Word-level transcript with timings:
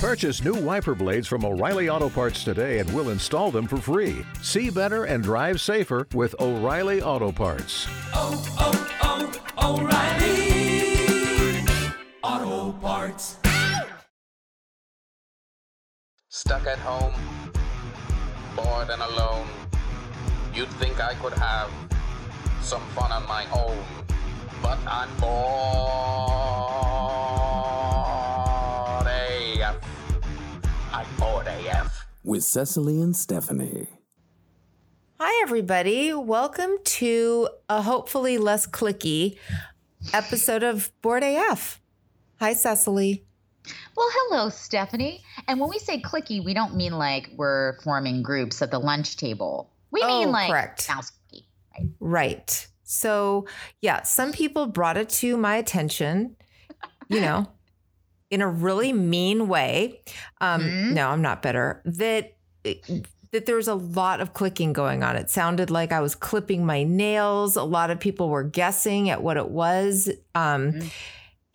Purchase 0.00 0.42
new 0.42 0.54
wiper 0.54 0.94
blades 0.94 1.28
from 1.28 1.44
O'Reilly 1.44 1.90
Auto 1.90 2.08
Parts 2.08 2.42
today 2.42 2.78
and 2.78 2.90
we'll 2.94 3.10
install 3.10 3.50
them 3.50 3.66
for 3.66 3.76
free. 3.76 4.24
See 4.40 4.70
better 4.70 5.04
and 5.04 5.22
drive 5.22 5.60
safer 5.60 6.08
with 6.14 6.34
O'Reilly 6.40 7.02
Auto 7.02 7.30
Parts. 7.30 7.86
oh, 8.14 8.42
oh, 8.58 9.30
oh, 9.58 9.78
O'Reilly 9.78 11.66
Auto 12.22 12.72
Parts. 12.78 13.36
Stuck 16.30 16.66
at 16.66 16.78
home, 16.78 17.12
bored 18.56 18.88
and 18.88 19.02
alone. 19.02 19.46
You'd 20.54 20.70
think 20.80 20.98
I 20.98 21.12
could 21.16 21.34
have 21.34 21.70
some 22.62 22.80
fun 22.96 23.12
on 23.12 23.28
my 23.28 23.44
own, 23.52 23.76
but 24.62 24.78
I'm 24.86 25.14
bored 25.18 26.99
with 32.22 32.44
Cecily 32.44 33.00
and 33.00 33.16
Stephanie. 33.16 33.88
Hi, 35.18 35.42
everybody. 35.42 36.12
Welcome 36.14 36.76
to 36.84 37.48
a 37.68 37.82
hopefully 37.82 38.38
less 38.38 38.66
clicky 38.66 39.38
episode 40.14 40.62
of 40.62 40.90
Bored 41.02 41.22
AF. 41.22 41.80
Hi, 42.40 42.54
Cecily. 42.54 43.24
Well, 43.96 44.08
hello, 44.10 44.48
Stephanie. 44.48 45.22
And 45.46 45.60
when 45.60 45.68
we 45.68 45.78
say 45.78 46.00
clicky, 46.00 46.42
we 46.44 46.54
don't 46.54 46.74
mean 46.74 46.92
like 46.94 47.30
we're 47.36 47.78
forming 47.82 48.22
groups 48.22 48.62
at 48.62 48.70
the 48.70 48.78
lunch 48.78 49.16
table. 49.16 49.70
We 49.90 50.00
Oh, 50.02 50.20
mean 50.20 50.32
like 50.32 50.50
correct. 50.50 50.88
mouse 50.88 51.10
clicky, 51.12 51.44
right? 51.78 51.88
Right. 52.00 52.66
So, 52.84 53.46
yeah, 53.82 54.02
some 54.02 54.32
people 54.32 54.66
brought 54.66 54.96
it 54.96 55.08
to 55.10 55.36
my 55.36 55.56
attention, 55.56 56.36
you 57.08 57.20
know, 57.20 57.46
in 58.30 58.40
a 58.42 58.48
really 58.48 58.92
mean 58.92 59.48
way. 59.48 60.00
Um, 60.40 60.62
Mhm. 60.62 60.92
No, 60.92 61.08
I'm 61.08 61.22
not 61.22 61.42
bitter. 61.42 61.82
That 61.84 62.32
that 63.32 63.46
there 63.46 63.54
was 63.56 63.68
a 63.68 63.74
lot 63.74 64.20
of 64.20 64.34
clicking 64.34 64.72
going 64.72 65.02
on. 65.04 65.14
It 65.16 65.30
sounded 65.30 65.70
like 65.70 65.92
I 65.92 66.00
was 66.00 66.14
clipping 66.16 66.66
my 66.66 66.82
nails. 66.82 67.54
A 67.56 67.62
lot 67.62 67.90
of 67.90 68.00
people 68.00 68.28
were 68.28 68.42
guessing 68.42 69.08
at 69.08 69.22
what 69.22 69.36
it 69.36 69.48
was. 69.50 70.08
Um, 70.34 70.72
Mhm. 70.72 70.90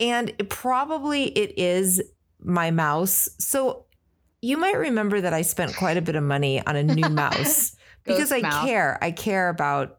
And 0.00 0.28
it 0.38 0.48
probably 0.50 1.24
it 1.24 1.58
is 1.58 2.02
my 2.42 2.70
mouse. 2.70 3.28
So 3.38 3.84
you 4.42 4.56
might 4.58 4.76
remember 4.76 5.20
that 5.20 5.32
I 5.34 5.42
spent 5.42 5.74
quite 5.76 5.96
a 5.96 6.02
bit 6.02 6.16
of 6.16 6.22
money 6.22 6.64
on 6.66 6.76
a 6.76 6.82
new 6.82 7.08
mouse 7.10 7.74
because 8.04 8.30
I 8.32 8.40
mouse. 8.40 8.64
care. 8.64 8.98
I 9.02 9.10
care 9.10 9.48
about 9.48 9.98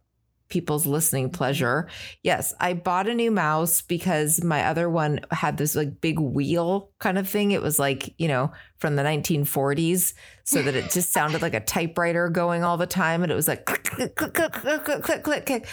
people's 0.50 0.86
listening 0.86 1.30
pleasure. 1.30 1.88
Yes, 2.24 2.54
I 2.60 2.74
bought 2.74 3.08
a 3.08 3.14
new 3.14 3.32
mouse 3.32 3.82
because 3.82 4.44
my 4.44 4.66
other 4.66 4.90
one 4.90 5.20
had 5.32 5.58
this 5.58 5.76
like 5.76 6.02
big 6.02 6.20
wheel 6.20 6.92
kind 7.00 7.18
of 7.18 7.28
thing. 7.28 7.52
It 7.52 7.62
was 7.62 7.80
like, 7.80 8.14
you 8.18 8.28
know, 8.28 8.52
from 8.78 8.96
the 8.96 9.04
1940s, 9.04 10.14
so 10.44 10.62
that 10.62 10.76
it 10.76 10.90
just 10.92 11.12
sounded 11.12 11.42
like 11.42 11.54
a 11.54 11.60
typewriter 11.60 12.30
going 12.30 12.64
all 12.64 12.78
the 12.78 12.88
time 12.88 13.24
and 13.24 13.32
it 13.32 13.36
was 13.36 13.48
like 13.48 13.66
click 13.66 13.84
click 13.84 14.16
click 14.16 14.34
click 14.34 14.52
click 14.84 15.04
click 15.04 15.24
click. 15.24 15.46
click. 15.46 15.68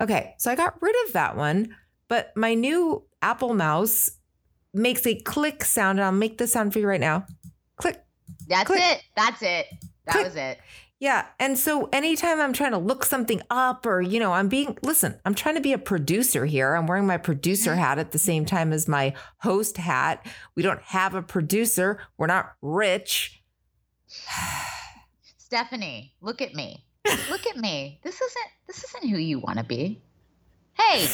Okay, 0.00 0.34
so 0.38 0.50
I 0.50 0.56
got 0.56 0.80
rid 0.82 0.94
of 1.06 1.12
that 1.12 1.36
one, 1.36 1.76
but 2.08 2.36
my 2.36 2.54
new 2.54 3.04
Apple 3.22 3.54
mouse 3.54 4.10
makes 4.72 5.06
a 5.06 5.14
click 5.14 5.64
sound 5.64 5.98
and 5.98 6.06
I'll 6.06 6.12
make 6.12 6.38
the 6.38 6.46
sound 6.46 6.72
for 6.72 6.80
you 6.80 6.88
right 6.88 7.00
now. 7.00 7.26
Click. 7.76 8.02
That's 8.48 8.66
click, 8.66 8.80
it. 8.82 9.02
That's 9.16 9.42
it. 9.42 9.66
That 10.06 10.12
click. 10.12 10.24
was 10.24 10.36
it. 10.36 10.58
Yeah. 11.04 11.26
And 11.38 11.58
so 11.58 11.90
anytime 11.92 12.40
I'm 12.40 12.54
trying 12.54 12.70
to 12.70 12.78
look 12.78 13.04
something 13.04 13.42
up 13.50 13.84
or, 13.84 14.00
you 14.00 14.18
know, 14.18 14.32
I'm 14.32 14.48
being, 14.48 14.78
listen, 14.82 15.20
I'm 15.26 15.34
trying 15.34 15.54
to 15.54 15.60
be 15.60 15.74
a 15.74 15.78
producer 15.78 16.46
here. 16.46 16.74
I'm 16.74 16.86
wearing 16.86 17.06
my 17.06 17.18
producer 17.18 17.72
mm-hmm. 17.72 17.80
hat 17.80 17.98
at 17.98 18.12
the 18.12 18.18
same 18.18 18.46
time 18.46 18.72
as 18.72 18.88
my 18.88 19.12
host 19.40 19.76
hat. 19.76 20.26
We 20.54 20.62
don't 20.62 20.80
have 20.80 21.14
a 21.14 21.20
producer. 21.20 22.00
We're 22.16 22.28
not 22.28 22.54
rich. 22.62 23.42
Stephanie, 25.36 26.14
look 26.22 26.40
at 26.40 26.54
me. 26.54 26.86
Look 27.28 27.46
at 27.48 27.58
me. 27.58 28.00
This 28.02 28.22
isn't 28.22 28.46
this 28.66 28.82
isn't 28.84 29.10
who 29.10 29.18
you 29.18 29.40
want 29.40 29.58
to 29.58 29.64
be. 29.64 30.00
Hey, 30.72 31.06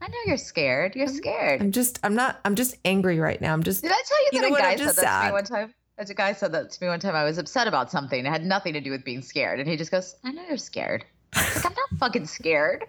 I 0.00 0.08
know 0.08 0.18
you're 0.26 0.36
scared. 0.36 0.96
You're 0.96 1.06
scared. 1.06 1.62
I'm 1.62 1.70
just, 1.70 2.00
I'm 2.02 2.16
not, 2.16 2.40
I'm 2.44 2.56
just 2.56 2.74
angry 2.84 3.20
right 3.20 3.40
now. 3.40 3.52
I'm 3.52 3.62
just, 3.62 3.82
Did 3.82 3.92
I 3.92 4.02
tell 4.04 4.20
you 4.20 4.28
You 4.32 4.40
that 4.40 4.58
a 4.58 4.62
guy 4.62 4.76
said 4.84 4.96
that 4.96 5.20
to 5.20 5.26
me 5.28 5.32
one 5.32 5.44
time? 5.44 5.74
As 5.98 6.08
a 6.10 6.14
guy 6.14 6.32
said 6.32 6.52
that 6.52 6.70
to 6.70 6.82
me 6.82 6.88
one 6.88 7.00
time, 7.00 7.14
I 7.14 7.24
was 7.24 7.38
upset 7.38 7.68
about 7.68 7.90
something. 7.90 8.24
It 8.24 8.28
had 8.28 8.44
nothing 8.44 8.72
to 8.72 8.80
do 8.80 8.90
with 8.90 9.04
being 9.04 9.22
scared. 9.22 9.60
And 9.60 9.68
he 9.68 9.76
just 9.76 9.90
goes, 9.90 10.16
I 10.24 10.32
know 10.32 10.42
you're 10.48 10.56
scared. 10.56 11.04
Like, 11.34 11.66
I'm 11.66 11.74
not 11.74 11.98
fucking 11.98 12.26
scared. 12.26 12.84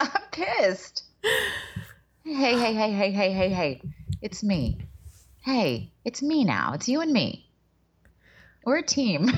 I'm 0.00 0.22
pissed. 0.32 1.04
Hey, 2.24 2.58
hey, 2.58 2.74
hey, 2.74 2.92
hey, 2.92 3.12
hey, 3.12 3.32
hey, 3.32 3.48
hey. 3.48 3.82
It's 4.20 4.42
me. 4.42 4.78
Hey, 5.44 5.92
it's 6.04 6.22
me 6.22 6.44
now. 6.44 6.72
It's 6.74 6.88
you 6.88 7.00
and 7.00 7.12
me. 7.12 7.48
We're 8.64 8.78
a 8.78 8.86
team. 8.86 9.30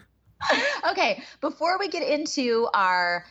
okay, 0.90 1.22
before 1.40 1.78
we 1.78 1.88
get 1.88 2.06
into 2.06 2.68
our 2.72 3.24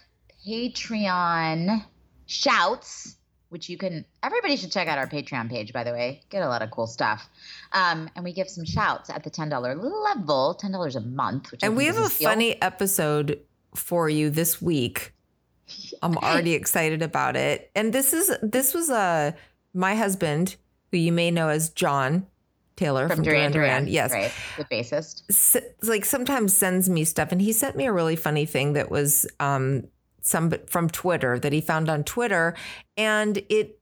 Patreon 0.48 1.84
shouts, 2.26 3.16
which 3.50 3.70
you 3.70 3.78
can, 3.78 4.06
everybody 4.24 4.56
should 4.56 4.72
check 4.72 4.88
out 4.88 4.98
our 4.98 5.08
Patreon 5.08 5.50
page, 5.50 5.74
by 5.74 5.84
the 5.84 5.92
way. 5.92 6.22
Get 6.30 6.42
a 6.42 6.48
lot 6.48 6.62
of 6.62 6.72
cool 6.72 6.88
stuff. 6.88 7.28
Um, 7.74 8.10
and 8.16 8.24
we 8.24 8.32
give 8.32 8.50
some 8.50 8.66
shouts 8.66 9.10
at 9.10 9.24
the 9.24 9.32
$10 9.32 9.50
level, 9.52 10.58
$10 10.62 10.96
a 10.96 11.00
month. 11.02 11.54
And 11.62 11.76
we 11.76 11.86
have 11.86 11.98
a 11.98 12.10
steal. 12.10 12.30
funny 12.30 12.62
episode 12.62 13.40
for 13.76 14.10
you 14.10 14.30
this 14.30 14.62
week. 14.62 15.14
I'm 16.02 16.18
already 16.18 16.54
excited 16.54 17.02
about 17.02 17.36
it. 17.36 17.72
And 17.76 17.92
this 17.92 18.14
is, 18.14 18.32
this 18.42 18.74
was 18.74 18.90
uh, 18.90 19.32
my 19.74 19.96
husband, 19.96 20.56
who 20.92 20.98
you 20.98 21.12
may 21.12 21.32
know 21.32 21.50
as 21.50 21.70
John 21.70 22.28
Taylor 22.76 23.08
from, 23.08 23.18
from, 23.18 23.26
Duran 23.26 23.52
Duran. 23.52 23.88
Yes. 23.88 24.12
Right, 24.12 24.32
the 24.58 24.64
bassist. 24.64 25.24
s- 25.30 25.58
like 25.84 26.06
sometimes 26.06 26.56
sends 26.56 26.90
me 26.90 27.04
stuff 27.04 27.32
and 27.32 27.42
he 27.42 27.52
sent 27.52 27.76
me 27.76 27.86
a 27.86 27.92
really 27.92 28.16
funny 28.16 28.46
thing 28.46 28.74
that 28.74 28.90
was 28.90 29.28
um 29.42 29.84
some 30.22 30.54
from 30.68 30.90
Twitter 30.90 31.40
that 31.40 31.54
he 31.54 31.62
found 31.62 31.90
on 31.90 32.04
Twitter 32.04 32.56
and 32.98 33.38
it 33.50 33.80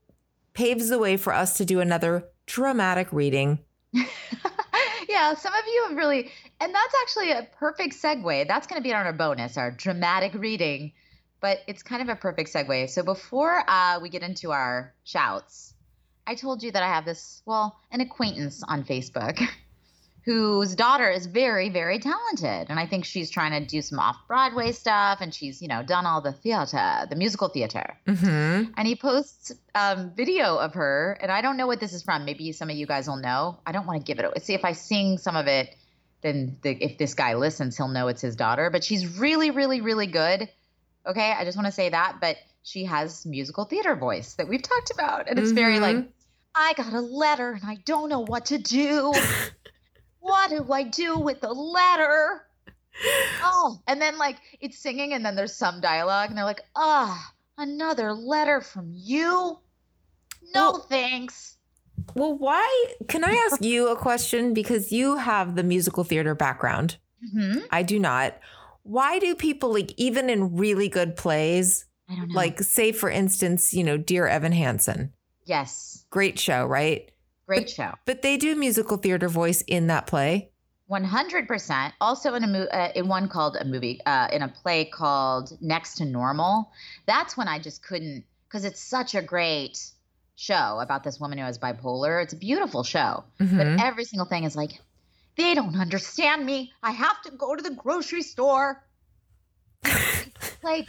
paves 0.54 0.88
the 0.88 0.98
way 0.98 1.16
for 1.16 1.32
us 1.32 1.56
to 1.56 1.64
do 1.64 1.80
another 1.80 2.24
dramatic 2.46 3.12
reading. 3.12 3.58
yeah, 3.92 5.34
some 5.34 5.54
of 5.54 5.62
you 5.66 5.84
have 5.88 5.96
really, 5.96 6.30
and 6.60 6.74
that's 6.74 6.94
actually 7.02 7.30
a 7.32 7.48
perfect 7.58 7.94
segue. 7.94 8.48
That's 8.48 8.66
going 8.66 8.80
to 8.80 8.82
be 8.82 8.92
on 8.92 9.06
our 9.06 9.12
bonus, 9.12 9.56
our 9.56 9.70
dramatic 9.70 10.34
reading, 10.34 10.92
but 11.40 11.60
it's 11.66 11.82
kind 11.82 12.02
of 12.02 12.08
a 12.08 12.16
perfect 12.16 12.52
segue. 12.52 12.90
So 12.90 13.02
before 13.02 13.62
uh, 13.68 14.00
we 14.00 14.08
get 14.08 14.22
into 14.22 14.50
our 14.50 14.94
shouts, 15.04 15.74
I 16.26 16.34
told 16.34 16.62
you 16.62 16.72
that 16.72 16.82
I 16.82 16.88
have 16.88 17.04
this, 17.04 17.42
well, 17.46 17.78
an 17.90 18.00
acquaintance 18.00 18.62
on 18.66 18.84
Facebook 18.84 19.40
whose 20.28 20.74
daughter 20.74 21.08
is 21.10 21.24
very, 21.24 21.70
very 21.70 21.98
talented. 21.98 22.66
And 22.68 22.78
I 22.78 22.86
think 22.86 23.06
she's 23.06 23.30
trying 23.30 23.52
to 23.52 23.66
do 23.66 23.80
some 23.80 23.98
off 23.98 24.16
Broadway 24.28 24.72
stuff 24.72 25.20
and 25.22 25.32
she's, 25.32 25.62
you 25.62 25.68
know, 25.68 25.82
done 25.82 26.04
all 26.04 26.20
the 26.20 26.32
theater, 26.32 27.06
the 27.08 27.16
musical 27.16 27.48
theater. 27.48 27.96
Mm-hmm. 28.06 28.72
and 28.76 28.86
he 28.86 28.94
posts 28.94 29.52
um, 29.74 30.12
video 30.14 30.56
of 30.58 30.74
her 30.74 31.16
and 31.22 31.32
i 31.32 31.40
don't 31.40 31.56
know 31.56 31.66
what 31.66 31.80
this 31.80 31.94
is 31.94 32.02
from. 32.02 32.26
Maybe 32.26 32.52
some 32.52 32.68
of 32.68 32.76
you 32.76 32.84
guys 32.86 33.08
will 33.08 33.16
know. 33.16 33.58
I 33.66 33.72
don't 33.72 33.86
want 33.86 34.00
to 34.00 34.04
give 34.04 34.18
it 34.18 34.26
away. 34.26 34.34
See 34.42 34.52
if 34.54 34.64
i 34.66 34.72
sing 34.72 35.16
some 35.16 35.34
of 35.36 35.46
it 35.46 35.74
then 36.20 36.58
the, 36.62 36.72
if 36.72 36.98
this 36.98 37.14
guy 37.14 37.34
listens 37.34 37.76
he'll 37.78 37.88
know 37.88 38.08
it's 38.08 38.20
his 38.20 38.36
daughter. 38.36 38.68
But 38.70 38.84
she's 38.84 39.18
really 39.18 39.50
really 39.50 39.80
really 39.80 40.08
good. 40.08 40.48
Okay? 41.06 41.32
I 41.32 41.44
just 41.44 41.56
want 41.56 41.66
to 41.66 41.72
say 41.72 41.88
that 41.88 42.16
but 42.20 42.36
she 42.62 42.84
has 42.84 43.24
musical 43.24 43.64
theater 43.64 43.96
voice 43.96 44.34
that 44.34 44.46
we've 44.46 44.60
talked 44.62 44.90
about 44.90 45.26
and 45.30 45.38
it's 45.38 45.52
very 45.52 45.80
like 45.80 45.96
Mhm. 45.96 46.08
i 46.54 46.74
got 46.76 46.92
a 46.92 47.00
letter 47.00 47.52
and 47.52 47.62
i 47.64 47.76
don't 47.86 48.08
know 48.10 48.24
what 48.26 48.46
to 48.46 48.58
do 48.58 49.14
what 50.20 50.50
do 50.50 50.72
i 50.72 50.82
do 50.82 51.18
with 51.18 51.40
the 51.40 51.52
letter? 51.52 52.44
Oh 53.42 53.80
and 53.86 54.00
then 54.00 54.18
like 54.18 54.38
it's 54.60 54.78
singing 54.78 55.12
and 55.12 55.24
then 55.24 55.36
there's 55.36 55.54
some 55.54 55.80
dialogue 55.80 56.30
and 56.30 56.36
they're 56.38 56.44
like 56.44 56.62
ah 56.74 57.32
another 57.56 58.12
letter 58.12 58.60
from 58.60 58.90
you? 58.94 59.58
No 60.54 60.72
Well- 60.72 60.86
thanks. 60.88 61.56
Well, 62.14 62.38
why 62.38 62.84
can 63.08 63.22
I 63.22 63.32
ask 63.50 63.62
you 63.62 63.88
a 63.88 63.96
question? 63.96 64.54
Because 64.54 64.90
you 64.92 65.16
have 65.16 65.56
the 65.56 65.62
musical 65.62 66.04
theater 66.04 66.34
background. 66.34 66.96
hmm 67.34 67.58
I 67.70 67.82
do 67.82 67.98
not. 67.98 68.38
Why 68.82 69.18
do 69.18 69.34
people 69.34 69.72
like 69.72 69.92
even 69.98 70.30
in 70.30 70.56
really 70.56 70.88
good 70.88 71.16
plays, 71.16 71.84
i 72.08 72.14
don't 72.16 72.28
know. 72.28 72.34
like 72.34 72.60
say 72.60 72.92
for 72.92 73.10
instance, 73.10 73.74
you 73.74 73.84
know, 73.84 73.96
Dear 73.98 74.26
Evan 74.26 74.52
Hansen, 74.52 75.12
yes. 75.44 76.06
Great 76.10 76.38
show, 76.38 76.64
right? 76.64 77.10
Great 77.48 77.68
show. 77.70 77.92
But 78.04 78.22
they 78.22 78.36
do 78.36 78.54
musical 78.54 78.96
theater 78.98 79.28
voice 79.28 79.62
in 79.66 79.86
that 79.88 80.06
play. 80.06 80.50
100% 80.90 81.92
also 82.00 82.34
in 82.34 82.44
a 82.44 82.46
mo- 82.46 82.68
uh, 82.72 82.92
in 82.94 83.08
one 83.08 83.28
called 83.28 83.56
a 83.56 83.64
movie 83.64 84.00
uh, 84.06 84.28
in 84.32 84.42
a 84.42 84.48
play 84.48 84.84
called 84.84 85.56
next 85.60 85.96
to 85.96 86.04
normal. 86.04 86.70
That's 87.06 87.36
when 87.36 87.46
i 87.48 87.58
just 87.58 87.82
couldn't 87.82 88.24
because 88.46 88.64
it's 88.64 88.80
such 88.80 89.14
a 89.14 89.20
great 89.20 89.78
show 90.36 90.78
about 90.80 91.04
this 91.04 91.20
woman 91.20 91.36
who 91.38 91.44
has 91.44 91.58
bipolar. 91.58 92.22
It's 92.22 92.32
a 92.32 92.36
beautiful 92.36 92.84
show. 92.84 93.24
Mhm. 93.40 93.56
but 93.58 93.84
every 93.84 94.04
single 94.04 94.26
thing 94.26 94.44
is 94.44 94.56
like 94.56 94.80
they 95.36 95.54
don't 95.54 95.78
understand 95.78 96.44
me. 96.46 96.72
I 96.82 96.92
have 96.92 97.20
to 97.22 97.30
go 97.32 97.54
to 97.54 97.62
the 97.62 97.74
grocery 97.74 98.22
store. 98.22 98.82
Like 100.62 100.88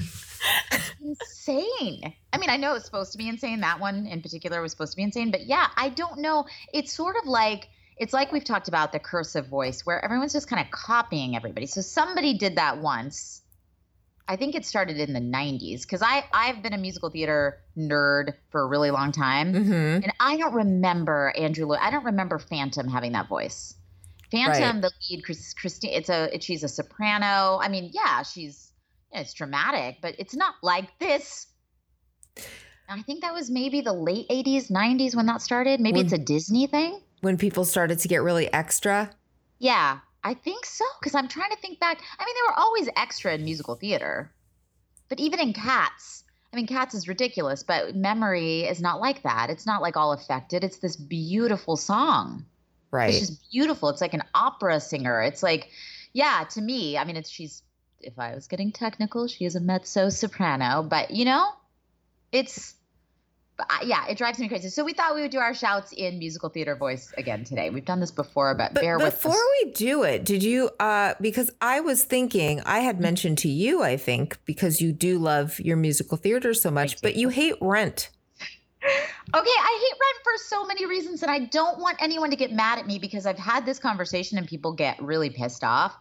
insane 1.01 2.13
i 2.33 2.37
mean 2.37 2.49
i 2.49 2.57
know 2.57 2.75
it's 2.75 2.85
supposed 2.85 3.11
to 3.11 3.17
be 3.17 3.27
insane 3.27 3.61
that 3.61 3.79
one 3.79 4.05
in 4.05 4.21
particular 4.21 4.61
was 4.61 4.71
supposed 4.71 4.91
to 4.91 4.97
be 4.97 5.03
insane 5.03 5.31
but 5.31 5.45
yeah 5.45 5.67
i 5.77 5.89
don't 5.89 6.19
know 6.19 6.45
it's 6.73 6.93
sort 6.93 7.15
of 7.15 7.25
like 7.27 7.69
it's 7.99 8.13
like 8.13 8.31
we've 8.31 8.45
talked 8.45 8.69
about 8.69 8.91
the 8.93 8.99
cursive 8.99 9.47
voice 9.47 9.85
where 9.85 10.03
everyone's 10.03 10.33
just 10.33 10.47
kind 10.49 10.65
of 10.65 10.71
copying 10.71 11.35
everybody. 11.35 11.65
So 11.65 11.81
somebody 11.81 12.37
did 12.37 12.55
that 12.55 12.79
once. 12.79 13.41
I 14.25 14.37
think 14.37 14.55
it 14.55 14.65
started 14.65 14.97
in 14.97 15.11
the 15.11 15.19
90s 15.19 15.81
because 15.81 16.01
I 16.01 16.23
I've 16.31 16.63
been 16.63 16.73
a 16.73 16.77
musical 16.77 17.09
theater 17.09 17.57
nerd 17.77 18.35
for 18.51 18.61
a 18.61 18.67
really 18.67 18.89
long 18.91 19.11
time, 19.11 19.53
hmm 19.53 19.73
and 20.03 20.13
I 20.19 20.37
don't 20.37 20.53
remember 20.53 21.33
Andrew. 21.37 21.65
Lloyd 21.65 21.79
I 21.81 21.91
don't 21.91 22.05
remember 22.05 22.39
Phantom 22.39 22.87
having 22.87 23.11
that 23.13 23.27
voice. 23.27 23.73
Phantom, 24.31 24.75
Right. 24.75 24.81
the 24.81 24.91
lead, 25.09 25.25
Chris, 25.25 25.53
Christine. 25.55 25.91
It's 25.93 26.09
a 26.09 26.33
it, 26.33 26.43
she's 26.43 26.63
a 26.63 26.67
soprano. 26.69 27.59
I 27.61 27.67
mean, 27.67 27.89
yeah, 27.91 28.21
she's 28.21 28.68
it's 29.11 29.33
dramatic, 29.33 29.97
but 30.01 30.15
it's 30.19 30.35
not 30.35 30.55
like 30.61 30.97
this. 30.99 31.47
I 32.87 33.01
think 33.03 33.21
that 33.21 33.33
was 33.33 33.51
maybe 33.51 33.81
the 33.81 33.93
late 33.93 34.27
80s, 34.29 34.71
90s 34.71 35.15
when 35.15 35.27
that 35.27 35.41
started. 35.41 35.79
Maybe 35.79 35.97
When- 35.97 36.05
it's 36.05 36.13
a 36.13 36.17
Disney 36.17 36.67
thing. 36.67 37.01
When 37.21 37.37
people 37.37 37.65
started 37.65 37.99
to 37.99 38.07
get 38.07 38.23
really 38.23 38.51
extra. 38.53 39.11
Yeah, 39.59 39.99
I 40.23 40.33
think 40.33 40.65
so. 40.65 40.85
Because 40.99 41.13
I'm 41.15 41.27
trying 41.27 41.51
to 41.51 41.57
think 41.57 41.79
back. 41.79 42.01
I 42.17 42.25
mean, 42.25 42.33
they 42.35 42.49
were 42.49 42.57
always 42.59 42.89
extra 42.95 43.33
in 43.33 43.43
musical 43.43 43.75
theater, 43.75 44.31
but 45.09 45.19
even 45.19 45.39
in 45.39 45.53
Cats, 45.53 46.23
I 46.51 46.55
mean, 46.55 46.65
Cats 46.65 46.95
is 46.95 47.07
ridiculous, 47.07 47.61
but 47.61 47.95
Memory 47.95 48.61
is 48.61 48.81
not 48.81 49.01
like 49.01 49.21
that. 49.23 49.49
It's 49.49 49.65
not 49.65 49.81
like 49.81 49.97
all 49.97 50.13
affected. 50.13 50.63
It's 50.63 50.77
this 50.77 50.95
beautiful 50.95 51.75
song. 51.77 52.45
Right. 52.89 53.09
It's 53.13 53.19
just 53.27 53.51
beautiful. 53.51 53.89
It's 53.89 54.01
like 54.01 54.15
an 54.15 54.23
opera 54.33 54.79
singer. 54.79 55.21
It's 55.21 55.43
like, 55.43 55.69
yeah, 56.13 56.45
to 56.51 56.61
me, 56.61 56.97
I 56.97 57.03
mean, 57.03 57.17
it's 57.17 57.29
she's. 57.29 57.61
If 58.01 58.17
I 58.17 58.35
was 58.35 58.47
getting 58.47 58.71
technical, 58.71 59.27
she 59.27 59.45
is 59.45 59.55
a 59.55 59.59
mezzo 59.59 60.09
soprano, 60.09 60.83
but 60.83 61.11
you 61.11 61.25
know, 61.25 61.49
it's. 62.31 62.75
Yeah, 63.83 64.07
it 64.07 64.17
drives 64.17 64.39
me 64.39 64.47
crazy. 64.47 64.69
So 64.69 64.85
we 64.85 64.93
thought 64.93 65.15
we 65.15 65.21
would 65.21 65.31
do 65.31 65.39
our 65.39 65.53
shouts 65.53 65.91
in 65.91 66.17
musical 66.17 66.47
theater 66.47 66.77
voice 66.77 67.13
again 67.17 67.43
today. 67.43 67.69
We've 67.69 67.83
done 67.83 67.99
this 67.99 68.09
before, 68.09 68.55
but, 68.55 68.73
But 68.73 68.81
bear 68.81 68.97
with 68.97 69.15
before 69.15 69.33
us. 69.33 69.41
we 69.65 69.71
do 69.73 70.03
it, 70.03 70.23
did 70.23 70.43
you 70.43 70.69
uh 70.79 71.15
because 71.19 71.51
I 71.59 71.81
was 71.81 72.05
thinking 72.05 72.61
I 72.65 72.79
had 72.79 73.01
mentioned 73.01 73.37
to 73.39 73.49
you, 73.49 73.83
I 73.83 73.97
think, 73.97 74.37
because 74.45 74.79
you 74.79 74.93
do 74.93 75.19
love 75.19 75.59
your 75.59 75.75
musical 75.75 76.15
theater 76.15 76.53
so 76.53 76.71
much, 76.71 77.01
but 77.01 77.17
you 77.17 77.27
hate 77.27 77.55
rent. 77.59 78.11
Okay, 78.81 78.89
I 79.33 79.89
hate 79.91 79.99
Rent 79.99 80.23
for 80.23 80.31
so 80.45 80.65
many 80.65 80.85
reasons, 80.85 81.21
and 81.21 81.29
I 81.29 81.39
don't 81.39 81.79
want 81.79 81.97
anyone 82.01 82.29
to 82.29 82.37
get 82.37 82.53
mad 82.53 82.79
at 82.79 82.87
me 82.87 82.97
because 82.97 83.25
I've 83.25 83.37
had 83.37 83.65
this 83.65 83.77
conversation 83.77 84.37
and 84.37 84.47
people 84.47 84.71
get 84.71 85.01
really 85.03 85.29
pissed 85.29 85.65
off. 85.65 85.97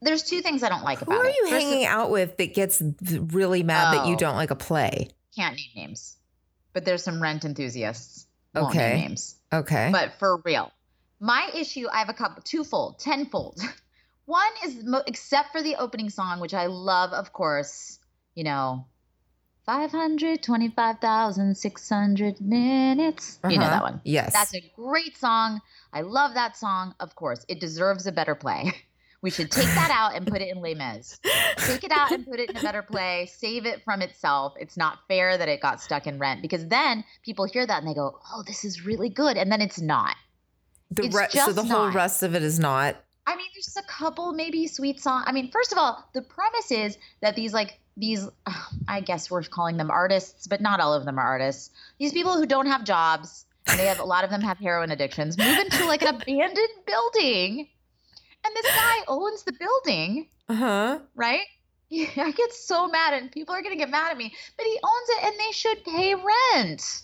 There's 0.00 0.22
two 0.22 0.40
things 0.42 0.62
I 0.62 0.68
don't 0.68 0.84
like 0.84 1.02
about 1.02 1.14
it. 1.14 1.16
Who 1.16 1.22
are 1.22 1.28
it. 1.28 1.34
you 1.36 1.48
First 1.50 1.66
hanging 1.66 1.86
out 1.86 2.10
with 2.10 2.36
that 2.36 2.54
gets 2.54 2.82
really 3.02 3.62
mad 3.62 3.94
that 3.94 4.06
you 4.06 4.14
Oh. 4.14 4.18
don't 4.18 4.36
like 4.36 4.50
a 4.50 4.56
play? 4.56 5.08
Can't 5.34 5.56
name 5.56 5.70
names, 5.74 6.16
but 6.72 6.84
there's 6.84 7.02
some 7.02 7.20
Rent 7.20 7.44
enthusiasts. 7.44 8.26
Okay. 8.56 8.78
name 8.94 9.00
names. 9.08 9.36
Okay. 9.52 9.90
But 9.92 10.12
for 10.18 10.40
real, 10.44 10.70
my 11.20 11.50
issue, 11.54 11.86
I 11.92 11.98
have 11.98 12.08
a 12.08 12.14
couple, 12.14 12.42
twofold, 12.42 12.98
tenfold. 13.00 13.60
One 14.26 14.52
is, 14.64 14.84
mo- 14.84 15.02
except 15.06 15.52
for 15.52 15.62
the 15.62 15.76
opening 15.76 16.10
song, 16.10 16.40
which 16.40 16.54
I 16.54 16.66
love, 16.66 17.12
of 17.12 17.32
course, 17.32 17.98
you 18.34 18.44
know, 18.44 18.86
525,600 19.66 22.40
minutes. 22.40 23.38
You 23.48 23.58
know 23.58 23.64
Uh-huh. 23.64 23.70
that 23.70 23.82
one. 23.82 24.00
Yes. 24.04 24.32
That's 24.32 24.54
a 24.54 24.72
great 24.76 25.16
song. 25.16 25.60
I 25.92 26.00
love 26.02 26.34
that 26.34 26.56
song. 26.56 26.94
Of 27.00 27.14
course, 27.14 27.44
it 27.48 27.60
deserves 27.60 28.06
a 28.06 28.12
better 28.12 28.34
play. 28.34 28.72
We 29.20 29.30
should 29.30 29.50
take 29.50 29.66
that 29.66 29.90
out 29.92 30.14
and 30.14 30.26
put 30.26 30.40
it 30.40 30.48
in 30.48 30.60
Les 30.60 30.74
Mis. 30.74 31.18
Take 31.56 31.82
it 31.82 31.90
out 31.90 32.12
and 32.12 32.24
put 32.24 32.38
it 32.38 32.50
in 32.50 32.56
a 32.56 32.62
better 32.62 32.82
play. 32.82 33.26
Save 33.26 33.66
it 33.66 33.82
from 33.84 34.00
itself. 34.00 34.54
It's 34.60 34.76
not 34.76 35.00
fair 35.08 35.36
that 35.36 35.48
it 35.48 35.60
got 35.60 35.80
stuck 35.80 36.06
in 36.06 36.18
Rent 36.20 36.40
because 36.40 36.68
then 36.68 37.02
people 37.24 37.44
hear 37.44 37.66
that 37.66 37.78
and 37.82 37.88
they 37.88 37.94
go, 37.94 38.20
"Oh, 38.32 38.44
this 38.46 38.64
is 38.64 38.84
really 38.86 39.08
good," 39.08 39.36
and 39.36 39.50
then 39.50 39.60
it's 39.60 39.80
not. 39.80 40.14
the 40.90 41.04
it's 41.04 41.16
re- 41.16 41.28
so 41.30 41.52
the 41.52 41.64
whole 41.64 41.86
not. 41.86 41.94
rest 41.94 42.22
of 42.22 42.34
it 42.34 42.42
is 42.42 42.58
not. 42.58 42.96
I 43.26 43.36
mean, 43.36 43.46
there's 43.54 43.66
just 43.66 43.76
a 43.76 43.82
couple 43.82 44.32
maybe 44.32 44.66
sweet 44.68 45.00
songs. 45.00 45.24
I 45.26 45.32
mean, 45.32 45.50
first 45.50 45.72
of 45.72 45.78
all, 45.78 46.08
the 46.14 46.22
premise 46.22 46.70
is 46.70 46.96
that 47.20 47.34
these 47.36 47.52
like 47.52 47.78
these, 47.96 48.26
I 48.88 49.00
guess 49.00 49.30
we're 49.30 49.42
calling 49.42 49.76
them 49.76 49.90
artists, 49.90 50.46
but 50.46 50.60
not 50.60 50.80
all 50.80 50.94
of 50.94 51.04
them 51.04 51.18
are 51.18 51.26
artists. 51.26 51.70
These 51.98 52.12
people 52.12 52.36
who 52.36 52.46
don't 52.46 52.66
have 52.66 52.84
jobs, 52.84 53.44
and 53.66 53.78
they 53.78 53.86
have 53.86 53.98
a 53.98 54.04
lot 54.04 54.24
of 54.24 54.30
them 54.30 54.40
have 54.42 54.58
heroin 54.58 54.90
addictions, 54.90 55.36
move 55.36 55.58
into 55.58 55.84
like 55.86 56.02
an 56.02 56.14
abandoned 56.14 56.68
building, 56.86 57.68
and 58.44 58.54
this 58.56 58.66
guy 58.74 58.96
owns 59.08 59.42
the 59.44 59.52
building, 59.52 60.28
Uh-huh. 60.48 61.00
right? 61.14 61.40
Yeah, 61.90 62.08
I 62.18 62.32
get 62.32 62.52
so 62.52 62.86
mad, 62.86 63.14
and 63.14 63.32
people 63.32 63.54
are 63.54 63.62
gonna 63.62 63.74
get 63.76 63.88
mad 63.88 64.10
at 64.10 64.18
me, 64.18 64.34
but 64.58 64.66
he 64.66 64.78
owns 64.84 65.08
it, 65.08 65.24
and 65.24 65.34
they 65.38 65.52
should 65.52 65.82
pay 65.84 66.14
rent. 66.14 67.02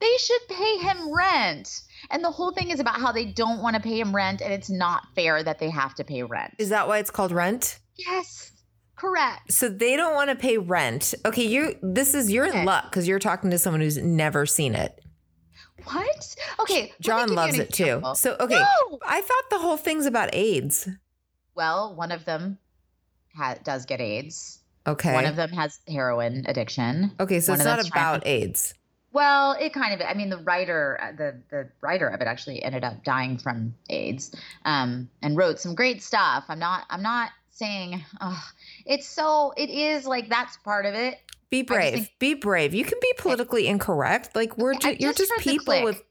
They 0.00 0.16
should 0.18 0.40
pay 0.48 0.76
him 0.78 1.14
rent. 1.14 1.82
And 2.10 2.24
the 2.24 2.30
whole 2.32 2.50
thing 2.50 2.70
is 2.70 2.80
about 2.80 3.00
how 3.00 3.12
they 3.12 3.26
don't 3.26 3.62
want 3.62 3.76
to 3.76 3.80
pay 3.82 4.00
him 4.00 4.12
rent, 4.12 4.40
and 4.40 4.52
it's 4.52 4.68
not 4.70 5.04
fair 5.14 5.44
that 5.44 5.60
they 5.60 5.70
have 5.70 5.94
to 5.96 6.04
pay 6.04 6.24
rent. 6.24 6.54
Is 6.58 6.70
that 6.70 6.88
why 6.88 6.98
it's 6.98 7.12
called 7.12 7.30
rent? 7.30 7.78
Yes, 7.94 8.50
correct. 8.96 9.52
So 9.52 9.68
they 9.68 9.96
don't 9.96 10.14
want 10.14 10.30
to 10.30 10.36
pay 10.36 10.58
rent. 10.58 11.14
Okay, 11.24 11.44
you 11.46 11.76
this 11.80 12.12
is 12.12 12.28
you're 12.28 12.44
in 12.46 12.50
Okay. 12.50 12.64
luck 12.64 12.86
because 12.90 13.06
you're 13.06 13.20
talking 13.20 13.50
to 13.52 13.58
someone 13.58 13.80
who's 13.80 13.98
never 13.98 14.46
seen 14.46 14.74
it. 14.74 15.00
What? 15.84 16.36
Okay, 16.70 16.92
John 17.00 17.34
loves 17.34 17.58
it 17.58 17.72
too. 17.72 18.02
So 18.14 18.36
okay, 18.40 18.54
No! 18.54 18.98
I 19.06 19.20
thought 19.20 19.50
the 19.50 19.58
whole 19.58 19.76
thing's 19.76 20.06
about 20.06 20.30
AIDS. 20.34 20.88
Well, 21.54 21.94
one 21.94 22.12
of 22.12 22.24
them 22.24 22.58
ha- 23.36 23.56
does 23.64 23.84
get 23.86 24.00
AIDS. 24.00 24.60
Okay. 24.86 25.12
One 25.12 25.26
of 25.26 25.36
them 25.36 25.50
has 25.50 25.80
heroin 25.88 26.44
addiction. 26.46 27.12
okay, 27.20 27.40
so 27.40 27.52
one 27.52 27.60
it's 27.60 27.66
not 27.66 27.86
about 27.86 28.22
to- 28.22 28.28
AIDS. 28.28 28.74
Well, 29.12 29.52
it 29.58 29.72
kind 29.72 29.94
of. 29.94 30.06
I 30.06 30.12
mean, 30.14 30.28
the 30.28 30.38
writer, 30.38 30.98
the 31.16 31.40
the 31.50 31.68
writer 31.80 32.08
of 32.08 32.20
it 32.20 32.26
actually 32.26 32.62
ended 32.62 32.84
up 32.84 33.02
dying 33.04 33.38
from 33.38 33.74
AIDS, 33.88 34.34
um, 34.66 35.08
and 35.22 35.36
wrote 35.36 35.58
some 35.58 35.74
great 35.74 36.02
stuff. 36.02 36.44
I'm 36.48 36.58
not. 36.58 36.84
I'm 36.90 37.02
not 37.02 37.30
saying. 37.50 38.04
Oh, 38.20 38.40
it's 38.84 39.08
so. 39.08 39.54
It 39.56 39.70
is 39.70 40.06
like 40.06 40.28
that's 40.28 40.58
part 40.58 40.84
of 40.84 40.94
it. 40.94 41.18
Be 41.50 41.62
brave. 41.62 41.94
think- 41.94 42.12
be 42.18 42.34
brave. 42.34 42.74
You 42.74 42.84
can 42.84 42.98
be 43.00 43.12
politically 43.16 43.66
incorrect. 43.66 44.36
Like 44.36 44.58
we're 44.58 44.74
ju- 44.74 44.96
you're 45.00 45.12
just 45.14 45.30
just 45.30 45.32
heard 45.32 45.38
the 45.40 45.58
people 45.58 45.82
with 45.82 46.02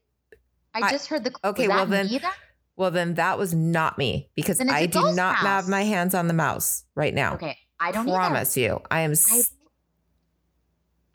I 0.74 0.80
I- 0.86 0.90
just 0.90 1.08
heard 1.08 1.24
the. 1.24 1.32
okay, 1.44 1.68
well 1.68 1.86
then- 1.86 2.08
that- 2.08 2.34
well 2.76 2.90
then 2.90 3.14
that 3.14 3.38
was 3.38 3.54
not 3.54 3.98
me 3.98 4.30
because 4.36 4.60
I 4.60 4.86
do 4.86 5.12
not 5.14 5.36
have 5.36 5.68
my 5.68 5.82
hands 5.82 6.14
on 6.14 6.28
the 6.28 6.34
mouse 6.34 6.84
right 6.94 7.12
now. 7.14 7.34
Okay, 7.34 7.56
I 7.80 7.90
don't 7.90 8.08
either. 8.08 8.16
promise 8.16 8.56
you. 8.56 8.80
I 8.90 9.00
am 9.00 9.14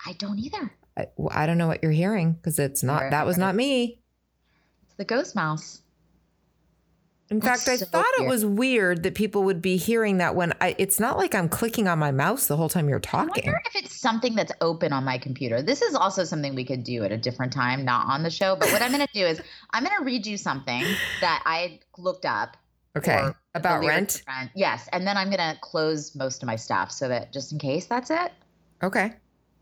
I, 0.05 0.11
don't 0.13 0.37
either. 0.39 0.73
I, 0.97 1.07
I 1.31 1.45
don't 1.45 1.57
know 1.57 1.67
what 1.67 1.81
you're 1.81 1.93
hearing 1.93 2.33
because 2.33 2.59
it's 2.59 2.83
not 2.83 3.03
Right, 3.03 3.11
that 3.11 3.25
was 3.25 3.37
not 3.37 3.55
me. 3.55 4.01
It's 4.83 4.95
the 4.95 5.05
ghost 5.05 5.33
mouse. 5.35 5.82
In 7.29 7.39
That's 7.39 7.63
fact, 7.63 7.69
I 7.69 7.77
so 7.77 7.85
thought 7.85 8.05
it 8.19 8.27
was 8.27 8.45
weird 8.45 9.03
that 9.03 9.15
people 9.15 9.43
would 9.43 9.61
be 9.61 9.77
hearing 9.77 10.17
that 10.17 10.35
when 10.35 10.53
I 10.59 10.75
it's 10.77 10.99
not 10.99 11.17
like 11.17 11.33
I'm 11.33 11.47
clicking 11.47 11.87
on 11.87 11.97
my 11.97 12.11
mouse 12.11 12.47
the 12.47 12.57
whole 12.57 12.69
time 12.69 12.89
you're 12.89 12.99
talking. 12.99 13.45
I 13.45 13.47
wonder 13.47 13.61
if 13.73 13.83
it's 13.83 13.99
something 13.99 14.35
that's 14.35 14.51
open 14.61 14.91
on 14.91 15.03
my 15.03 15.17
computer. 15.17 15.61
This 15.61 15.81
is 15.81 15.95
also 15.95 16.25
something 16.25 16.53
we 16.53 16.65
could 16.65 16.83
do 16.83 17.03
at 17.03 17.11
a 17.11 17.17
different 17.17 17.53
time, 17.53 17.85
not 17.85 18.07
on 18.07 18.23
the 18.23 18.29
show. 18.29 18.55
But 18.55 18.71
what 18.71 18.81
I'm 18.81 18.91
going 18.91 19.05
to 19.07 19.13
do 19.13 19.25
is 19.25 19.41
I'm 19.71 19.83
going 19.83 19.97
to 19.97 20.03
read 20.03 20.27
you 20.27 20.37
something 20.37 20.83
that 21.21 21.41
I 21.45 21.79
looked 21.97 22.25
up. 22.25 22.57
Okay. 22.95 23.29
About 23.55 23.83
rent. 23.83 24.23
Rent. 24.27 24.51
Yes. 24.53 24.87
And 24.91 25.07
then 25.07 25.17
I'm 25.17 25.29
going 25.29 25.37
to 25.37 25.57
close 25.61 26.15
most 26.15 26.43
of 26.43 26.47
my 26.47 26.55
stuff 26.55 26.91
so 26.91 27.07
that 27.07 27.33
just 27.33 27.51
in 27.51 27.57
case 27.57 27.85
that's 27.85 28.11
it. 28.11 28.31
Okay. 28.83 29.13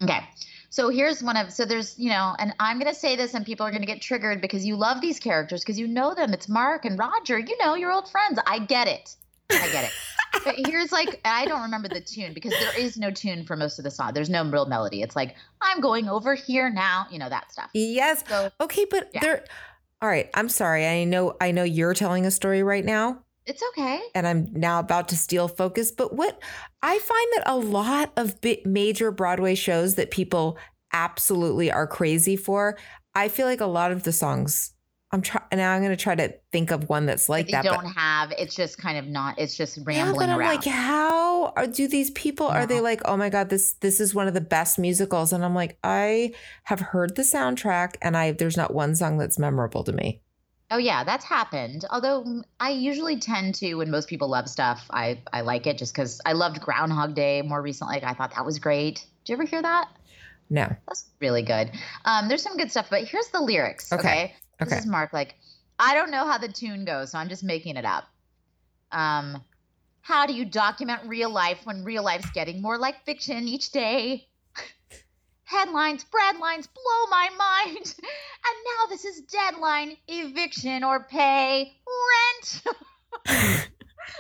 Okay. 0.04 0.28
So 0.72 0.88
here's 0.88 1.22
one 1.22 1.36
of 1.36 1.52
so 1.52 1.66
there's 1.66 2.00
you 2.00 2.10
know, 2.10 2.34
and 2.40 2.56
I'm 2.58 2.80
gonna 2.80 2.96
say 2.96 3.18
this, 3.18 3.34
and 3.34 3.46
people 3.46 3.66
are 3.66 3.72
gonna 3.72 3.86
get 3.86 4.02
triggered 4.02 4.40
because 4.40 4.66
you 4.66 4.78
love 4.78 5.02
these 5.02 5.20
characters 5.20 5.62
because 5.62 5.78
you 5.78 5.86
know 5.86 6.16
them. 6.16 6.34
It's 6.34 6.48
Mark 6.48 6.86
and 6.86 6.98
Roger. 6.98 7.38
You 7.38 7.58
know, 7.58 7.76
your 7.76 7.92
old 7.92 8.10
friends. 8.10 8.40
I 8.48 8.60
get 8.60 8.88
it. 8.88 9.16
I 9.52 9.70
get 9.70 9.84
it. 9.84 9.92
but 10.46 10.56
here's 10.56 10.94
like 10.94 11.20
I 11.26 11.46
don't 11.46 11.62
remember 11.62 11.90
the 11.90 12.00
tune 12.00 12.34
because 12.34 12.54
there 12.54 12.80
is 12.80 12.96
no 12.96 13.12
tune 13.12 13.44
for 13.44 13.58
most 13.58 13.80
of 13.80 13.84
the 13.84 13.92
song. 13.92 14.14
There's 14.14 14.30
no 14.30 14.46
real 14.46 14.66
melody. 14.66 15.02
It's 15.02 15.16
like 15.16 15.36
I'm 15.62 15.82
going 15.82 16.08
over 16.08 16.36
here 16.36 16.70
now. 16.70 17.06
You 17.12 17.20
know 17.20 17.28
that 17.28 17.52
stuff. 17.52 17.70
Yes. 17.74 18.24
So 18.30 18.50
Okay, 18.62 18.86
but 18.90 19.10
Yeah. 19.14 19.20
there 19.20 19.46
All 20.02 20.08
right, 20.08 20.30
I'm 20.34 20.48
sorry. 20.48 20.88
I 20.88 21.04
know 21.04 21.36
I 21.42 21.52
know 21.52 21.64
you're 21.64 21.94
telling 21.94 22.26
a 22.26 22.32
story 22.32 22.64
right 22.64 22.86
now 22.86 23.26
it's 23.46 23.64
okay. 23.70 24.02
and 24.16 24.28
I'm 24.28 24.50
now 24.54 24.80
about 24.80 25.08
to 25.10 25.18
steal 25.18 25.48
focus, 25.48 25.92
but 25.92 26.14
what 26.16 26.40
I 26.82 26.98
find 27.00 27.28
that 27.36 27.44
a 27.46 27.58
lot 27.58 28.12
of 28.18 28.38
major 28.66 29.12
Broadway 29.12 29.56
shows 29.56 29.96
that 29.96 30.12
people 30.12 30.58
absolutely 30.94 31.72
are 31.72 31.88
crazy 31.88 32.36
for, 32.36 32.78
I 33.16 33.28
feel 33.28 33.48
like 33.48 33.62
a 33.62 33.66
lot 33.66 33.92
of 33.92 34.04
the 34.04 34.12
songs 34.12 34.74
I'm 35.14 35.22
trying 35.22 35.44
now 35.52 35.74
I'm 35.74 35.82
going 35.82 35.92
to 35.92 36.02
try 36.02 36.16
to 36.16 36.34
think 36.54 36.72
of 36.72 36.88
one 36.88 37.06
that's 37.06 37.28
like 37.28 37.48
they 37.48 37.52
that. 37.52 37.66
don't 37.66 37.84
but 37.84 37.94
have. 37.96 38.32
It's 38.38 38.56
just 38.56 38.78
kind 38.78 38.98
of 38.98 39.08
not. 39.08 39.38
It's 39.38 39.58
just 39.58 39.78
rambling. 39.84 39.98
Yeah, 39.98 40.14
but 40.14 40.30
I'm 40.30 40.40
around. 40.40 40.56
like, 40.56 40.64
how 40.64 41.48
are, 41.58 41.68
do 41.68 41.88
these 41.88 42.12
people? 42.12 42.48
Are 42.48 42.66
they 42.66 42.80
like, 42.80 43.02
oh 43.06 43.18
my 43.18 43.30
god, 43.30 43.50
this 43.50 43.74
this 43.82 44.00
is 44.00 44.16
one 44.16 44.30
of 44.30 44.34
the 44.34 44.42
best 44.42 44.80
musicals? 44.80 45.34
And 45.34 45.44
I'm 45.44 45.54
like, 45.54 45.78
I 45.84 46.34
have 46.64 46.80
heard 46.80 47.16
the 47.16 47.24
soundtrack, 47.24 47.96
and 48.02 48.16
I 48.16 48.32
there's 48.32 48.56
not 48.56 48.74
one 48.74 48.96
song 48.96 49.18
that's 49.18 49.38
memorable 49.38 49.84
to 49.84 49.92
me. 49.92 50.22
Oh 50.72 50.78
yeah, 50.78 51.04
that's 51.04 51.26
happened. 51.26 51.84
Although 51.90 52.24
mm, 52.24 52.44
I 52.60 52.70
usually 52.72 53.20
tend 53.20 53.56
to, 53.56 53.76
when 53.76 53.92
most 53.92 54.08
people 54.08 54.30
love 54.30 54.48
stuff, 54.50 54.86
I 54.90 55.22
I 55.34 55.42
like 55.42 55.68
it 55.68 55.78
just 55.78 55.94
because 55.94 56.22
I 56.26 56.32
loved 56.32 56.62
Groundhog 56.62 57.14
Day 57.14 57.42
more 57.42 57.62
recently. 57.62 57.96
Like, 57.96 58.04
I 58.06 58.14
thought 58.14 58.34
that 58.36 58.46
was 58.46 58.58
great. 58.58 59.06
Did 59.26 59.34
you 59.34 59.34
ever 59.34 59.44
hear 59.44 59.62
that? 59.62 59.90
No, 60.50 60.68
That's 60.88 61.10
really 61.20 61.44
good. 61.44 61.72
Um, 62.06 62.28
there's 62.28 62.44
some 62.44 62.58
good 62.58 62.72
stuff, 62.72 62.88
but 62.90 63.04
here's 63.06 63.28
the 63.30 63.42
lyrics. 63.42 63.92
Okay, 63.92 64.00
Okay. 64.00 64.36
This 64.60 64.70
okay. 64.70 64.78
is 64.80 64.86
Mark. 64.86 65.14
Like, 65.14 65.36
I 65.80 65.94
don't 65.94 66.12
know 66.12 66.26
how 66.26 66.38
the 66.38 66.50
tune 66.50 66.84
goes, 66.86 67.12
so 67.12 67.18
I'm 67.20 67.30
just 67.30 67.44
making 67.44 67.78
it 67.78 67.86
up. 67.86 68.06
Um, 68.92 69.44
how 70.02 70.26
do 70.26 70.34
you 70.34 70.46
document 70.46 71.02
real 71.06 71.30
life 71.30 71.60
when 71.66 71.84
real 71.84 72.04
life's 72.04 72.30
getting 72.32 72.62
more 72.62 72.78
like 72.78 73.06
fiction 73.06 73.48
each 73.48 73.72
day? 73.72 74.28
Headlines, 75.52 76.06
breadlines 76.06 76.68
blow 76.74 77.08
my 77.10 77.30
mind. 77.38 77.96
And 78.44 78.58
now 78.66 78.90
this 78.90 79.06
is 79.06 79.22
deadline, 79.22 79.98
eviction 80.08 80.84
or 80.84 81.04
pay 81.04 81.78
rent. 83.28 83.68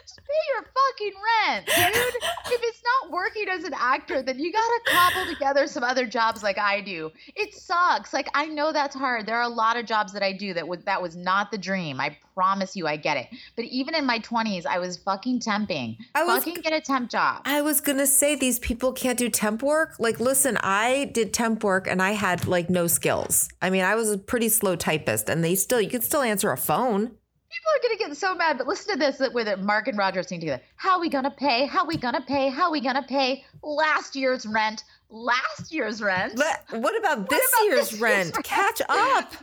Just 0.01 0.19
pay 0.19 0.53
your 0.53 0.63
fucking 0.63 1.13
rent, 1.47 1.65
dude. 1.65 2.15
If 2.53 2.61
it's 2.63 2.81
not 3.03 3.11
working 3.11 3.47
as 3.49 3.63
an 3.63 3.73
actor, 3.77 4.21
then 4.21 4.39
you 4.39 4.51
gotta 4.51 4.79
cobble 4.87 5.31
together 5.33 5.67
some 5.67 5.83
other 5.83 6.05
jobs 6.05 6.43
like 6.43 6.57
I 6.57 6.81
do. 6.81 7.11
It 7.35 7.53
sucks. 7.53 8.13
Like 8.13 8.27
I 8.33 8.45
know 8.45 8.71
that's 8.71 8.95
hard. 8.95 9.25
There 9.25 9.35
are 9.37 9.43
a 9.43 9.47
lot 9.49 9.77
of 9.77 9.85
jobs 9.85 10.13
that 10.13 10.23
I 10.23 10.33
do 10.33 10.53
that 10.53 10.67
was 10.67 10.83
that 10.83 11.01
was 11.01 11.15
not 11.15 11.51
the 11.51 11.57
dream. 11.57 11.99
I 11.99 12.17
promise 12.33 12.75
you, 12.75 12.87
I 12.87 12.95
get 12.97 13.17
it. 13.17 13.27
But 13.55 13.65
even 13.65 13.95
in 13.95 14.05
my 14.05 14.19
twenties, 14.19 14.65
I 14.65 14.79
was 14.79 14.97
fucking 14.97 15.39
temping. 15.39 15.97
I 16.15 16.23
was- 16.23 16.43
fucking 16.43 16.61
get 16.61 16.73
a 16.73 16.81
temp 16.81 17.09
job. 17.09 17.41
I 17.45 17.61
was 17.61 17.81
gonna 17.81 18.07
say 18.07 18.35
these 18.35 18.59
people 18.59 18.93
can't 18.93 19.17
do 19.17 19.29
temp 19.29 19.61
work. 19.63 19.95
Like, 19.99 20.19
listen, 20.19 20.57
I 20.61 21.09
did 21.13 21.33
temp 21.33 21.63
work 21.63 21.87
and 21.87 22.01
I 22.01 22.11
had 22.11 22.47
like 22.47 22.69
no 22.69 22.87
skills. 22.87 23.49
I 23.61 23.69
mean, 23.69 23.83
I 23.83 23.95
was 23.95 24.11
a 24.11 24.17
pretty 24.17 24.49
slow 24.49 24.75
typist, 24.75 25.29
and 25.29 25.43
they 25.43 25.55
still 25.55 25.81
you 25.81 25.89
could 25.89 26.03
still 26.03 26.21
answer 26.21 26.51
a 26.51 26.57
phone. 26.57 27.11
People 27.51 27.71
are 27.75 27.81
gonna 27.83 28.09
get 28.09 28.17
so 28.17 28.33
mad, 28.33 28.57
but 28.57 28.67
listen 28.67 28.93
to 28.93 28.99
this 28.99 29.19
with 29.33 29.47
it. 29.47 29.59
Mark 29.59 29.87
and 29.87 29.97
Roger 29.97 30.23
sing 30.23 30.39
together. 30.39 30.61
How 30.77 30.99
we 30.99 31.09
gonna 31.09 31.31
pay? 31.31 31.65
How 31.65 31.85
we 31.85 31.97
gonna 31.97 32.21
pay? 32.21 32.49
How 32.49 32.71
we 32.71 32.79
gonna 32.79 33.03
pay 33.03 33.43
last 33.61 34.15
year's 34.15 34.45
rent? 34.45 34.83
Last 35.09 35.73
year's 35.73 36.01
rent. 36.01 36.37
Le- 36.37 36.79
what 36.79 36.97
about 36.97 37.29
this 37.29 37.51
about 37.53 37.63
year's 37.65 37.79
this 37.79 37.91
year's 37.91 38.01
rent? 38.01 38.33
rent? 38.35 38.45
Catch 38.45 38.81
up. 38.89 39.33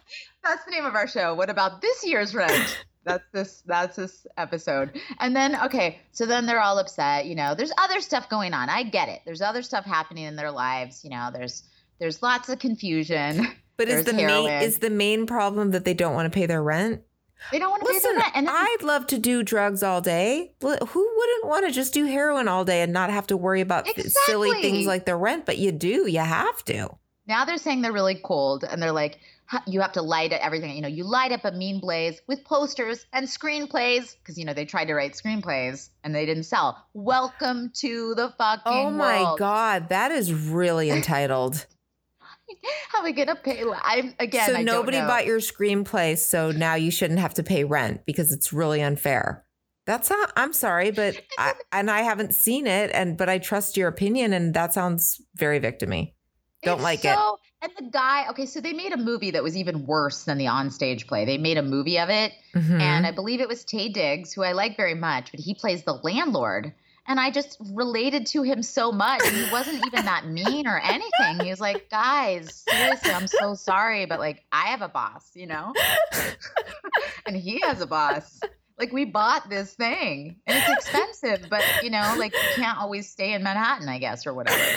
That's 0.43 0.65
the 0.65 0.71
name 0.71 0.87
of 0.87 0.95
our 0.95 1.07
show. 1.07 1.35
What 1.35 1.51
about 1.51 1.83
this 1.83 2.07
year's 2.07 2.35
rent? 2.35 2.85
That's 3.05 3.25
this 3.33 3.63
that's 3.67 3.97
this 3.97 4.27
episode. 4.37 4.99
And 5.21 5.37
then 5.37 5.57
okay, 5.65 6.01
so 6.13 6.25
then 6.27 6.47
they're 6.47 6.61
all 6.61 6.79
upset, 6.79 7.27
you 7.27 7.35
know. 7.35 7.55
There's 7.55 7.73
other 7.79 8.01
stuff 8.01 8.29
going 8.31 8.55
on. 8.55 8.69
I 8.69 8.83
get 8.85 9.09
it. 9.09 9.21
There's 9.25 9.43
other 9.43 9.63
stuff 9.63 9.85
happening 9.85 10.25
in 10.25 10.37
their 10.37 10.51
lives, 10.51 11.05
you 11.05 11.11
know. 11.11 11.31
There's 11.33 11.63
there's 11.99 12.23
lots 12.23 12.49
of 12.49 12.59
confusion. 12.59 13.47
But 13.77 13.87
is 13.89 14.05
There's 14.05 14.07
the 14.07 14.13
main 14.27 14.51
is 14.63 14.79
the 14.81 14.91
main 14.91 15.27
problem 15.27 15.71
that 15.71 15.85
they 15.85 15.95
don't 15.95 16.13
want 16.15 16.27
to 16.31 16.37
pay 16.37 16.47
their 16.47 16.63
rent? 16.63 17.03
They 17.53 17.59
don't 17.59 17.71
want 17.71 17.83
to 17.83 17.87
pay 17.89 17.95
Listen, 17.95 18.11
their 18.15 18.21
rent. 18.21 18.33
And 18.37 18.47
then, 18.47 18.55
I'd 18.57 18.83
love 18.83 19.07
to 19.09 19.19
do 19.19 19.43
drugs 19.43 19.83
all 19.83 20.01
day. 20.01 20.53
Who 20.61 20.69
wouldn't 21.17 21.47
want 21.47 21.67
to 21.67 21.73
just 21.73 21.95
do 21.95 22.05
heroin 22.05 22.49
all 22.49 22.65
day 22.65 22.83
and 22.83 22.93
not 22.93 23.11
have 23.11 23.27
to 23.29 23.37
worry 23.37 23.61
about 23.61 23.87
th- 23.87 24.07
silly 24.27 24.51
things 24.61 24.87
like 24.87 25.07
the 25.07 25.17
rent? 25.17 25.47
But 25.47 25.59
you 25.59 25.73
do. 25.73 26.09
You 26.11 26.21
have 26.21 26.65
to. 26.65 26.89
now 27.27 27.45
they're 27.45 27.59
saying 27.59 27.83
they're 27.83 27.93
really 27.93 28.21
cold 28.25 28.65
and 28.65 28.83
they're 28.83 28.93
like 28.93 29.19
you 29.67 29.81
have 29.81 29.93
to 29.93 30.03
light 30.03 30.31
up 30.35 30.41
everything 30.43 30.75
you 30.77 30.83
know 30.83 30.89
you 30.89 31.05
light 31.05 31.33
up 31.33 31.43
a 31.45 31.53
mean 31.53 31.81
blaze 31.81 32.21
with 32.27 32.45
posters 32.45 33.07
and 33.15 33.27
screenplays 33.27 34.15
because 34.19 34.37
you 34.37 34.45
know 34.45 34.53
they 34.53 34.67
tried 34.67 34.85
to 34.87 34.95
write 34.95 35.13
screenplays 35.15 35.89
and 36.05 36.15
they 36.15 36.27
didn't 36.27 36.45
sell 36.45 36.85
welcome 36.93 37.71
to 37.75 38.15
the 38.15 38.29
fucking 38.37 38.63
Oh 38.67 38.91
my 38.91 39.23
world. 39.23 39.39
god, 39.39 39.89
that 39.89 40.11
is 40.11 40.33
really 40.33 40.91
entitled. 40.91 41.67
how 42.89 43.01
are 43.01 43.05
we 43.05 43.13
gonna 43.13 43.37
pay 43.37 43.63
i'm 43.83 44.15
again 44.19 44.47
so 44.47 44.53
I 44.53 44.57
don't 44.57 44.65
nobody 44.65 44.99
bought 44.99 45.27
your 45.27 45.41
screenplay, 45.41 46.17
so 46.17 46.51
now 46.51 46.75
you 46.75 46.91
shouldn't 46.91 47.21
have 47.21 47.35
to 47.35 47.43
pay 47.43 47.65
rent 47.65 48.03
because 48.07 48.33
it's 48.33 48.53
really 48.53 48.83
unfair. 48.83 49.45
That's 49.87 50.11
not. 50.11 50.33
I'm 50.37 50.53
sorry, 50.53 50.91
but 50.91 51.17
I, 51.39 51.55
and 51.73 51.91
I 51.91 52.03
haven't 52.03 52.35
seen 52.35 52.67
it, 52.67 52.91
and 52.93 53.17
but 53.17 53.29
I 53.29 53.39
trust 53.39 53.77
your 53.77 53.89
opinion, 53.89 54.33
and 54.33 54.53
that 54.55 54.75
sounds 54.75 55.21
very 55.35 55.61
victimy. 55.61 56.13
Don't 56.63 56.75
It's 56.75 56.83
like 56.83 57.05
it. 57.05 57.15
so, 57.15 57.39
And 57.63 57.73
the 57.79 57.91
guy, 57.91 58.29
okay, 58.31 58.45
so 58.45 58.61
they 58.61 58.73
made 58.73 58.93
a 58.93 58.97
movie 58.97 59.31
that 59.31 59.43
was 59.43 59.57
even 59.57 59.87
worse 59.87 60.25
than 60.25 60.37
the 60.39 60.47
onstage 60.47 61.07
play. 61.07 61.25
They 61.25 61.39
made 61.39 61.57
a 61.57 61.63
movie 61.63 61.99
of 61.99 62.11
it, 62.11 62.33
Mhm. 62.55 62.81
and 62.81 63.07
I 63.07 63.13
believe 63.13 63.41
it 63.41 63.49
was 63.49 63.65
Taye 63.65 63.93
Diggs, 63.93 64.33
who 64.33 64.43
I 64.43 64.53
like 64.53 64.77
very 64.77 64.95
much, 64.95 65.31
but 65.31 65.41
he 65.41 65.55
plays 65.55 65.85
the 65.85 65.95
landlord. 65.95 66.75
And 67.09 67.19
I 67.19 67.31
just 67.31 67.57
related 67.73 68.27
to 68.27 68.43
him 68.43 68.63
so 68.63 68.93
much. 68.93 69.23
And 69.25 69.35
he 69.35 69.51
wasn't 69.51 69.85
even 69.87 70.05
that 70.05 70.27
mean 70.27 70.67
or 70.67 70.79
anything. 70.79 71.41
He 71.43 71.51
was 71.51 71.61
like, 71.61 71.91
guys, 71.91 72.65
seriously, 72.69 73.11
I'm 73.11 73.27
so 73.27 73.55
sorry, 73.55 74.07
but 74.07 74.21
like, 74.21 74.45
I 74.53 74.67
have 74.69 74.83
a 74.83 74.89
boss, 74.89 75.31
you 75.35 75.47
know? 75.47 75.73
and 77.27 77.35
he 77.35 77.61
has 77.63 77.81
a 77.81 77.87
boss. 77.87 78.39
Like, 78.79 78.93
we 78.93 79.07
bought 79.07 79.49
this 79.49 79.73
thing 79.73 80.37
and 80.47 80.59
it's 80.59 80.69
expensive, 80.69 81.49
but 81.51 81.65
you 81.83 81.91
know, 81.91 82.15
like, 82.19 82.35
you 82.35 82.63
can't 82.63 82.79
always 82.79 83.09
stay 83.09 83.33
in 83.33 83.43
Manhattan, 83.43 83.89
I 83.89 83.99
guess, 83.99 84.27
or 84.27 84.35
whatever. 84.35 84.63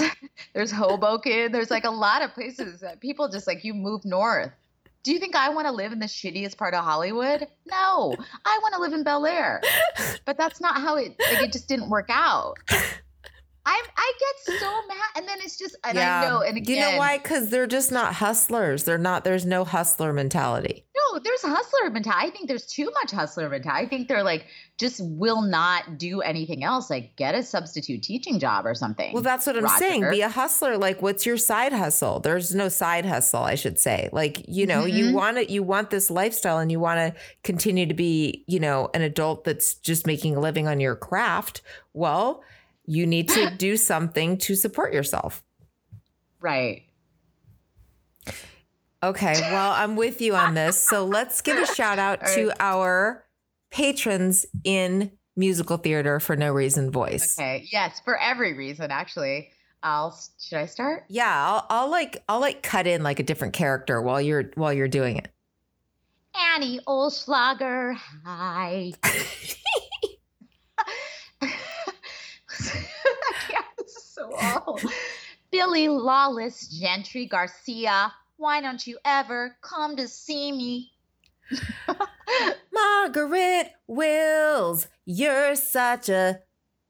there's 0.54 0.70
Hoboken. 0.70 1.52
There's 1.52 1.70
like 1.70 1.84
a 1.84 1.90
lot 1.90 2.22
of 2.22 2.34
places 2.34 2.80
that 2.80 3.00
people 3.00 3.28
just 3.28 3.46
like, 3.46 3.64
you 3.64 3.74
move 3.74 4.04
north. 4.04 4.52
Do 5.04 5.12
you 5.12 5.18
think 5.18 5.34
I 5.34 5.48
want 5.48 5.66
to 5.66 5.72
live 5.72 5.90
in 5.92 5.98
the 5.98 6.06
shittiest 6.06 6.56
part 6.56 6.74
of 6.74 6.84
Hollywood? 6.84 7.48
No, 7.68 8.14
I 8.44 8.58
want 8.62 8.74
to 8.74 8.80
live 8.80 8.92
in 8.92 9.02
Bel 9.02 9.26
Air. 9.26 9.60
But 10.24 10.38
that's 10.38 10.60
not 10.60 10.80
how 10.80 10.96
it. 10.96 11.16
Like 11.18 11.42
it 11.42 11.52
just 11.52 11.68
didn't 11.68 11.90
work 11.90 12.08
out. 12.08 12.54
I 13.64 13.80
I 13.96 14.12
get 14.18 14.58
so 14.60 14.72
mad, 14.88 14.96
and 15.16 15.28
then 15.28 15.38
it's 15.40 15.56
just, 15.56 15.76
and 15.84 15.96
I 15.98 16.28
know, 16.28 16.40
and 16.42 16.56
again, 16.56 16.76
you 16.76 16.80
know 16.92 16.98
why? 16.98 17.18
Because 17.18 17.50
they're 17.50 17.66
just 17.68 17.92
not 17.92 18.14
hustlers. 18.14 18.84
They're 18.84 18.98
not. 18.98 19.22
There's 19.22 19.46
no 19.46 19.64
hustler 19.64 20.12
mentality. 20.12 20.84
No, 20.96 21.20
there's 21.20 21.42
hustler 21.42 21.90
mentality. 21.90 22.26
I 22.28 22.30
think 22.30 22.48
there's 22.48 22.66
too 22.66 22.90
much 22.94 23.12
hustler 23.12 23.48
mentality. 23.48 23.86
I 23.86 23.88
think 23.88 24.08
they're 24.08 24.24
like 24.24 24.46
just 24.78 25.00
will 25.04 25.42
not 25.42 25.96
do 25.96 26.22
anything 26.22 26.64
else. 26.64 26.90
Like 26.90 27.14
get 27.16 27.36
a 27.36 27.42
substitute 27.44 28.02
teaching 28.02 28.40
job 28.40 28.66
or 28.66 28.74
something. 28.74 29.12
Well, 29.12 29.22
that's 29.22 29.46
what 29.46 29.56
I'm 29.56 29.64
Roger. 29.64 29.78
saying. 29.78 30.10
Be 30.10 30.22
a 30.22 30.28
hustler. 30.28 30.76
Like, 30.76 31.00
what's 31.00 31.24
your 31.24 31.36
side 31.36 31.72
hustle? 31.72 32.18
There's 32.18 32.54
no 32.54 32.68
side 32.68 33.06
hustle, 33.06 33.42
I 33.44 33.54
should 33.54 33.78
say. 33.78 34.08
Like, 34.12 34.44
you 34.48 34.66
know, 34.66 34.86
you 34.86 35.06
Mhm. 35.06 35.12
want 35.12 35.38
it, 35.38 35.50
you 35.50 35.62
want 35.62 35.90
this 35.90 36.10
lifestyle 36.10 36.58
and 36.58 36.72
you 36.72 36.80
want 36.80 36.98
to 37.14 37.20
continue 37.44 37.86
to 37.86 37.94
be, 37.94 38.44
you 38.48 38.58
know, 38.58 38.90
an 38.92 39.02
adult 39.02 39.44
that's 39.44 39.74
just 39.74 40.04
making 40.06 40.34
a 40.34 40.40
living 40.40 40.66
on 40.66 40.80
your 40.80 40.96
craft. 40.96 41.62
Well, 41.92 42.42
you 42.84 43.06
need 43.06 43.28
to 43.30 43.50
do 43.50 43.76
something 43.76 44.36
to 44.38 44.54
support 44.54 44.92
yourself. 44.92 45.42
right. 46.40 46.82
Okay. 49.04 49.34
Well, 49.50 49.72
I'm 49.72 49.96
with 49.96 50.20
you 50.20 50.36
on 50.36 50.54
this. 50.54 50.80
So 50.80 51.04
let's 51.04 51.40
give 51.40 51.58
a 51.58 51.66
shout 51.66 51.98
out 51.98 52.20
All 52.22 52.34
to 52.36 52.52
our 52.60 53.24
patrons 53.72 54.46
in 54.62 55.10
musical 55.34 55.76
theater 55.76 56.20
for 56.20 56.36
no 56.36 56.52
reason 56.52 56.92
voice. 56.92 57.36
Okay. 57.36 57.66
Yes, 57.72 58.00
for 58.04 58.16
every 58.20 58.52
reason, 58.56 58.92
actually. 58.92 59.50
I'll. 59.82 60.16
Should 60.38 60.58
I 60.58 60.66
start? 60.66 61.04
Yeah, 61.08 61.32
I'll, 61.34 61.66
I'll 61.68 61.90
like 61.90 62.22
I'll 62.28 62.38
like 62.40 62.62
cut 62.62 62.86
in 62.86 63.02
like 63.02 63.18
a 63.18 63.24
different 63.24 63.54
character 63.54 64.00
while 64.00 64.20
you're 64.20 64.52
while 64.54 64.72
you're 64.72 64.86
doing 64.86 65.16
it. 65.16 65.28
Annie 66.54 66.78
Olschlager. 66.86 67.96
Hi. 68.24 68.92
I 71.42 71.48
can't. 73.48 73.66
This 73.78 73.96
is 73.96 74.04
so 74.04 74.31
awful. 74.42 74.80
Billy 75.50 75.88
Lawless, 75.88 76.68
Gentry 76.68 77.26
Garcia. 77.26 78.12
Why 78.36 78.60
don't 78.60 78.86
you 78.86 78.98
ever 79.04 79.56
come 79.60 79.96
to 79.96 80.08
see 80.08 80.50
me? 80.50 80.92
Margaret 82.72 83.72
Wills, 83.86 84.88
you're 85.04 85.54
such 85.54 86.08
a 86.08 86.40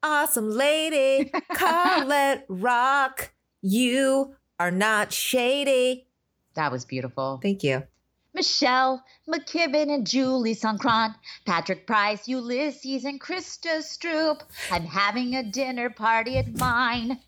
awesome 0.02 0.50
lady. 0.50 1.30
Carlet 1.54 2.44
Rock, 2.48 3.32
you 3.60 4.36
are 4.58 4.70
not 4.70 5.12
shady. 5.12 6.06
That 6.54 6.70
was 6.70 6.84
beautiful. 6.84 7.40
Thank 7.42 7.62
you. 7.64 7.82
Michelle 8.34 9.04
McKibben 9.28 9.92
and 9.92 10.06
Julie 10.06 10.54
Sancron, 10.54 11.14
Patrick 11.44 11.86
Price, 11.86 12.26
Ulysses, 12.26 13.04
and 13.04 13.20
Krista 13.20 13.82
Stroop. 13.82 14.40
I'm 14.70 14.84
having 14.84 15.34
a 15.34 15.42
dinner 15.42 15.90
party 15.90 16.38
at 16.38 16.56
mine. 16.56 17.20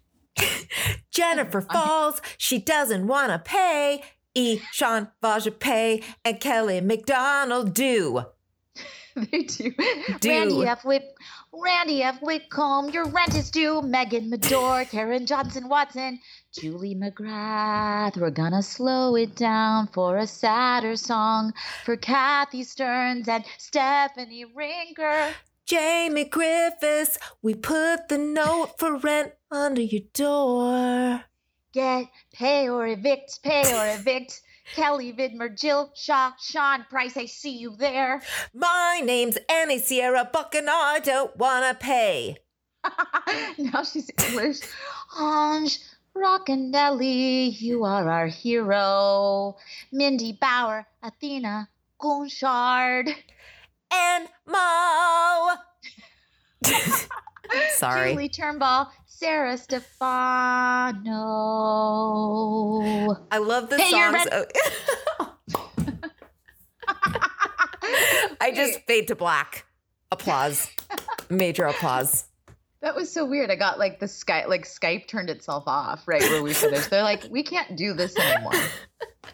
Jennifer 1.10 1.60
Falls, 1.72 2.20
she 2.36 2.58
doesn't 2.58 3.06
want 3.06 3.30
to 3.30 3.38
pay. 3.38 4.02
E. 4.34 4.60
Sean 4.72 5.08
Vajapay 5.22 6.02
and 6.24 6.40
Kelly 6.40 6.80
McDonald 6.80 7.72
do. 7.72 8.24
they 9.16 9.42
do. 9.42 9.72
Do. 10.18 10.28
Randy 10.28 10.66
F. 10.66 10.84
Whit- 10.84 11.14
Randy 11.52 12.02
F. 12.02 12.20
Whitcomb, 12.20 12.90
your 12.90 13.04
rent 13.04 13.36
is 13.36 13.48
due. 13.50 13.80
Megan 13.80 14.28
Medor, 14.28 14.84
Karen 14.90 15.24
Johnson 15.24 15.68
Watson, 15.68 16.18
Julie 16.52 16.96
McGrath. 16.96 18.16
We're 18.16 18.30
gonna 18.30 18.62
slow 18.62 19.14
it 19.14 19.36
down 19.36 19.86
for 19.86 20.18
a 20.18 20.26
sadder 20.26 20.96
song 20.96 21.52
for 21.84 21.96
Kathy 21.96 22.64
Stearns 22.64 23.28
and 23.28 23.44
Stephanie 23.58 24.46
Rinker. 24.46 25.32
Jamie 25.66 26.24
Griffiths, 26.26 27.18
we 27.40 27.54
put 27.54 28.08
the 28.08 28.18
note 28.18 28.78
for 28.78 28.96
rent 28.98 29.32
under 29.50 29.80
your 29.80 30.02
door. 30.12 31.24
Get, 31.72 32.08
pay 32.34 32.68
or 32.68 32.86
evict, 32.86 33.42
pay 33.42 33.62
or 33.62 33.98
evict. 33.98 34.42
Kelly 34.74 35.12
Vidmer, 35.12 35.48
Jill 35.48 35.90
Shaw, 35.94 36.32
Sean 36.38 36.84
Price, 36.90 37.16
I 37.16 37.26
see 37.26 37.56
you 37.56 37.76
there. 37.76 38.22
My 38.52 39.00
name's 39.02 39.38
Annie 39.48 39.78
Sierra 39.78 40.28
Buck 40.30 40.54
and 40.54 40.68
I 40.70 41.00
don't 41.00 41.34
wanna 41.36 41.74
pay. 41.74 42.36
now 43.58 43.82
she's 43.84 44.10
English. 44.26 44.60
Ange 45.18 45.80
Rockandelli, 46.14 47.60
you 47.60 47.84
are 47.84 48.08
our 48.08 48.26
hero. 48.26 49.56
Mindy 49.90 50.32
Bauer, 50.38 50.86
Athena, 51.02 51.68
Gonchard. 52.00 53.14
And 53.94 54.28
Mo. 54.46 55.54
Sorry. 57.76 58.12
Julie 58.12 58.28
Turnbull. 58.28 58.88
Sarah 59.06 59.56
Stefano. 59.56 61.12
I 63.30 63.38
love 63.38 63.70
the 63.70 63.78
Hey, 63.78 63.90
songs. 63.90 64.26
red- 64.30 64.46
I 68.40 68.52
just 68.54 68.80
fade 68.86 69.08
to 69.08 69.14
black. 69.14 69.64
Applause. 70.10 70.68
Major 71.30 71.64
applause. 71.64 72.24
That 72.82 72.94
was 72.94 73.10
so 73.10 73.24
weird. 73.24 73.50
I 73.50 73.56
got 73.56 73.78
like 73.78 73.98
the 74.00 74.06
Skype, 74.06 74.48
like 74.48 74.66
Skype 74.66 75.06
turned 75.08 75.30
itself 75.30 75.64
off 75.66 76.06
right 76.06 76.20
where 76.22 76.42
we 76.42 76.52
finished. 76.52 76.90
They're 76.90 77.02
like, 77.02 77.24
we 77.30 77.42
can't 77.42 77.76
do 77.76 77.94
this 77.94 78.14
anymore 78.18 78.52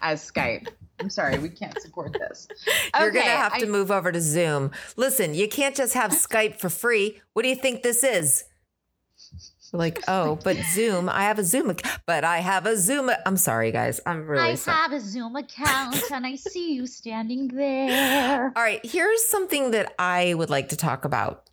as 0.01 0.21
Skype. 0.31 0.67
I'm 1.01 1.09
sorry, 1.09 1.39
we 1.39 1.49
can't 1.49 1.79
support 1.81 2.13
this. 2.13 2.47
You're 2.99 3.11
going 3.11 3.25
to 3.25 3.31
Okay, 3.31 3.37
have 3.37 3.57
to 3.57 3.65
move 3.65 3.89
over 3.91 4.11
to 4.11 4.21
Zoom. 4.21 4.71
Listen, 4.95 5.33
you 5.33 5.47
can't 5.47 5.75
just 5.75 5.93
have 5.95 6.11
Skype 6.11 6.59
for 6.59 6.69
free. 6.69 7.19
What 7.33 7.41
do 7.41 7.49
you 7.49 7.55
think 7.55 7.81
this 7.83 8.03
is? 8.03 8.45
Like, 9.73 10.03
oh, 10.09 10.37
but 10.43 10.57
Zoom, 10.73 11.07
I 11.07 11.23
have 11.23 11.39
a 11.39 11.45
Zoom, 11.45 11.73
but 12.05 12.25
I 12.25 12.39
have 12.39 12.65
a 12.65 12.75
Zoom. 12.75 13.09
I'm 13.25 13.37
sorry, 13.37 13.71
guys. 13.71 14.01
I'm 14.05 14.27
really 14.27 14.49
I 14.49 14.55
sorry. 14.55 14.75
have 14.77 14.91
a 14.91 14.99
Zoom 14.99 15.35
account 15.37 15.95
and 16.11 16.25
I 16.25 16.35
see 16.35 16.73
you 16.73 16.85
standing 16.85 17.47
there. 17.47 18.51
All 18.53 18.61
right, 18.61 18.85
here's 18.85 19.23
something 19.23 19.71
that 19.71 19.93
I 19.97 20.33
would 20.33 20.49
like 20.49 20.69
to 20.69 20.75
talk 20.75 21.05
about. 21.05 21.49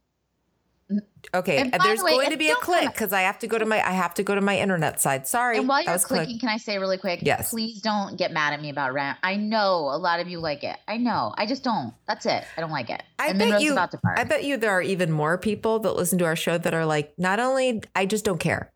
Okay, 1.35 1.59
And 1.59 1.73
there's 1.85 1.99
the 1.99 2.05
way, 2.07 2.13
going 2.13 2.31
to 2.31 2.39
be 2.39 2.49
a 2.49 2.55
click 2.55 2.91
because 2.93 3.13
I 3.13 3.21
have 3.23 3.39
to 3.41 3.47
go 3.47 3.59
to 3.59 3.67
my 3.67 3.87
I 3.87 3.91
have 3.93 4.15
to 4.15 4.23
go 4.23 4.35
to 4.35 4.41
my 4.41 4.59
internet 4.59 5.01
side. 5.03 5.27
Sorry, 5.27 5.59
And 5.59 5.69
while 5.69 5.83
you're 5.83 5.93
was 5.93 6.07
click. 6.07 6.21
clicking, 6.21 6.39
can 6.39 6.49
I 6.49 6.57
say 6.57 6.79
really 6.79 6.97
quick? 6.97 7.21
Yes. 7.23 7.51
Please 7.51 7.83
don't 7.83 8.17
get 8.17 8.33
mad 8.33 8.55
at 8.55 8.63
me 8.63 8.71
about 8.71 8.95
Rent. 8.95 9.19
I 9.23 9.37
know 9.37 9.91
a 9.93 9.99
lot 9.99 10.21
of 10.21 10.29
you 10.29 10.39
like 10.41 10.65
it. 10.65 10.77
I 10.89 10.97
know. 10.97 11.35
I 11.37 11.45
just 11.45 11.63
don't. 11.63 11.93
That's 12.07 12.25
it. 12.25 12.45
I 12.57 12.61
don't 12.63 12.71
like 12.71 12.89
it. 12.89 13.03
I 13.19 13.29
and 13.29 13.39
bet 13.39 13.61
you. 13.61 13.73
about 13.73 13.91
to 13.91 13.99
bark. 14.03 14.19
I 14.19 14.25
bet 14.25 14.45
you 14.45 14.57
there 14.57 14.71
are 14.71 14.81
even 14.81 15.11
more 15.13 15.37
people 15.37 15.79
that 15.81 15.95
listen 15.95 16.19
to 16.21 16.25
our 16.25 16.37
show 16.37 16.57
that 16.57 16.73
are 16.73 16.87
like, 16.87 17.13
not 17.19 17.39
only 17.41 17.83
I 17.95 18.07
just 18.07 18.25
don't 18.25 18.39
care. 18.41 18.73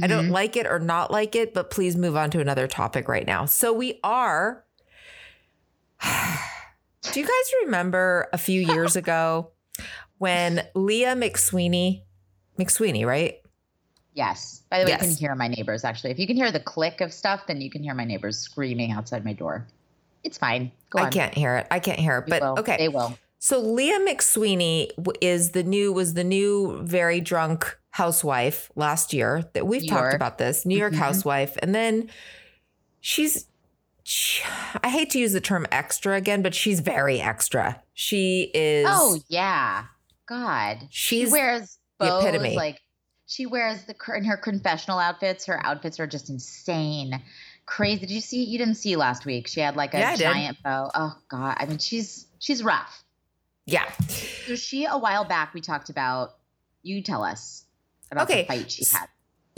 I 0.00 0.06
don't 0.06 0.28
Mhm. 0.28 0.30
like 0.30 0.56
it 0.56 0.66
or 0.66 0.78
not 0.78 1.10
like 1.10 1.34
it, 1.34 1.52
but 1.52 1.70
please 1.70 1.96
move 1.96 2.16
on 2.16 2.30
to 2.30 2.40
another 2.40 2.66
topic 2.68 3.08
right 3.08 3.26
now. 3.26 3.44
So 3.46 3.72
we 3.72 3.98
are. 4.04 4.64
Do 7.12 7.20
you 7.20 7.26
guys 7.26 7.52
remember 7.64 8.28
a 8.32 8.38
few 8.38 8.60
years 8.60 8.94
ago 9.02 9.50
when 10.22 10.64
Leah 10.74 11.16
McSweeney, 11.16 12.02
McSweeney, 12.58 13.04
right? 13.04 13.40
Yes. 14.14 14.62
By 14.70 14.78
the 14.78 14.84
way, 14.86 14.92
you 14.92 14.98
can 14.98 15.10
hear 15.10 15.34
my 15.34 15.48
neighbors 15.48 15.84
actually. 15.84 16.10
If 16.12 16.18
you 16.18 16.26
can 16.26 16.36
hear 16.36 16.52
the 16.52 16.60
click 16.60 17.00
of 17.00 17.12
stuff, 17.12 17.46
then 17.48 17.60
you 17.60 17.70
can 17.70 17.82
hear 17.82 17.94
my 17.94 18.04
neighbors 18.04 18.38
screaming 18.38 18.92
outside 18.92 19.24
my 19.24 19.32
door. 19.32 19.66
It's 20.22 20.38
fine. 20.38 20.70
Go 20.90 21.00
on. 21.00 21.06
I 21.06 21.10
can't 21.10 21.34
hear 21.34 21.56
it. 21.56 21.66
I 21.70 21.80
can't 21.80 21.98
hear 21.98 22.18
it. 22.18 22.26
We 22.26 22.30
But 22.30 22.42
will. 22.42 22.58
okay. 22.60 22.76
They 22.76 22.88
will. 22.88 23.18
So 23.40 23.58
Leah 23.58 23.98
McSweeney 23.98 24.90
is 25.20 25.50
the 25.50 25.64
new 25.64 25.92
was 25.92 26.14
the 26.14 26.22
new 26.24 26.80
very 26.84 27.20
drunk 27.20 27.76
housewife 27.90 28.70
last 28.76 29.12
year 29.12 29.44
that 29.54 29.66
we've 29.66 29.82
New 29.82 29.88
talked 29.88 30.02
York. 30.02 30.14
about 30.14 30.38
this 30.38 30.64
New 30.64 30.78
York 30.78 30.92
Mhm. 30.92 30.98
housewife, 30.98 31.56
and 31.62 31.74
then 31.74 32.08
she's. 33.00 33.46
She, 34.04 34.42
I 34.82 34.88
hate 34.88 35.10
to 35.10 35.18
use 35.20 35.32
the 35.32 35.40
term 35.40 35.64
extra 35.70 36.16
again, 36.16 36.42
but 36.42 36.54
she's 36.56 36.80
very 36.80 37.20
extra. 37.20 37.80
She 37.94 38.50
is. 38.52 38.86
Oh 38.90 39.20
yeah. 39.28 39.84
God. 40.32 40.86
She's 40.90 41.28
she 41.28 41.32
wears 41.32 41.78
the 41.98 42.06
bows 42.06 42.24
epitome. 42.24 42.56
like 42.56 42.80
she 43.26 43.46
wears 43.46 43.84
the 43.84 43.94
in 44.16 44.24
her 44.24 44.36
confessional 44.36 44.98
outfits. 44.98 45.46
Her 45.46 45.64
outfits 45.64 46.00
are 46.00 46.06
just 46.06 46.30
insane. 46.30 47.20
Crazy. 47.66 48.00
Did 48.00 48.10
you 48.10 48.20
see 48.20 48.44
you 48.44 48.58
didn't 48.58 48.74
see 48.76 48.96
last 48.96 49.24
week? 49.26 49.46
She 49.46 49.60
had 49.60 49.76
like 49.76 49.94
a 49.94 49.98
Yeah, 49.98 50.16
did. 50.16 50.22
giant 50.24 50.56
bow. 50.62 50.90
Oh 50.94 51.14
god. 51.28 51.56
I 51.58 51.66
mean 51.66 51.78
she's 51.78 52.26
she's 52.38 52.62
rough. 52.62 53.04
yeah. 53.66 53.90
So 54.46 54.56
she 54.56 54.84
a 54.86 54.98
while 54.98 55.24
back 55.24 55.54
we 55.54 55.60
talked 55.60 55.88
about 55.90 56.34
you 56.82 57.02
tell 57.02 57.22
us 57.22 57.64
about 58.10 58.28
Okay. 58.30 58.42
the 58.42 58.48
fight 58.48 58.70
she 58.72 58.84
had. 58.90 59.06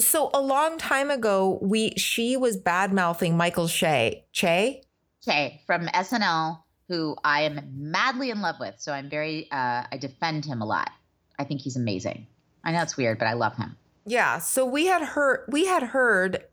So 0.00 0.30
a 0.34 0.40
long 0.40 0.76
time 0.76 1.10
ago, 1.10 1.58
we 1.62 1.90
she 1.96 2.37
was 2.37 2.56
bad 2.56 2.92
mouthing 2.92 3.37
Michael 3.37 3.68
Shea. 3.68 4.24
Che. 4.32 4.82
Okay, 5.26 5.62
from 5.66 5.87
SNL, 5.87 6.63
who 6.88 7.16
I 7.24 7.42
am 7.42 7.60
madly 7.76 8.30
in 8.30 8.40
love 8.40 8.56
with. 8.60 8.74
So 8.78 8.92
I'm 8.92 9.08
very, 9.08 9.50
uh, 9.50 9.84
I 9.90 9.98
defend 9.98 10.44
him 10.44 10.60
a 10.60 10.66
lot. 10.66 10.90
I 11.38 11.44
think 11.44 11.60
he's 11.60 11.76
amazing. 11.76 12.26
I 12.64 12.72
know 12.72 12.82
it's 12.82 12.96
weird, 12.96 13.18
but 13.18 13.26
I 13.26 13.34
love 13.34 13.56
him. 13.56 13.76
Yeah. 14.06 14.38
So 14.38 14.64
we 14.64 14.86
had 14.86 15.02
heard 15.02 15.44
we 15.48 15.66
had 15.66 15.82
heard 15.82 16.44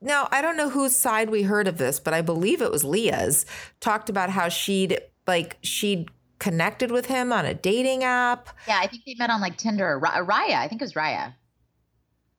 now 0.00 0.28
I 0.30 0.42
don't 0.42 0.56
know 0.56 0.68
whose 0.68 0.96
side 0.96 1.30
we 1.30 1.42
heard 1.42 1.68
of 1.68 1.78
this, 1.78 2.00
but 2.00 2.14
I 2.14 2.22
believe 2.22 2.60
it 2.60 2.70
was 2.70 2.84
Leah's, 2.84 3.46
talked 3.80 4.08
about 4.08 4.30
how 4.30 4.48
she'd 4.48 5.00
like 5.26 5.58
she'd 5.62 6.08
connected 6.38 6.90
with 6.90 7.06
him 7.06 7.32
on 7.32 7.44
a 7.44 7.54
dating 7.54 8.04
app. 8.04 8.48
Yeah, 8.66 8.78
I 8.80 8.86
think 8.86 9.04
they 9.04 9.14
met 9.18 9.30
on 9.30 9.40
like 9.40 9.56
Tinder 9.56 9.88
or 9.88 9.98
Ra- 9.98 10.24
Raya. 10.24 10.54
I 10.54 10.68
think 10.68 10.80
it 10.80 10.84
was 10.84 10.94
Raya. 10.94 11.34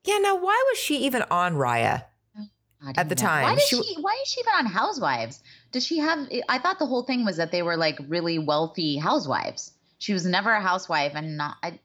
Yeah, 0.06 0.18
now 0.20 0.36
why 0.36 0.64
was 0.70 0.80
she 0.80 0.98
even 1.00 1.24
on 1.30 1.56
Raya? 1.56 2.06
At 2.96 3.10
the 3.10 3.16
know. 3.16 3.22
time, 3.22 3.44
Why 3.44 3.56
did 3.56 3.64
she 3.64 3.82
she, 3.84 4.02
Why 4.02 4.18
is 4.24 4.30
she 4.32 4.40
even 4.42 4.54
on 4.54 4.66
Housewives? 4.66 5.44
Does 5.72 5.86
she 5.86 5.98
have? 6.00 6.28
I 6.48 6.60
thought 6.60 6.80
the 6.80 6.86
whole 6.86 7.04
thing 7.04 7.26
was 7.26 7.38
that 7.38 7.52
they 7.52 7.62
were 7.62 7.76
like 7.78 8.00
really 8.08 8.40
wealthy 8.40 8.98
housewives. 8.98 9.74
She 9.98 10.14
was 10.14 10.26
never 10.26 10.52
a 10.52 10.62
housewife, 10.62 11.12
and 11.16 11.36
not. 11.38 11.58
I, 11.62 11.80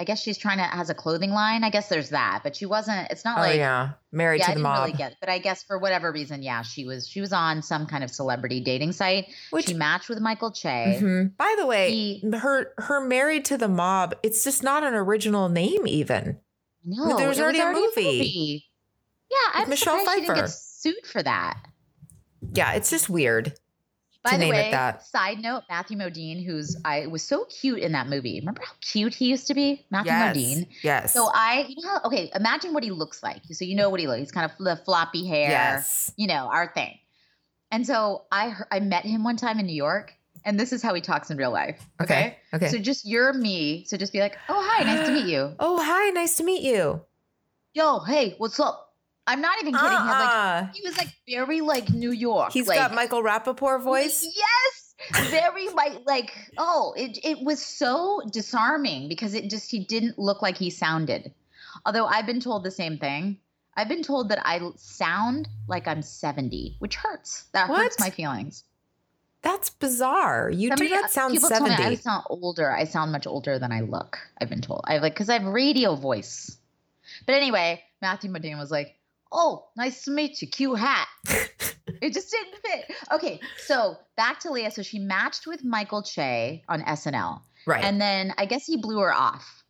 I 0.00 0.04
guess 0.04 0.22
she's 0.22 0.38
trying 0.38 0.58
to 0.58 0.62
has 0.62 0.90
a 0.90 0.94
clothing 0.94 1.32
line. 1.32 1.64
I 1.64 1.70
guess 1.70 1.88
there's 1.88 2.10
that, 2.10 2.42
but 2.44 2.54
she 2.54 2.66
wasn't. 2.66 3.10
It's 3.10 3.24
not 3.24 3.38
oh 3.38 3.40
like 3.40 3.56
yeah, 3.56 3.94
married 4.12 4.38
yeah, 4.38 4.44
to 4.46 4.50
I 4.52 4.54
the 4.54 4.58
didn't 4.60 4.62
mob. 4.62 4.84
really 4.86 4.96
get, 4.96 5.16
but 5.18 5.28
I 5.28 5.38
guess 5.40 5.64
for 5.64 5.76
whatever 5.76 6.12
reason, 6.12 6.40
yeah, 6.40 6.62
she 6.62 6.84
was 6.84 7.08
she 7.08 7.20
was 7.20 7.32
on 7.32 7.62
some 7.62 7.86
kind 7.86 8.04
of 8.04 8.10
celebrity 8.12 8.60
dating 8.60 8.92
site. 8.92 9.26
Which- 9.50 9.66
she 9.66 9.74
matched 9.74 10.08
with 10.08 10.20
Michael 10.20 10.52
Che. 10.52 11.00
Mhm. 11.02 11.36
By 11.36 11.52
the 11.58 11.66
way, 11.66 11.90
He- 11.90 12.30
her 12.38 12.74
her 12.78 13.00
married 13.00 13.44
to 13.46 13.58
the 13.58 13.66
mob. 13.66 14.14
It's 14.22 14.44
just 14.44 14.62
not 14.62 14.84
an 14.84 14.94
original 14.94 15.48
name 15.48 15.84
even. 15.88 16.38
No, 16.84 17.16
there 17.16 17.28
was 17.28 17.40
it 17.40 17.42
already 17.42 17.58
a 17.60 17.72
movie. 17.72 18.67
Yeah, 19.30 19.36
I'm 19.54 19.68
Michelle 19.68 19.98
surprised 19.98 20.14
she 20.20 20.20
didn't 20.26 20.34
Pfeiffer. 20.36 20.46
get 20.46 20.50
sued 20.50 21.06
for 21.06 21.22
that. 21.22 21.58
Yeah, 22.54 22.72
it's 22.72 22.90
just 22.90 23.08
weird. 23.10 23.52
By 24.24 24.30
to 24.30 24.36
the 24.36 24.44
name 24.46 24.54
it 24.54 24.56
way, 24.56 24.70
that. 24.72 25.04
side 25.06 25.38
note, 25.40 25.62
Matthew 25.68 25.96
Modine, 25.96 26.44
who's 26.44 26.76
I 26.84 27.06
was 27.06 27.22
so 27.22 27.44
cute 27.44 27.78
in 27.78 27.92
that 27.92 28.08
movie. 28.08 28.40
Remember 28.40 28.62
how 28.64 28.72
cute 28.80 29.14
he 29.14 29.26
used 29.26 29.46
to 29.46 29.54
be, 29.54 29.86
Matthew 29.90 30.10
Yes. 30.12 30.36
Modine. 30.36 30.66
Yes. 30.82 31.12
So 31.14 31.30
I, 31.32 31.66
you 31.68 31.84
know, 31.86 32.00
okay, 32.04 32.30
imagine 32.34 32.72
what 32.74 32.82
he 32.82 32.90
looks 32.90 33.22
like. 33.22 33.42
So 33.50 33.64
you 33.64 33.76
know 33.76 33.90
what 33.90 34.00
he 34.00 34.06
looks. 34.06 34.16
Like 34.16 34.20
he's 34.20 34.32
kind 34.32 34.50
of 34.50 34.64
the 34.64 34.76
floppy 34.84 35.24
hair. 35.26 35.50
yes. 35.50 36.12
you 36.16 36.26
know, 36.26 36.48
our 36.52 36.72
thing. 36.74 36.98
And 37.70 37.86
so 37.86 38.24
I 38.32 38.54
I 38.72 38.80
met 38.80 39.04
him 39.04 39.22
one 39.24 39.36
time 39.36 39.58
in 39.60 39.66
New 39.66 39.74
York, 39.74 40.14
and 40.44 40.58
this 40.58 40.72
is 40.72 40.82
how 40.82 40.94
he 40.94 41.00
talks 41.00 41.30
in 41.30 41.36
real 41.36 41.52
life. 41.52 41.80
Okay. 42.02 42.38
Okay. 42.54 42.66
Okay. 42.66 42.68
So 42.70 42.78
just 42.78 43.06
you're 43.06 43.32
me. 43.34 43.84
So 43.86 43.96
just 43.96 44.12
be 44.12 44.20
like, 44.20 44.36
oh 44.48 44.66
hi, 44.68 44.82
nice 44.84 45.06
to 45.06 45.12
meet 45.12 45.26
you. 45.26 45.54
Oh, 45.60 45.80
hi, 45.82 46.10
nice 46.10 46.36
to 46.38 46.44
meet 46.44 46.62
you. 46.62 47.02
Yo, 47.74 48.00
hey, 48.00 48.34
what's 48.38 48.58
up? 48.58 48.87
I'm 49.28 49.42
not 49.42 49.58
even 49.60 49.74
kidding. 49.74 49.88
Uh-uh. 49.88 50.62
like, 50.64 50.74
he 50.74 50.82
was 50.82 50.96
like 50.96 51.14
very 51.28 51.60
like 51.60 51.90
New 51.90 52.12
York. 52.12 52.52
He's 52.52 52.66
like, 52.66 52.78
got 52.78 52.94
Michael 52.94 53.22
Rapaport 53.22 53.82
voice. 53.82 54.26
Yes, 54.34 54.94
very 55.30 55.68
like 55.68 56.00
like 56.06 56.32
oh, 56.56 56.94
it 56.96 57.18
it 57.22 57.44
was 57.44 57.64
so 57.64 58.22
disarming 58.32 59.08
because 59.08 59.34
it 59.34 59.50
just 59.50 59.70
he 59.70 59.84
didn't 59.84 60.18
look 60.18 60.40
like 60.40 60.56
he 60.56 60.70
sounded. 60.70 61.32
Although 61.84 62.06
I've 62.06 62.26
been 62.26 62.40
told 62.40 62.64
the 62.64 62.70
same 62.70 62.98
thing. 62.98 63.38
I've 63.76 63.88
been 63.88 64.02
told 64.02 64.30
that 64.30 64.44
I 64.44 64.60
sound 64.74 65.48
like 65.68 65.86
I'm 65.86 66.02
70, 66.02 66.74
which 66.80 66.96
hurts. 66.96 67.44
That 67.52 67.68
hurts 67.68 68.00
my 68.00 68.10
feelings. 68.10 68.64
That's 69.42 69.70
bizarre. 69.70 70.50
You 70.50 70.70
Somebody- 70.70 70.88
do 70.88 70.94
not 70.96 71.04
uh, 71.04 71.08
sound 71.08 71.34
people 71.34 71.48
tell 71.48 71.62
me 71.62 71.70
I 71.70 71.94
sound 71.94 72.24
older. 72.28 72.72
I 72.72 72.84
sound 72.84 73.12
much 73.12 73.26
older 73.26 73.60
than 73.60 73.70
I 73.70 73.82
look. 73.82 74.18
I've 74.40 74.48
been 74.48 74.62
told. 74.62 74.80
I 74.84 74.98
like 74.98 75.14
because 75.14 75.28
I 75.28 75.34
have 75.34 75.44
radio 75.44 75.94
voice. 75.94 76.56
But 77.24 77.36
anyway, 77.36 77.84
Matthew 78.02 78.32
Modine 78.32 78.58
was 78.58 78.72
like, 78.72 78.97
"Oh, 79.30 79.68
nice 79.76 80.04
to 80.04 80.10
meet 80.10 80.40
you. 80.42 80.48
Cute 80.48 80.78
hat." 80.78 81.08
it 81.26 82.12
just 82.12 82.30
didn't 82.30 82.56
fit. 82.64 82.96
Okay, 83.12 83.40
so 83.58 83.96
back 84.16 84.40
to 84.40 84.50
Leah. 84.50 84.70
So 84.70 84.82
she 84.82 84.98
matched 84.98 85.46
with 85.46 85.64
Michael 85.64 86.02
Che 86.02 86.62
on 86.68 86.82
SNL, 86.82 87.40
right. 87.66 87.84
and 87.84 88.00
then 88.00 88.34
I 88.38 88.46
guess 88.46 88.66
he 88.66 88.76
blew 88.76 88.98
her 89.00 89.12
off, 89.12 89.64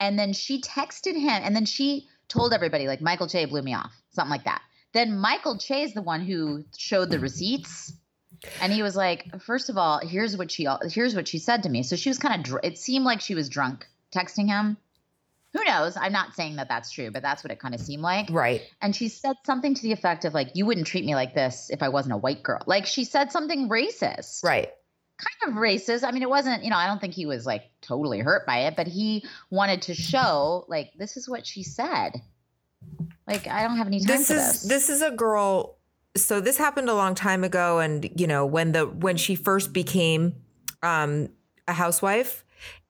and 0.00 0.18
then 0.18 0.32
she 0.32 0.60
texted 0.60 1.14
him, 1.14 1.42
and 1.42 1.54
then 1.54 1.64
she 1.64 2.08
told 2.28 2.52
everybody 2.52 2.86
like 2.86 3.00
Michael 3.00 3.28
Che 3.28 3.46
blew 3.46 3.62
me 3.62 3.74
off, 3.74 3.92
something 4.10 4.30
like 4.30 4.44
that. 4.44 4.62
Then 4.92 5.18
Michael 5.18 5.58
Che 5.58 5.82
is 5.82 5.94
the 5.94 6.02
one 6.02 6.20
who 6.20 6.64
showed 6.76 7.10
the 7.10 7.18
receipts. 7.18 7.92
And 8.60 8.72
he 8.72 8.82
was 8.82 8.94
like, 8.94 9.40
first 9.42 9.68
of 9.68 9.76
all, 9.76 9.98
here's 9.98 10.36
what 10.36 10.50
she 10.50 10.68
here's 10.90 11.14
what 11.14 11.26
she 11.26 11.38
said 11.38 11.64
to 11.64 11.68
me. 11.68 11.82
So 11.82 11.96
she 11.96 12.08
was 12.08 12.18
kind 12.18 12.36
of 12.36 12.42
dr- 12.44 12.64
it 12.64 12.78
seemed 12.78 13.04
like 13.04 13.20
she 13.20 13.34
was 13.34 13.48
drunk 13.48 13.86
texting 14.14 14.46
him. 14.46 14.76
Who 15.54 15.64
knows? 15.64 15.96
I'm 15.96 16.12
not 16.12 16.34
saying 16.34 16.56
that 16.56 16.68
that's 16.68 16.90
true, 16.90 17.10
but 17.10 17.22
that's 17.22 17.42
what 17.42 17.50
it 17.50 17.58
kind 17.58 17.74
of 17.74 17.80
seemed 17.80 18.02
like. 18.02 18.28
right. 18.30 18.62
And 18.82 18.94
she 18.94 19.08
said 19.08 19.36
something 19.46 19.74
to 19.74 19.82
the 19.82 19.92
effect 19.92 20.24
of 20.24 20.34
like, 20.34 20.50
"You 20.54 20.66
wouldn't 20.66 20.86
treat 20.86 21.04
me 21.04 21.14
like 21.14 21.34
this 21.34 21.70
if 21.70 21.82
I 21.82 21.88
wasn't 21.88 22.14
a 22.14 22.18
white 22.18 22.42
girl." 22.42 22.60
Like 22.66 22.84
she 22.86 23.04
said 23.04 23.32
something 23.32 23.68
racist, 23.68 24.44
Right. 24.44 24.70
kind 25.16 25.52
of 25.52 25.58
racist. 25.58 26.04
I 26.06 26.10
mean, 26.12 26.22
it 26.22 26.28
wasn't. 26.30 26.64
You 26.64 26.70
know, 26.70 26.76
I 26.76 26.86
don't 26.86 27.00
think 27.00 27.14
he 27.14 27.24
was 27.26 27.46
like 27.46 27.62
totally 27.80 28.18
hurt 28.20 28.46
by 28.46 28.66
it, 28.66 28.76
but 28.76 28.86
he 28.86 29.24
wanted 29.50 29.82
to 29.82 29.94
show 29.94 30.64
like 30.68 30.92
this 30.98 31.16
is 31.16 31.28
what 31.28 31.46
she 31.46 31.62
said. 31.62 32.20
Like 33.26 33.46
I 33.46 33.62
don't 33.62 33.76
have 33.76 33.86
any 33.86 34.00
time 34.00 34.18
This 34.18 34.28
for 34.28 34.34
is 34.34 34.52
this. 34.52 34.62
this 34.62 34.88
is 34.90 35.02
a 35.02 35.10
girl 35.10 35.76
so 36.16 36.40
this 36.40 36.56
happened 36.56 36.88
a 36.88 36.94
long 36.94 37.14
time 37.14 37.44
ago 37.44 37.78
and 37.80 38.08
you 38.18 38.26
know 38.26 38.44
when 38.46 38.72
the 38.72 38.86
when 38.86 39.16
she 39.16 39.34
first 39.34 39.72
became 39.72 40.34
um 40.82 41.28
a 41.66 41.72
housewife 41.72 42.44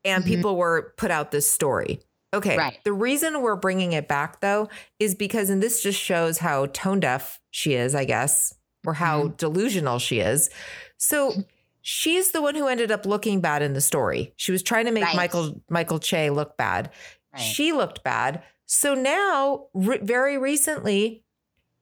and 0.05 0.25
people 0.25 0.57
were 0.57 0.95
put 0.97 1.11
out 1.11 1.31
this 1.31 1.51
story 1.51 2.01
okay 2.35 2.57
Right. 2.57 2.79
the 2.85 2.93
reason 2.93 3.41
we're 3.43 3.57
bringing 3.57 3.93
it 3.93 4.09
back 4.09 4.41
though 4.41 4.69
is 4.99 5.15
because 5.15 5.51
and 5.51 5.63
this 5.63 5.83
just 5.83 6.01
shows 6.01 6.39
how 6.39 6.67
tone 6.67 7.01
deaf 7.01 7.41
she 7.51 7.75
is 7.75 7.95
i 7.95 8.05
guess 8.05 8.55
or 8.87 8.95
how 8.95 9.25
mm-hmm. 9.25 9.37
delusional 9.37 9.99
she 9.99 10.21
is 10.21 10.51
so 10.97 11.33
she's 11.81 12.33
the 12.33 12.43
one 12.43 12.55
who 12.55 12.67
ended 12.69 12.91
up 12.91 13.07
looking 13.07 13.41
bad 13.41 13.63
in 13.63 13.73
the 13.73 13.81
story 13.81 14.33
she 14.37 14.53
was 14.53 14.63
trying 14.63 14.85
to 14.87 14.93
make 14.93 15.05
Right. 15.05 15.17
michael 15.17 15.63
michael 15.71 15.99
che 15.99 16.31
look 16.31 16.57
bad 16.57 16.91
Right. 17.33 17.41
she 17.43 17.73
looked 17.73 18.03
bad 18.05 18.43
so 18.67 18.95
now 18.95 19.67
re- 19.75 19.99
very 20.03 20.37
recently 20.39 21.25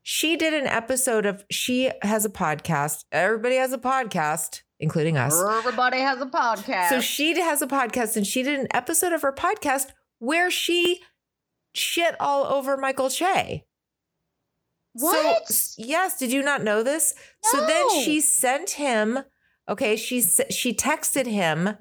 she 0.02 0.36
did 0.36 0.54
an 0.54 0.66
episode 0.68 1.26
of 1.26 1.44
she 1.50 1.90
has 2.02 2.24
a 2.24 2.28
podcast 2.30 3.04
everybody 3.10 3.56
has 3.56 3.72
a 3.72 3.78
podcast 3.78 4.62
including 4.78 5.16
us 5.16 5.34
Everybody 5.40 5.98
has 6.00 6.20
a 6.20 6.26
podcast. 6.26 6.90
so 6.90 7.00
she 7.00 7.38
has 7.40 7.62
a 7.62 7.66
podcast 7.66 8.16
and 8.16 8.26
she 8.26 8.42
did 8.42 8.60
an 8.60 8.68
episode 8.72 9.12
of 9.12 9.22
her 9.22 9.32
podcast 9.32 9.86
where 10.18 10.50
she 10.50 11.00
shit 11.74 12.16
all 12.20 12.44
over 12.44 12.76
michael 12.76 13.10
che. 13.10 13.64
What? 14.92 15.48
so 15.48 15.82
yes 15.82 16.18
did 16.18 16.32
you 16.32 16.42
not 16.42 16.64
know 16.64 16.82
this? 16.82 17.14
So 17.42 17.66
then 17.66 17.90
she 18.02 18.20
sent 18.20 18.70
him 18.70 19.20
okay 19.68 19.96
she 19.96 20.22
she 20.22 20.74
texted 20.74 21.26
him 21.26 21.76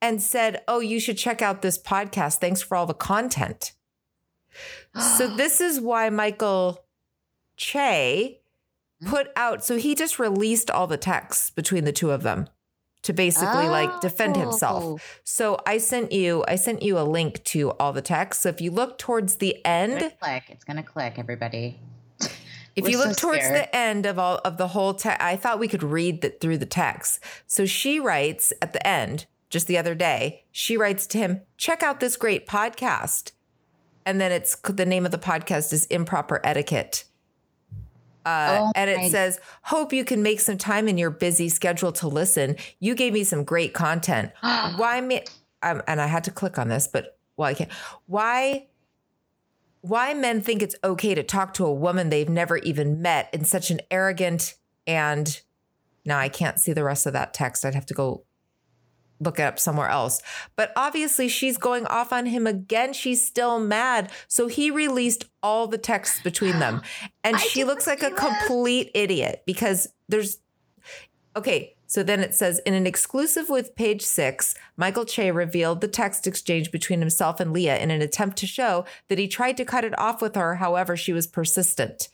and 0.00 0.22
said 0.22 0.62
oh 0.66 0.80
you 0.80 0.98
should 0.98 1.18
check 1.18 1.42
out 1.42 1.62
this 1.62 1.78
podcast. 1.78 2.38
Thanks 2.38 2.62
for 2.62 2.76
all 2.76 2.86
the 2.86 2.94
content. 2.94 3.72
So 5.18 5.28
this 5.36 5.60
is 5.60 5.80
why 5.80 6.08
Michael 6.10 6.84
Che 7.56 8.40
mm-hmm. 9.02 9.10
put 9.10 9.28
out 9.36 9.64
so 9.64 9.76
he 9.76 9.94
just 9.94 10.18
released 10.18 10.70
all 10.70 10.86
the 10.86 10.96
texts 10.96 11.50
between 11.50 11.84
the 11.84 11.92
two 11.92 12.10
of 12.10 12.22
them 12.22 12.48
to 13.04 13.12
basically 13.12 13.68
like 13.68 13.88
ah, 13.90 14.00
defend 14.00 14.36
Oh. 14.36 14.40
himself. 14.40 15.20
So 15.24 15.58
I 15.66 15.78
sent 15.78 16.12
you 16.12 16.44
I 16.48 16.56
sent 16.56 16.82
you 16.82 16.98
a 16.98 17.04
link 17.04 17.42
to 17.44 17.70
all 17.72 17.92
the 17.92 18.02
texts. 18.02 18.42
So 18.42 18.48
if 18.48 18.60
you 18.60 18.70
look 18.70 18.98
towards 18.98 19.36
the 19.36 19.50
It's 19.50 19.60
end, 19.64 20.00
gonna 20.00 20.10
click. 20.20 20.42
It's 20.48 20.64
gonna 20.64 20.82
click, 20.82 21.14
everybody. 21.18 21.80
if 22.76 22.82
We're 22.84 22.90
you 22.90 22.98
so 22.98 23.08
look 23.08 23.16
towards 23.16 23.44
scared. 23.44 23.56
the 23.56 23.76
end 23.76 24.04
of 24.06 24.18
all 24.18 24.40
of 24.44 24.56
the 24.56 24.68
whole 24.68 24.94
text, 24.94 25.22
I 25.22 25.36
thought 25.36 25.58
we 25.60 25.68
could 25.68 25.82
read 25.82 26.22
that 26.22 26.40
through 26.40 26.58
the 26.58 26.66
text. 26.66 27.20
So 27.46 27.66
she 27.66 28.00
writes 28.00 28.52
at 28.60 28.72
the 28.72 28.84
end, 28.86 29.26
just 29.50 29.66
the 29.68 29.78
other 29.78 29.94
day, 29.94 30.44
she 30.50 30.76
writes 30.76 31.06
to 31.08 31.18
him, 31.18 31.42
check 31.56 31.82
out 31.82 32.00
this 32.00 32.16
great 32.16 32.46
podcast. 32.46 33.30
And 34.06 34.20
then 34.20 34.32
it's 34.32 34.56
the 34.56 34.84
name 34.84 35.06
of 35.06 35.12
the 35.12 35.18
podcast 35.18 35.72
is 35.72 35.86
Improper 35.86 36.40
Etiquette. 36.44 37.04
Uh, 38.24 38.58
Oh 38.60 38.72
and 38.74 38.90
it 38.90 39.10
says, 39.10 39.40
Hope 39.62 39.92
you 39.92 40.04
can 40.04 40.22
make 40.22 40.40
some 40.40 40.58
time 40.58 40.88
in 40.88 40.98
your 40.98 41.10
busy 41.10 41.48
schedule 41.48 41.92
to 41.92 42.08
listen. 42.08 42.56
You 42.80 42.94
gave 42.94 43.12
me 43.12 43.24
some 43.24 43.44
great 43.44 43.74
content. 43.74 44.32
Why 44.40 45.00
me? 45.00 45.22
Um, 45.62 45.82
and 45.86 46.00
I 46.00 46.06
had 46.06 46.24
to 46.24 46.30
click 46.30 46.58
on 46.58 46.68
this, 46.68 46.86
but 46.86 47.18
well, 47.36 47.48
I 47.48 47.54
can't. 47.54 47.72
Why? 48.06 48.66
Why 49.80 50.14
men 50.14 50.40
think 50.40 50.62
it's 50.62 50.76
okay 50.82 51.14
to 51.14 51.22
talk 51.22 51.54
to 51.54 51.66
a 51.66 51.72
woman 51.72 52.08
they've 52.08 52.28
never 52.28 52.56
even 52.58 53.02
met 53.02 53.28
in 53.34 53.44
such 53.44 53.70
an 53.70 53.80
arrogant 53.90 54.54
and 54.86 55.40
now 56.04 56.18
I 56.18 56.28
can't 56.28 56.60
see 56.60 56.72
the 56.72 56.84
rest 56.84 57.06
of 57.06 57.12
that 57.14 57.34
text. 57.34 57.64
I'd 57.64 57.74
have 57.74 57.86
to 57.86 57.94
go 57.94 58.24
look 59.20 59.38
it 59.38 59.42
up 59.42 59.58
somewhere 59.58 59.88
else. 59.88 60.20
But 60.56 60.72
obviously, 60.76 61.28
she's 61.28 61.56
going 61.56 61.86
off 61.86 62.12
on 62.12 62.26
him 62.26 62.46
again. 62.46 62.92
She's 62.92 63.26
still 63.26 63.60
mad. 63.60 64.10
So 64.28 64.46
he 64.46 64.70
released 64.70 65.24
all 65.42 65.66
the 65.66 65.78
texts 65.78 66.20
between 66.22 66.58
them. 66.58 66.82
And 67.22 67.36
I 67.36 67.38
she 67.38 67.64
looks 67.64 67.86
like 67.86 68.02
a 68.02 68.10
complete 68.10 68.90
idiot 68.94 69.44
because 69.46 69.88
there's, 70.10 70.40
okay. 71.34 71.74
So 71.86 72.02
then 72.02 72.20
it 72.20 72.34
says 72.34 72.58
in 72.66 72.74
an 72.74 72.86
exclusive 72.86 73.48
with 73.48 73.74
page 73.76 74.02
six, 74.02 74.54
Michael 74.76 75.06
Che 75.06 75.30
revealed 75.30 75.80
the 75.80 75.88
text 75.88 76.26
exchange 76.26 76.70
between 76.70 77.00
himself 77.00 77.40
and 77.40 77.50
Leah 77.50 77.78
in 77.78 77.90
an 77.90 78.02
attempt 78.02 78.36
to 78.38 78.46
show 78.46 78.84
that 79.08 79.18
he 79.18 79.26
tried 79.26 79.56
to 79.56 79.64
cut 79.64 79.84
it 79.84 79.98
off 79.98 80.20
with 80.20 80.34
her. 80.34 80.56
However, 80.56 80.98
she 80.98 81.14
was 81.14 81.26
persistent. 81.26 82.08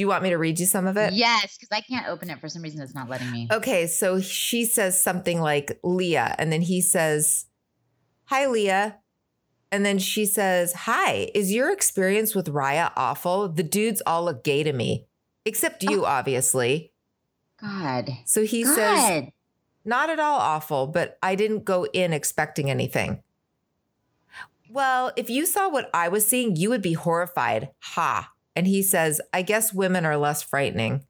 Do 0.00 0.04
you 0.04 0.08
want 0.08 0.22
me 0.22 0.30
to 0.30 0.38
read 0.38 0.58
you 0.58 0.64
some 0.64 0.86
of 0.86 0.96
it? 0.96 1.12
Yes, 1.12 1.58
because 1.58 1.76
I 1.76 1.82
can't 1.82 2.08
open 2.08 2.30
it 2.30 2.40
for 2.40 2.48
some 2.48 2.62
reason. 2.62 2.80
It's 2.80 2.94
not 2.94 3.10
letting 3.10 3.30
me. 3.30 3.48
Okay, 3.52 3.86
so 3.86 4.18
she 4.18 4.64
says 4.64 5.04
something 5.04 5.42
like 5.42 5.78
Leah, 5.84 6.34
and 6.38 6.50
then 6.50 6.62
he 6.62 6.80
says, 6.80 7.44
Hi, 8.24 8.46
Leah. 8.46 8.96
And 9.70 9.84
then 9.84 9.98
she 9.98 10.24
says, 10.24 10.72
Hi, 10.72 11.30
is 11.34 11.52
your 11.52 11.70
experience 11.70 12.34
with 12.34 12.46
Raya 12.46 12.92
awful? 12.96 13.50
The 13.50 13.62
dudes 13.62 14.00
all 14.06 14.24
look 14.24 14.42
gay 14.42 14.62
to 14.62 14.72
me, 14.72 15.06
except 15.44 15.82
you, 15.82 16.04
oh. 16.04 16.06
obviously. 16.06 16.94
God. 17.60 18.08
So 18.24 18.44
he 18.44 18.64
says, 18.64 19.26
Not 19.84 20.08
at 20.08 20.18
all 20.18 20.38
awful, 20.38 20.86
but 20.86 21.18
I 21.22 21.34
didn't 21.34 21.66
go 21.66 21.84
in 21.92 22.14
expecting 22.14 22.70
anything. 22.70 23.22
Well, 24.70 25.12
if 25.16 25.28
you 25.28 25.44
saw 25.44 25.68
what 25.68 25.90
I 25.92 26.08
was 26.08 26.26
seeing, 26.26 26.56
you 26.56 26.70
would 26.70 26.80
be 26.80 26.94
horrified. 26.94 27.68
Ha. 27.80 28.30
And 28.56 28.66
he 28.66 28.82
says, 28.82 29.20
I 29.32 29.42
guess 29.42 29.72
women 29.72 30.04
are 30.04 30.16
less 30.16 30.42
frightening. 30.42 31.04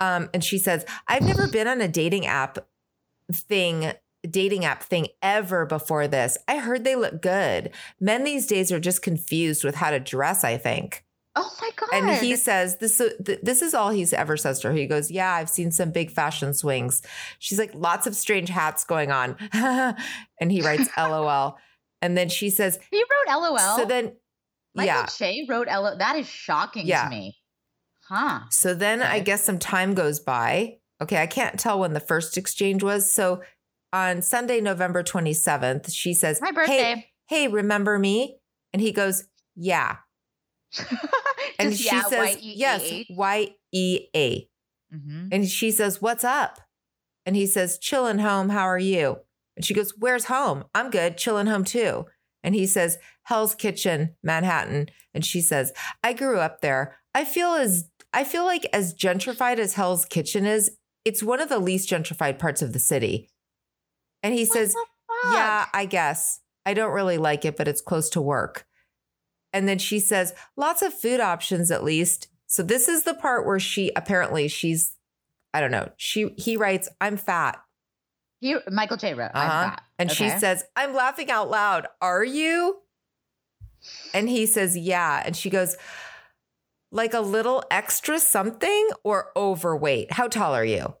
Um, 0.00 0.30
and 0.32 0.42
she 0.42 0.58
says, 0.58 0.84
I've 1.06 1.22
never 1.22 1.46
been 1.46 1.68
on 1.68 1.80
a 1.80 1.88
dating 1.88 2.26
app 2.26 2.58
thing, 3.32 3.92
dating 4.28 4.64
app 4.64 4.82
thing 4.82 5.08
ever 5.22 5.66
before 5.66 6.08
this. 6.08 6.38
I 6.48 6.58
heard 6.58 6.84
they 6.84 6.96
look 6.96 7.20
good. 7.20 7.70
Men 8.00 8.24
these 8.24 8.46
days 8.46 8.72
are 8.72 8.80
just 8.80 9.02
confused 9.02 9.62
with 9.62 9.74
how 9.74 9.90
to 9.90 10.00
dress, 10.00 10.42
I 10.42 10.56
think. 10.56 11.04
Oh 11.36 11.50
my 11.60 11.70
God. 11.76 11.88
And 11.92 12.10
he 12.18 12.34
says 12.34 12.78
this 12.78 13.00
this 13.20 13.62
is 13.62 13.72
all 13.72 13.90
he's 13.90 14.12
ever 14.12 14.36
says 14.36 14.58
to 14.60 14.68
her. 14.68 14.74
He 14.74 14.88
goes, 14.88 15.12
"Yeah, 15.12 15.32
I've 15.32 15.48
seen 15.48 15.70
some 15.70 15.92
big 15.92 16.10
fashion 16.10 16.52
swings." 16.52 17.02
She's 17.38 17.58
like, 17.58 17.70
"Lots 17.72 18.08
of 18.08 18.16
strange 18.16 18.48
hats 18.48 18.82
going 18.84 19.12
on." 19.12 19.36
and 19.52 20.50
he 20.50 20.60
writes 20.60 20.88
LOL. 20.98 21.56
And 22.02 22.16
then 22.16 22.30
she 22.30 22.50
says, 22.50 22.80
he 22.90 22.98
wrote 22.98 23.40
LOL. 23.40 23.76
"So 23.76 23.84
then 23.84 24.16
Michael 24.74 24.86
yeah. 24.94 25.06
Che 25.06 25.46
wrote 25.48 25.66
LOL. 25.68 25.96
That 25.98 26.16
is 26.16 26.26
shocking 26.28 26.86
Yeah. 26.86 27.04
to 27.04 27.10
me. 27.10 27.36
Huh. 28.08 28.40
So 28.50 28.74
then 28.74 29.02
I 29.02 29.20
guess 29.20 29.44
some 29.44 29.58
time 29.58 29.94
goes 29.94 30.20
by. 30.20 30.78
Okay, 31.02 31.16
I 31.22 31.26
can't 31.26 31.58
tell 31.58 31.78
when 31.80 31.92
the 31.94 32.00
first 32.00 32.36
exchange 32.36 32.82
was. 32.82 33.10
So 33.10 33.42
on 33.92 34.22
Sunday, 34.22 34.60
November 34.60 35.02
27th, 35.02 35.92
she 35.92 36.12
says, 36.14 36.40
My 36.40 36.48
"Hey, 36.48 36.52
birthday. 36.52 37.06
hey, 37.28 37.48
remember 37.48 37.98
me?" 37.98 38.38
And 38.72 38.82
he 38.82 38.92
goes, 38.92 39.24
"Yeah." 39.56 39.96
And 41.58 41.76
she 41.76 41.86
yeah, 41.86 42.02
says, 42.04 42.36
Y-E-A-H. 42.36 42.56
"Yes, 42.56 43.04
Y 43.10 43.54
E 43.72 44.00
A." 44.16 44.48
Mhm. 44.94 45.28
And 45.32 45.48
she 45.48 45.70
says, 45.70 46.00
What's 46.00 46.24
up? 46.24 46.60
And 47.26 47.36
he 47.36 47.46
says, 47.46 47.78
Chillin' 47.78 48.20
home. 48.20 48.48
How 48.48 48.64
are 48.64 48.78
you? 48.78 49.18
And 49.56 49.64
she 49.64 49.74
goes, 49.74 49.92
Where's 49.98 50.24
home? 50.24 50.64
I'm 50.74 50.90
good. 50.90 51.16
Chillin' 51.16 51.48
home 51.48 51.64
too. 51.64 52.06
And 52.42 52.54
he 52.54 52.66
says, 52.66 52.98
Hell's 53.30 53.54
Kitchen, 53.54 54.16
Manhattan. 54.24 54.88
And 55.14 55.24
she 55.24 55.40
says, 55.40 55.72
I 56.02 56.12
grew 56.12 56.38
up 56.40 56.60
there. 56.60 56.96
I 57.14 57.24
feel 57.24 57.52
as 57.54 57.88
I 58.12 58.24
feel 58.24 58.44
like 58.44 58.66
as 58.72 58.92
gentrified 58.92 59.58
as 59.58 59.74
Hell's 59.74 60.04
Kitchen 60.04 60.44
is, 60.46 60.72
it's 61.04 61.22
one 61.22 61.40
of 61.40 61.48
the 61.48 61.60
least 61.60 61.88
gentrified 61.88 62.40
parts 62.40 62.60
of 62.60 62.72
the 62.72 62.80
city. 62.80 63.30
And 64.24 64.34
he 64.34 64.42
What 64.44 64.52
says. 64.52 64.74
Yeah, 65.32 65.66
I 65.72 65.84
guess. 65.86 66.40
I 66.66 66.74
don't 66.74 66.92
really 66.92 67.18
like 67.18 67.44
it, 67.44 67.56
but 67.56 67.68
it's 67.68 67.80
close 67.80 68.10
to 68.10 68.20
work. 68.20 68.66
And 69.52 69.68
then 69.68 69.78
she 69.78 70.00
says, 70.00 70.34
lots 70.56 70.82
of 70.82 70.92
food 70.92 71.20
options 71.20 71.70
at 71.70 71.84
least. 71.84 72.28
So 72.46 72.62
this 72.64 72.88
is 72.88 73.04
the 73.04 73.14
part 73.14 73.46
where 73.46 73.60
she 73.60 73.92
apparently 73.94 74.48
she's 74.48 74.96
I 75.54 75.60
don't 75.60 75.70
know. 75.70 75.90
She 75.96 76.34
he 76.36 76.56
writes, 76.56 76.88
I'm 77.00 77.16
fat. 77.16 77.60
He, 78.40 78.56
Michael 78.70 78.96
Che 78.96 79.14
wrote. 79.14 79.30
I'm 79.34 79.46
Uh-huh. 79.50 79.70
fat. 79.70 79.82
And 80.00 80.10
she 80.10 80.28
says, 80.30 80.64
I'm 80.74 80.94
laughing 80.94 81.30
out 81.30 81.48
loud. 81.50 81.86
Are 82.00 82.24
you? 82.24 82.78
And 84.12 84.28
he 84.28 84.46
says, 84.46 84.76
Yeah. 84.76 85.22
And 85.24 85.36
she 85.36 85.50
goes, 85.50 85.76
like 86.90 87.14
a 87.14 87.20
little 87.20 87.62
extra 87.70 88.18
something 88.18 88.88
or 89.04 89.30
overweight. 89.36 90.12
How 90.12 90.28
tall 90.28 90.54
are 90.54 90.64
you? 90.64 90.94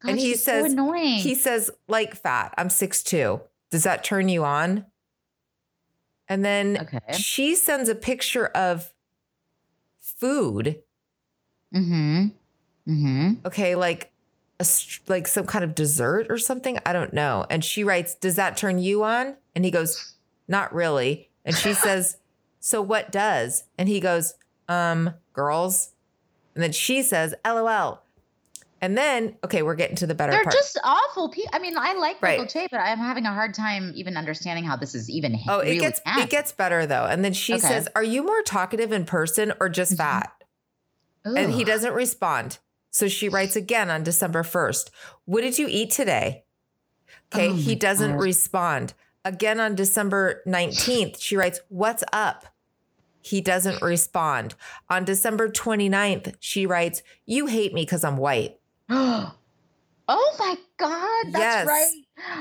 God, 0.00 0.10
and 0.10 0.18
he 0.18 0.34
says- 0.34 0.66
so 0.66 0.72
annoying. 0.72 1.18
He 1.18 1.34
says, 1.34 1.70
like 1.88 2.14
fat. 2.14 2.54
I'm 2.58 2.68
6'2. 2.68 3.40
Does 3.70 3.84
that 3.84 4.04
turn 4.04 4.28
you 4.28 4.44
on? 4.44 4.86
And 6.28 6.44
then 6.44 6.78
okay. 6.82 7.12
she 7.12 7.54
sends 7.54 7.88
a 7.88 7.94
picture 7.94 8.46
of 8.46 8.92
food. 10.00 10.82
Mm-hmm. 11.74 12.28
Mm-hmm. 12.88 13.46
Okay, 13.46 13.74
like 13.74 14.12
a 14.60 14.66
like 15.08 15.26
some 15.26 15.46
kind 15.46 15.64
of 15.64 15.74
dessert 15.74 16.26
or 16.30 16.38
something. 16.38 16.78
I 16.86 16.92
don't 16.92 17.12
know. 17.12 17.46
And 17.50 17.64
she 17.64 17.84
writes, 17.84 18.14
"Does 18.14 18.36
that 18.36 18.56
turn 18.56 18.78
you 18.78 19.02
on?" 19.04 19.36
And 19.54 19.64
he 19.64 19.70
goes, 19.70 20.14
"Not 20.48 20.74
really." 20.74 21.30
And 21.44 21.56
she 21.56 21.74
says, 21.74 22.16
"So 22.60 22.80
what 22.80 23.10
does?" 23.12 23.64
And 23.78 23.88
he 23.88 24.00
goes, 24.00 24.34
"Um, 24.68 25.14
girls." 25.32 25.92
And 26.54 26.62
then 26.62 26.72
she 26.72 27.02
says, 27.02 27.34
"LOL." 27.44 28.00
And 28.80 28.98
then, 28.98 29.36
okay, 29.42 29.62
we're 29.62 29.76
getting 29.76 29.96
to 29.96 30.06
the 30.06 30.14
better 30.14 30.32
They're 30.32 30.42
part. 30.44 30.54
just 30.54 30.78
awful 30.84 31.30
people. 31.30 31.50
I 31.54 31.58
mean, 31.58 31.76
I 31.78 31.94
like 31.94 32.20
Right. 32.20 32.38
Michael 32.38 32.46
Che, 32.46 32.68
but 32.70 32.80
I'm 32.80 32.98
having 32.98 33.24
a 33.24 33.32
hard 33.32 33.54
time 33.54 33.92
even 33.94 34.16
understanding 34.16 34.64
how 34.64 34.76
this 34.76 34.94
is 34.94 35.08
even. 35.08 35.38
oh, 35.48 35.60
really 35.60 35.76
it 35.78 35.80
gets 35.80 36.00
it 36.06 36.30
gets 36.30 36.52
better 36.52 36.86
though. 36.86 37.04
And 37.06 37.24
then 37.24 37.32
she 37.32 37.54
Okay. 37.54 37.66
says, 37.66 37.88
"Are 37.96 38.02
you 38.02 38.22
more 38.22 38.42
talkative 38.42 38.92
in 38.92 39.04
person 39.06 39.52
or 39.60 39.68
just 39.68 39.92
Mhm. 39.92 39.96
fat?" 39.98 40.32
and 41.24 41.52
he 41.52 41.64
doesn't 41.64 41.94
respond. 41.94 42.58
So 42.90 43.08
she 43.08 43.28
writes 43.28 43.56
again 43.56 43.90
on 43.90 44.02
December 44.04 44.42
1st, 44.42 44.90
What 45.24 45.40
did 45.40 45.58
you 45.58 45.66
eat 45.68 45.90
today? 45.90 46.44
Okay, 47.34 47.48
Oh 47.48 47.54
he 47.54 47.74
doesn't 47.74 48.12
God. 48.12 48.20
respond. 48.20 48.94
Again 49.24 49.58
on 49.60 49.74
December 49.74 50.42
19th, 50.46 51.20
she 51.20 51.36
writes, 51.36 51.60
What's 51.68 52.04
up? 52.12 52.46
He 53.22 53.40
doesn't 53.40 53.80
respond. 53.80 54.54
On 54.90 55.04
December 55.04 55.48
29th, 55.48 56.34
she 56.40 56.66
writes, 56.66 57.02
You 57.24 57.46
hate 57.46 57.72
me 57.72 57.82
because 57.82 58.04
I'm 58.04 58.18
white. 58.18 58.58
oh 58.90 59.32
my 60.08 60.56
God. 60.76 61.24
That's 61.32 61.38
Yes. 61.38 61.66
right. 61.66 61.90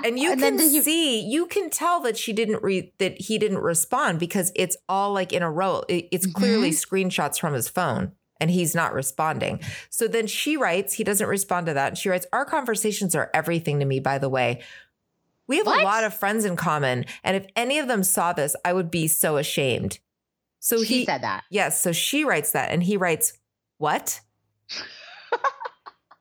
And 0.06 0.20
you 0.20 0.36
then 0.36 0.58
can 0.58 0.74
you- 0.74 0.82
see, 0.82 1.22
you 1.22 1.46
can 1.46 1.70
tell 1.70 2.02
that 2.02 2.18
she 2.18 2.34
didn't 2.34 2.62
read 2.62 2.92
that 2.98 3.20
he 3.22 3.38
didn't 3.38 3.60
respond 3.60 4.20
because 4.20 4.52
it's 4.56 4.76
all 4.90 5.14
like 5.14 5.32
in 5.32 5.42
a 5.42 5.50
row. 5.52 5.84
It- 5.88 6.10
it's 6.12 6.26
clearly 6.28 6.72
Mm-hmm. 6.72 6.96
screenshots 6.96 7.40
from 7.40 7.54
his 7.54 7.70
phone 7.70 8.12
and 8.42 8.52
he's 8.52 8.76
not 8.76 8.94
responding. 8.94 9.62
So 9.90 10.08
then 10.08 10.28
she 10.28 10.58
writes, 10.58 10.94
he 10.96 11.04
doesn't 11.06 11.28
respond 11.28 11.68
to 11.68 11.74
that. 11.76 11.88
And 11.90 11.98
she 11.98 12.10
writes, 12.10 12.28
Our 12.34 12.44
conversations 12.46 13.16
are 13.16 13.32
everything 13.34 13.80
to 13.80 13.86
me, 13.86 14.00
by 14.02 14.18
the 14.18 14.30
way. 14.30 14.62
We 15.48 15.58
have 15.58 15.66
What? 15.66 15.82
a 15.82 15.84
lot 15.84 16.04
of 16.04 16.14
friends 16.14 16.46
in 16.46 16.56
common. 16.56 17.06
And 17.24 17.36
if 17.36 17.46
any 17.56 17.78
of 17.80 17.88
them 17.88 18.04
saw 18.04 18.34
this, 18.34 18.56
I 18.64 18.74
would 18.74 18.90
be 18.90 19.08
so 19.08 19.38
ashamed. 19.38 20.00
So 20.60 20.84
she 20.84 21.00
he 21.00 21.06
said 21.06 21.22
that. 21.24 21.44
Yes. 21.50 21.82
So 21.82 21.92
she 21.92 22.24
writes 22.24 22.52
that 22.54 22.72
and 22.72 22.82
he 22.84 22.96
writes, 22.98 23.34
What? 23.78 24.22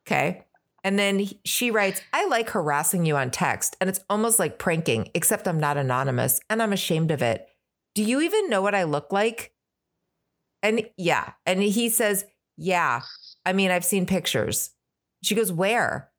okay. 0.06 0.44
And 0.85 0.98
then 0.98 1.20
he- 1.20 1.40
she 1.44 1.70
writes, 1.70 2.00
I 2.12 2.26
like 2.26 2.50
harassing 2.50 3.06
you 3.06 3.16
on 3.16 3.30
text 3.30 3.76
and 3.80 3.88
it's 3.88 4.00
almost 4.11 4.38
like 4.38 4.58
pranking, 4.58 5.11
except 5.14 5.46
I'm 5.46 5.61
not 5.61 5.76
anonymous 5.76 6.40
and 6.50 6.61
I'm 6.62 6.72
ashamed 6.72 7.11
of 7.12 7.22
it. 7.22 7.46
Do 7.94 8.02
you 8.02 8.20
even 8.20 8.50
know 8.50 8.62
what 8.62 8.74
I 8.74 8.82
look 8.85 9.12
like? 9.12 9.52
And 10.62 10.88
yeah. 10.96 11.32
And 11.46 11.62
he 11.62 11.88
says, 11.88 12.24
Yeah. 12.56 13.02
I 13.44 13.52
mean, 13.52 13.70
I've 13.70 13.85
seen 13.85 14.06
pictures. 14.06 14.70
She 15.22 15.35
goes, 15.35 15.52
Where? 15.52 16.11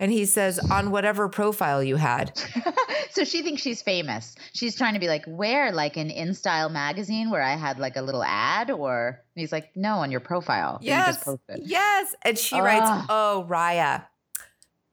And 0.00 0.10
he 0.10 0.24
says, 0.24 0.58
On 0.58 0.90
whatever 0.90 1.28
profile 1.28 1.84
you 1.84 1.96
had. 1.96 2.36
so 3.10 3.22
she 3.22 3.42
thinks 3.42 3.60
she's 3.60 3.82
famous. 3.82 4.34
She's 4.54 4.74
trying 4.74 4.94
to 4.94 5.00
be 5.00 5.08
like, 5.08 5.24
where? 5.26 5.70
Like 5.72 5.96
an 5.98 6.10
in 6.10 6.30
InStyle 6.30 6.72
magazine 6.72 7.30
where 7.30 7.42
I 7.42 7.54
had 7.54 7.78
like 7.78 7.96
a 7.96 8.02
little 8.02 8.24
ad? 8.24 8.70
Or 8.70 9.08
and 9.36 9.40
he's 9.40 9.52
like, 9.52 9.70
no, 9.76 9.98
on 9.98 10.10
your 10.10 10.20
profile. 10.20 10.78
that 10.78 10.84
you 10.84 10.88
Yes. 10.90 11.28
Yes. 11.60 12.14
And 12.22 12.38
she 12.38 12.58
writes, 12.58 13.06
Oh, 13.10 13.46
Raya, 13.48 14.06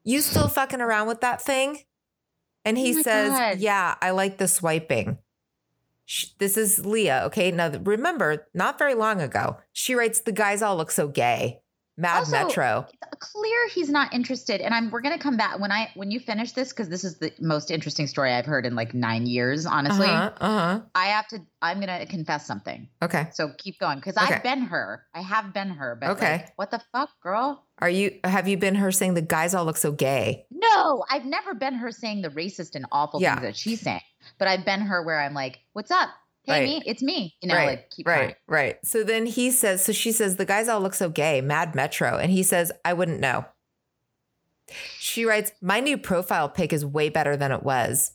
you 0.04 0.20
still 0.20 0.46
fucking 0.48 0.82
around 0.82 1.08
with 1.08 1.22
that 1.22 1.40
thing? 1.40 1.78
And 2.66 2.76
he 2.76 2.98
Oh 2.98 3.02
says, 3.02 3.30
God. 3.30 3.58
Yeah, 3.60 3.94
I 4.02 4.10
like 4.10 4.36
the 4.36 4.46
swiping. 4.46 5.16
Sh- 6.04 6.26
This 6.38 6.58
is 6.58 6.84
Leah. 6.84 7.22
Okay. 7.26 7.50
Now, 7.50 7.70
remember, 7.70 8.46
not 8.52 8.78
very 8.78 8.94
long 8.94 9.22
ago, 9.22 9.56
she 9.72 9.94
writes, 9.94 10.20
The 10.20 10.32
guys 10.32 10.60
all 10.60 10.76
look 10.76 10.90
so 10.90 11.08
gay. 11.08 11.60
Mad 12.00 12.18
Also, 12.20 12.30
Metro. 12.30 12.86
It's 13.12 13.32
clear 13.32 13.68
he's 13.70 13.90
not 13.90 14.14
interested. 14.14 14.60
And 14.60 14.72
I'm 14.72 14.88
we're 14.90 15.00
gonna 15.00 15.18
come 15.18 15.36
back 15.36 15.58
when 15.58 15.72
I 15.72 15.90
when 15.96 16.12
you 16.12 16.20
finish 16.20 16.52
this, 16.52 16.68
because 16.70 16.88
this 16.88 17.02
is 17.02 17.18
the 17.18 17.32
most 17.40 17.72
interesting 17.72 18.06
story 18.06 18.32
I've 18.32 18.46
heard 18.46 18.64
in 18.64 18.76
like 18.76 18.94
nine 18.94 19.26
years, 19.26 19.66
honestly. 19.66 20.06
Uh 20.06 20.30
huh. 20.38 20.44
Uh 20.44 20.80
I 20.94 21.06
have 21.06 21.26
to 21.28 21.40
I'm 21.60 21.80
gonna 21.80 22.06
confess 22.06 22.46
something. 22.46 22.88
Okay. 23.02 23.26
So 23.32 23.50
keep 23.58 23.80
going. 23.80 23.98
Because 23.98 24.16
Okay. 24.16 24.36
I've 24.36 24.42
been 24.44 24.60
her. 24.62 25.04
I 25.12 25.20
have 25.22 25.52
been 25.52 25.70
her, 25.70 25.98
but 26.00 26.10
Okay. 26.10 26.32
like, 26.32 26.52
what 26.56 26.70
the 26.70 26.80
fuck, 26.92 27.10
girl? 27.20 27.64
Are 27.80 27.90
you, 27.90 28.18
have 28.24 28.48
you 28.48 28.56
been 28.56 28.74
her 28.74 28.90
saying 28.90 29.14
the 29.14 29.22
guys 29.22 29.54
all 29.54 29.64
look 29.64 29.76
so 29.76 29.92
gay? 29.92 30.46
No, 30.50 31.04
I've 31.10 31.24
never 31.24 31.54
been 31.54 31.74
her 31.74 31.92
saying 31.92 32.22
the 32.22 32.28
racist 32.30 32.74
and 32.74 32.86
awful 32.90 33.20
Yeah. 33.20 33.34
things 33.36 33.42
that 33.46 33.56
she's 33.56 33.80
saying. 33.80 34.00
But 34.38 34.48
I've 34.48 34.64
been 34.64 34.80
her 34.80 35.02
where 35.04 35.20
I'm 35.20 35.32
like, 35.34 35.60
"What's 35.74 35.90
up? 35.92 36.08
Hey, 36.48 36.60
Right. 36.60 36.64
me, 36.64 36.82
it's 36.86 37.02
me." 37.02 37.34
You 37.42 37.48
know, 37.48 37.54
right, 37.54 37.66
like 37.66 37.90
keep 37.90 38.06
right, 38.06 38.16
trying. 38.16 38.34
right. 38.46 38.76
So 38.84 39.04
then 39.04 39.26
he 39.26 39.50
says, 39.50 39.84
so 39.84 39.92
she 39.92 40.10
says, 40.12 40.36
the 40.36 40.44
guys 40.44 40.68
all 40.68 40.80
look 40.80 40.94
so 40.94 41.08
gay, 41.08 41.40
Mad 41.40 41.74
Metro. 41.74 42.16
And 42.16 42.30
he 42.32 42.42
says, 42.42 42.72
I 42.84 42.92
wouldn't 42.94 43.20
know. 43.20 43.44
She 44.98 45.24
writes, 45.24 45.52
my 45.62 45.80
new 45.80 45.96
profile 45.96 46.48
pic 46.48 46.72
is 46.72 46.84
way 46.84 47.08
better 47.08 47.36
than 47.36 47.52
it 47.52 47.62
was. 47.62 48.12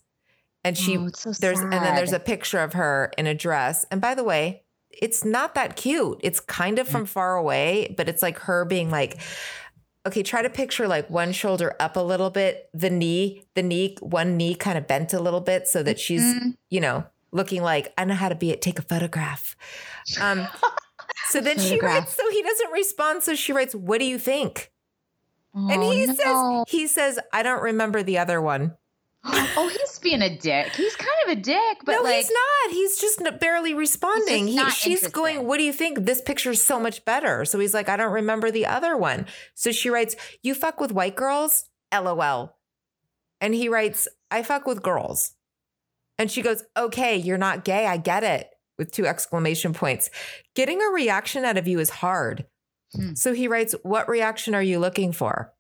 And 0.63 0.78
she, 0.78 0.98
Oh, 0.98 1.10
so 1.13 1.32
there's, 1.32 1.60
and 1.60 1.72
then 1.74 1.96
there's 1.96 2.13
a 2.13 2.19
picture 2.19 2.60
of 2.60 2.74
her 2.74 3.12
in 3.17 3.28
a 3.28 3.34
dress. 3.34 3.86
And 3.91 4.00
by 4.00 4.15
the 4.15 4.24
way, 4.24 4.63
it's 4.89 5.26
not 5.26 5.56
that 5.56 5.76
cute. 5.76 6.19
It's 6.24 6.39
kind 6.39 6.78
of 6.80 6.88
Mm. 6.88 6.91
from 6.91 7.06
far 7.06 7.36
away, 7.36 7.93
but 7.98 8.08
it's 8.08 8.22
like 8.22 8.38
her 8.39 8.63
being 8.65 8.89
like, 8.91 9.19
okay, 10.06 10.22
try 10.22 10.41
to 10.41 10.50
picture 10.50 10.88
like 10.88 11.10
one 11.10 11.32
shoulder 11.32 11.76
up 11.80 11.96
a 11.98 12.02
little 12.02 12.30
bit, 12.30 12.69
the 12.74 12.89
knee, 12.89 13.46
the 13.56 13.63
knee, 13.63 13.96
one 14.02 14.38
knee 14.38 14.54
kind 14.54 14.78
of 14.78 14.86
bent 14.88 15.13
a 15.13 15.19
little 15.19 15.41
bit 15.41 15.67
so 15.67 15.82
that 15.82 16.00
she's, 16.00 16.22
Mhm. 16.22 16.56
you 16.69 16.80
know, 16.82 17.06
looking 17.34 17.62
like 17.62 17.93
I 17.98 18.06
know 18.06 18.13
how 18.15 18.30
to 18.30 18.36
be 18.36 18.52
it. 18.52 18.62
Take 18.62 18.80
a 18.80 18.84
photograph. 18.84 19.56
Um, 20.22 20.48
so 21.30 21.41
then 21.41 21.60
she 21.60 21.80
writes. 21.80 22.13
So 22.15 22.30
he 22.32 22.41
doesn't 22.41 22.72
respond. 22.72 23.24
So 23.24 23.36
she 23.36 23.52
writes, 23.52 23.76
"What 23.76 24.00
do 24.00 24.06
you 24.06 24.17
think?" 24.19 24.72
and 25.54 25.84
Oh, 25.84 25.91
he 25.91 26.06
no. 26.06 26.13
says, 26.13 26.63
"He 26.72 26.88
says 26.88 27.19
I 27.32 27.43
don't 27.43 27.62
remember 27.62 28.04
the 28.04 28.17
other 28.19 28.41
one." 28.41 28.76
"Oh, 29.26 29.69
he's 29.72 30.00
being 30.00 30.22
a 30.22 30.36
dick. 30.38 30.74
He's 30.76 30.96
kind 30.96 31.10
of 31.26 31.38
a 31.38 31.41
dick, 31.41 31.78
but 31.86 31.93
no, 31.93 32.02
like, 32.02 32.15
he's 32.15 32.32
not. 32.32 32.74
He's 32.74 32.98
just 32.98 33.22
barely 33.39 33.74
responding. 33.74 34.48
He, 34.48 34.56
not 34.56 34.74
she's 34.74 35.08
going, 35.08 35.46
"What 35.48 35.58
do 35.58 35.63
you 35.63 35.74
think? 35.74 36.06
This 36.06 36.22
picture's 36.22 36.63
so 36.63 36.80
much 36.80 37.04
better." 37.06 37.46
So 37.46 37.60
he's 37.60 37.74
like, 37.74 37.89
"I 37.89 37.98
don't 37.98 38.13
remember 38.13 38.52
the 38.52 38.65
other 38.65 38.96
one." 38.98 39.26
So 39.54 39.72
she 39.72 39.89
writes, 39.89 40.15
"You 40.41 40.54
fuck 40.56 40.80
with 40.80 40.91
white 40.91 41.15
girls?" 41.15 41.69
LOL. 41.93 42.56
And 43.39 43.54
he 43.54 43.69
writes, 43.69 44.08
"I 44.32 44.43
fuck 44.43 44.65
with 44.65 44.82
girls." 44.82 45.34
And 46.17 46.30
she 46.32 46.41
goes, 46.41 46.63
"Okay, 46.78 47.17
you're 47.17 47.38
not 47.38 47.63
gay. 47.63 47.86
I 47.88 47.97
get 47.97 48.23
it." 48.23 48.49
With 48.78 48.91
two 48.91 49.06
exclamation 49.06 49.73
points. 49.73 50.10
Getting 50.56 50.82
a 50.82 50.86
reaction 50.93 51.45
out 51.45 51.58
of 51.58 51.67
you 51.67 51.80
is 51.80 51.89
hard. 51.89 52.45
Hmm. 52.93 53.13
So 53.13 53.34
he 53.34 53.47
writes, 53.47 53.76
"What 53.84 54.10
reaction 54.10 54.56
are 54.56 54.63
you 54.63 54.80
looking 54.80 55.12
for?" 55.12 55.54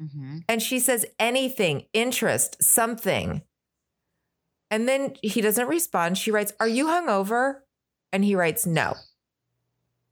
Mhm. 0.00 0.42
And 0.48 0.62
she 0.62 0.78
says 0.78 1.06
anything, 1.18 1.86
interest, 1.92 2.56
something. 2.62 3.42
And 4.70 4.88
then 4.88 5.14
he 5.22 5.40
doesn't 5.40 5.68
respond. 5.68 6.18
She 6.18 6.30
writes, 6.30 6.52
Are 6.60 6.68
you 6.68 6.86
hungover? 6.86 7.60
And 8.12 8.24
he 8.24 8.34
writes, 8.34 8.66
No. 8.66 8.94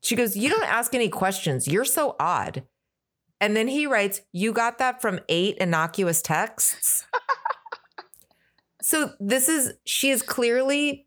She 0.02 0.16
goes, 0.16 0.36
You 0.36 0.48
don't 0.48 0.64
ask 0.64 0.94
any 0.94 1.08
questions. 1.08 1.66
You're 1.68 1.84
so 1.84 2.16
odd. 2.20 2.64
And 3.40 3.56
then 3.56 3.68
he 3.68 3.86
writes, 3.86 4.22
You 4.32 4.52
got 4.52 4.78
that 4.78 5.02
from 5.02 5.20
eight 5.28 5.58
innocuous 5.58 6.22
texts. 6.22 7.04
so 8.84 9.12
this 9.18 9.48
is, 9.48 9.72
she 9.86 10.10
is 10.10 10.20
clearly, 10.20 11.06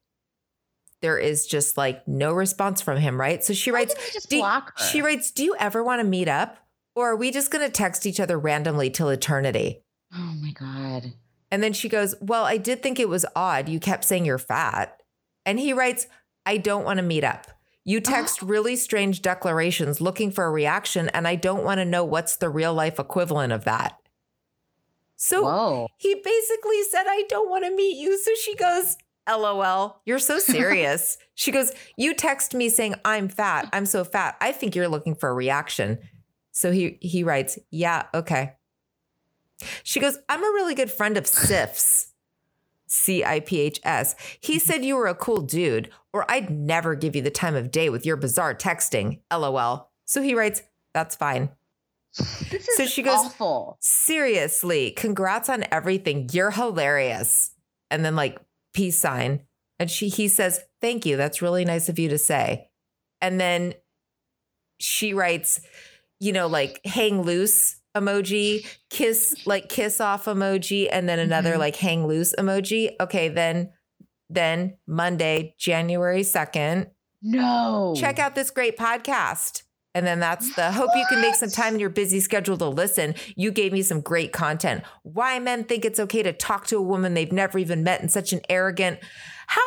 there 1.01 1.19
is 1.19 1.45
just 1.45 1.77
like 1.77 2.07
no 2.07 2.33
response 2.33 2.81
from 2.81 2.97
him, 2.97 3.19
right? 3.19 3.43
So 3.43 3.53
she 3.53 3.69
writes, 3.69 3.93
just 4.13 4.29
do- 4.29 4.39
block 4.39 4.77
her? 4.77 4.85
she 4.85 5.03
writes, 5.03 5.29
Do 5.29 5.43
you 5.43 5.55
ever 5.59 5.83
want 5.83 5.99
to 6.01 6.03
meet 6.03 6.27
up? 6.27 6.57
Or 6.95 7.11
are 7.11 7.15
we 7.15 7.29
just 7.29 7.51
going 7.51 7.63
to 7.63 7.71
text 7.71 8.07
each 8.07 8.19
other 8.19 8.39
randomly 8.39 8.89
till 8.89 9.09
eternity? 9.09 9.83
Oh 10.11 10.35
my 10.41 10.51
god. 10.51 11.13
And 11.51 11.61
then 11.61 11.71
she 11.71 11.87
goes, 11.87 12.15
Well, 12.19 12.45
I 12.45 12.57
did 12.57 12.81
think 12.81 12.99
it 12.99 13.09
was 13.09 13.27
odd. 13.35 13.69
You 13.69 13.79
kept 13.79 14.05
saying 14.05 14.25
you're 14.25 14.39
fat. 14.39 14.99
And 15.45 15.59
he 15.59 15.71
writes, 15.71 16.07
I 16.47 16.57
don't 16.57 16.83
want 16.83 16.97
to 16.97 17.03
meet 17.03 17.23
up. 17.23 17.45
You 17.85 18.01
text 18.01 18.41
really 18.41 18.75
strange 18.75 19.21
declarations 19.21 20.01
looking 20.01 20.31
for 20.31 20.45
a 20.45 20.51
reaction, 20.51 21.09
and 21.09 21.27
I 21.27 21.35
don't 21.35 21.63
want 21.63 21.77
to 21.77 21.85
know 21.85 22.03
what's 22.03 22.37
the 22.37 22.49
real 22.49 22.73
life 22.73 22.97
equivalent 22.97 23.53
of 23.53 23.65
that. 23.65 23.99
So 25.17 25.43
Whoa. 25.43 25.87
he 25.97 26.15
basically 26.15 26.83
said, 26.83 27.03
I 27.07 27.23
don't 27.27 27.49
want 27.49 27.65
to 27.65 27.75
meet 27.75 27.97
you. 27.97 28.17
So 28.17 28.31
she 28.35 28.55
goes, 28.55 28.97
LOL, 29.27 30.01
you're 30.05 30.19
so 30.19 30.39
serious. 30.39 31.17
she 31.35 31.51
goes, 31.51 31.73
You 31.97 32.13
text 32.13 32.53
me 32.53 32.69
saying 32.69 32.95
I'm 33.03 33.27
fat. 33.27 33.67
I'm 33.73 33.85
so 33.85 34.03
fat. 34.03 34.37
I 34.39 34.51
think 34.53 34.75
you're 34.75 34.87
looking 34.87 35.15
for 35.15 35.29
a 35.29 35.33
reaction. 35.33 35.99
So 36.51 36.71
he 36.71 36.97
he 37.01 37.23
writes, 37.23 37.59
Yeah, 37.71 38.03
okay. 38.13 38.53
She 39.83 39.99
goes, 39.99 40.17
I'm 40.29 40.43
a 40.43 40.53
really 40.53 40.75
good 40.75 40.91
friend 40.91 41.17
of 41.17 41.27
Sif's. 41.27 42.13
C 42.85 43.25
I 43.25 43.41
P 43.41 43.59
H 43.59 43.81
S. 43.83 44.15
He 44.39 44.53
mm-hmm. 44.53 44.59
said 44.59 44.85
you 44.85 44.95
were 44.95 45.07
a 45.07 45.15
cool 45.15 45.41
dude, 45.41 45.89
or 46.13 46.29
I'd 46.31 46.49
never 46.49 46.95
give 46.95 47.15
you 47.15 47.21
the 47.21 47.29
time 47.29 47.55
of 47.55 47.69
day 47.69 47.89
with 47.89 48.05
your 48.05 48.15
bizarre 48.15 48.55
texting. 48.55 49.19
LOL. 49.31 49.89
So 50.05 50.21
he 50.21 50.33
writes, 50.33 50.61
That's 50.93 51.15
fine. 51.15 51.49
This 52.17 52.67
is 52.67 52.77
So 52.77 52.85
she 52.85 53.01
goes- 53.03 53.25
awful. 53.25 53.77
Seriously, 53.81 54.91
congrats 54.91 55.49
on 55.49 55.65
everything. 55.71 56.29
You're 56.31 56.51
hilarious. 56.51 57.51
And 57.91 58.03
then 58.03 58.15
like 58.15 58.37
peace 58.73 58.99
sign. 58.99 59.41
And 59.79 59.89
she 59.91 60.09
he 60.09 60.27
says, 60.27 60.59
"Thank 60.81 61.05
you. 61.05 61.17
That's 61.17 61.41
really 61.41 61.63
nice 61.65 61.87
of 61.89 61.99
you 61.99 62.09
to 62.09 62.17
say." 62.17 62.69
And 63.21 63.39
then 63.39 63.73
she 64.79 65.13
writes, 65.13 65.59
you 66.19 66.31
know, 66.33 66.47
like 66.47 66.83
hang 66.85 67.21
loose 67.21 67.79
emoji, 67.95 68.65
kiss 68.89 69.35
like 69.47 69.69
kiss 69.69 69.99
off 70.01 70.25
emoji 70.25 70.87
and 70.91 71.07
then 71.09 71.17
another 71.19 71.53
Mhm. 71.55 71.59
like 71.59 71.75
hang 71.77 72.05
loose 72.07 72.33
emoji. 72.37 72.91
Okay, 72.99 73.29
then 73.29 73.71
then 74.29 74.77
Monday, 74.85 75.55
January 75.57 76.21
2nd, 76.23 76.91
No. 77.21 77.93
check 77.97 78.19
out 78.19 78.35
this 78.35 78.49
great 78.51 78.77
podcast. 78.77 79.63
And 79.97 80.05
then 80.05 80.19
that's 80.19 80.53
the 80.55 80.71
hope 80.71 80.91
you 80.95 81.03
can 81.09 81.21
make 81.21 81.33
some 81.33 81.49
time 81.49 81.73
in 81.73 81.79
your 81.79 81.89
busy 81.89 82.19
schedule 82.19 82.55
to 82.59 82.67
listen. 82.67 83.15
You 83.35 83.49
gave 83.49 83.73
me 83.73 83.81
some 83.81 83.99
great 83.99 84.31
content. 84.31 84.83
Why 85.01 85.39
men 85.39 85.63
think 85.63 85.85
it's 85.85 85.99
okay 85.99 86.21
to 86.21 86.31
talk 86.33 86.67
to 86.67 86.77
a 86.77 86.81
woman 86.83 87.15
they've 87.15 87.31
never 87.31 87.57
even 87.57 87.83
met 87.83 87.99
in 88.01 88.07
such 88.07 88.31
an 88.31 88.41
arrogant. 88.47 88.99
How 89.47 89.63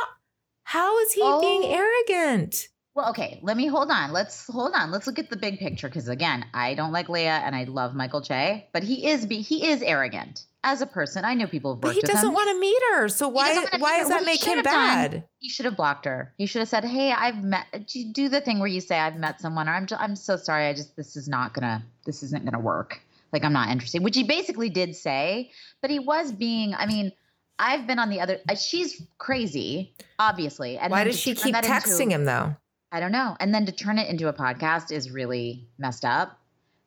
how 0.62 0.96
is 1.00 1.12
he 1.14 1.20
being 1.40 1.62
Oh. 1.64 2.04
arrogant? 2.08 2.68
Well, 2.94 3.10
okay, 3.10 3.40
let 3.42 3.56
me 3.56 3.66
hold 3.66 3.90
on. 3.90 4.12
Let's 4.12 4.46
hold 4.46 4.72
on. 4.72 4.92
Let's 4.92 5.08
look 5.08 5.18
at 5.18 5.30
the 5.30 5.36
big 5.36 5.58
picture 5.58 5.88
because 5.88 6.06
again, 6.08 6.44
I 6.54 6.74
don't 6.74 6.92
like 6.92 7.08
Leah 7.08 7.42
and 7.44 7.56
I 7.56 7.64
love 7.64 7.96
Michael 7.96 8.22
Che, 8.22 8.68
but 8.72 8.84
he 8.84 9.08
is 9.08 9.26
be 9.26 9.40
he 9.40 9.66
is 9.66 9.82
arrogant 9.82 10.46
as 10.62 10.82
a 10.82 10.86
person. 10.86 11.24
I 11.24 11.34
know 11.34 11.46
people 11.46 11.74
have 11.74 11.80
But 11.80 11.94
worked 11.96 12.06
he 12.06 12.12
doesn't 12.12 12.32
want 12.32 12.48
to 12.50 12.60
meet 12.60 12.82
her. 12.92 13.08
So 13.08 13.28
why 13.28 13.64
why 13.78 13.98
does 13.98 14.08
that 14.08 14.24
make 14.24 14.42
him 14.44 14.56
have 14.56 14.64
done- 14.64 14.74
bad? 14.74 15.24
He 15.38 15.48
should 15.48 15.64
have 15.64 15.76
blocked 15.76 16.04
her. 16.04 16.32
He 16.36 16.46
should 16.46 16.60
have 16.60 16.68
said, 16.68 16.84
"Hey, 16.84 17.12
I've 17.12 17.42
met. 17.42 17.66
Do 18.12 18.28
the 18.28 18.40
thing 18.40 18.58
where 18.58 18.68
you 18.68 18.80
say 18.80 18.98
I've 18.98 19.16
met 19.16 19.40
someone, 19.40 19.68
or 19.68 19.72
I'm 19.72 19.86
just, 19.86 20.00
I'm 20.00 20.16
so 20.16 20.36
sorry. 20.36 20.66
I 20.66 20.74
just 20.74 20.96
this 20.96 21.16
is 21.16 21.28
not 21.28 21.54
gonna 21.54 21.82
this 22.04 22.22
isn't 22.22 22.44
gonna 22.44 22.60
work. 22.60 23.00
Like 23.32 23.44
I'm 23.44 23.52
not 23.52 23.68
interested." 23.70 24.02
Which 24.02 24.16
he 24.16 24.22
basically 24.24 24.68
did 24.68 24.94
say, 24.96 25.50
but 25.80 25.90
he 25.90 25.98
was 25.98 26.32
being. 26.32 26.74
I 26.74 26.86
mean, 26.86 27.12
I've 27.58 27.86
been 27.86 27.98
on 27.98 28.10
the 28.10 28.20
other. 28.20 28.38
uh, 28.48 28.54
She's 28.54 29.02
crazy, 29.18 29.94
obviously. 30.18 30.76
And 30.78 30.90
Why 30.90 31.04
does 31.04 31.18
she 31.18 31.34
keep 31.34 31.52
that 31.54 31.64
into- 31.64 31.76
texting 31.76 32.10
him 32.10 32.24
though? 32.24 32.56
I 32.92 32.98
don't 32.98 33.12
know. 33.12 33.36
And 33.38 33.54
then 33.54 33.66
to 33.66 33.72
turn 33.72 33.98
it 33.98 34.08
into 34.10 34.26
a 34.28 34.32
podcast 34.32 34.90
is 34.90 35.10
really 35.12 35.68
messed 35.78 36.04
up. 36.04 36.39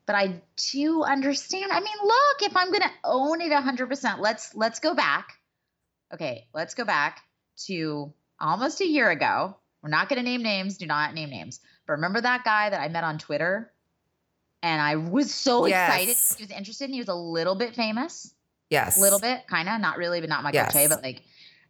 But 0.05 0.15
I 0.15 0.41
do 0.71 1.03
understand. 1.03 1.71
I 1.71 1.79
mean, 1.79 1.95
look, 2.03 2.41
if 2.41 2.57
I'm 2.57 2.67
going 2.69 2.81
to 2.81 2.91
own 3.03 3.39
it 3.41 3.51
100%, 3.51 4.19
let's 4.19 4.53
let's 4.53 4.79
go 4.79 4.93
back. 4.93 5.33
Okay, 6.13 6.47
let's 6.53 6.73
go 6.73 6.83
back 6.85 7.21
to 7.65 8.13
almost 8.39 8.81
a 8.81 8.85
year 8.87 9.09
ago. 9.09 9.55
We're 9.81 9.89
not 9.89 10.09
going 10.09 10.17
to 10.17 10.23
name 10.23 10.43
names, 10.43 10.77
do 10.77 10.85
not 10.85 11.13
name 11.13 11.29
names. 11.29 11.59
But 11.87 11.93
remember 11.93 12.21
that 12.21 12.43
guy 12.43 12.69
that 12.69 12.79
I 12.79 12.87
met 12.89 13.03
on 13.03 13.17
Twitter? 13.17 13.71
And 14.61 14.81
I 14.81 14.95
was 14.95 15.33
so 15.33 15.65
excited. 15.65 16.15
He 16.37 16.43
was 16.43 16.51
interested 16.51 16.85
and 16.85 16.93
he 16.93 17.01
was 17.01 17.09
a 17.09 17.15
little 17.15 17.55
bit 17.55 17.75
famous 17.75 18.33
Yes. 18.69 18.97
a 18.97 19.01
little 19.01 19.19
bit, 19.19 19.45
kind 19.47 19.67
of, 19.69 19.79
not 19.81 19.97
really, 19.97 20.19
but 20.21 20.29
not 20.29 20.43
Che, 20.45 20.53
Yes. 20.53 20.89
but 20.89 21.03
like, 21.03 21.21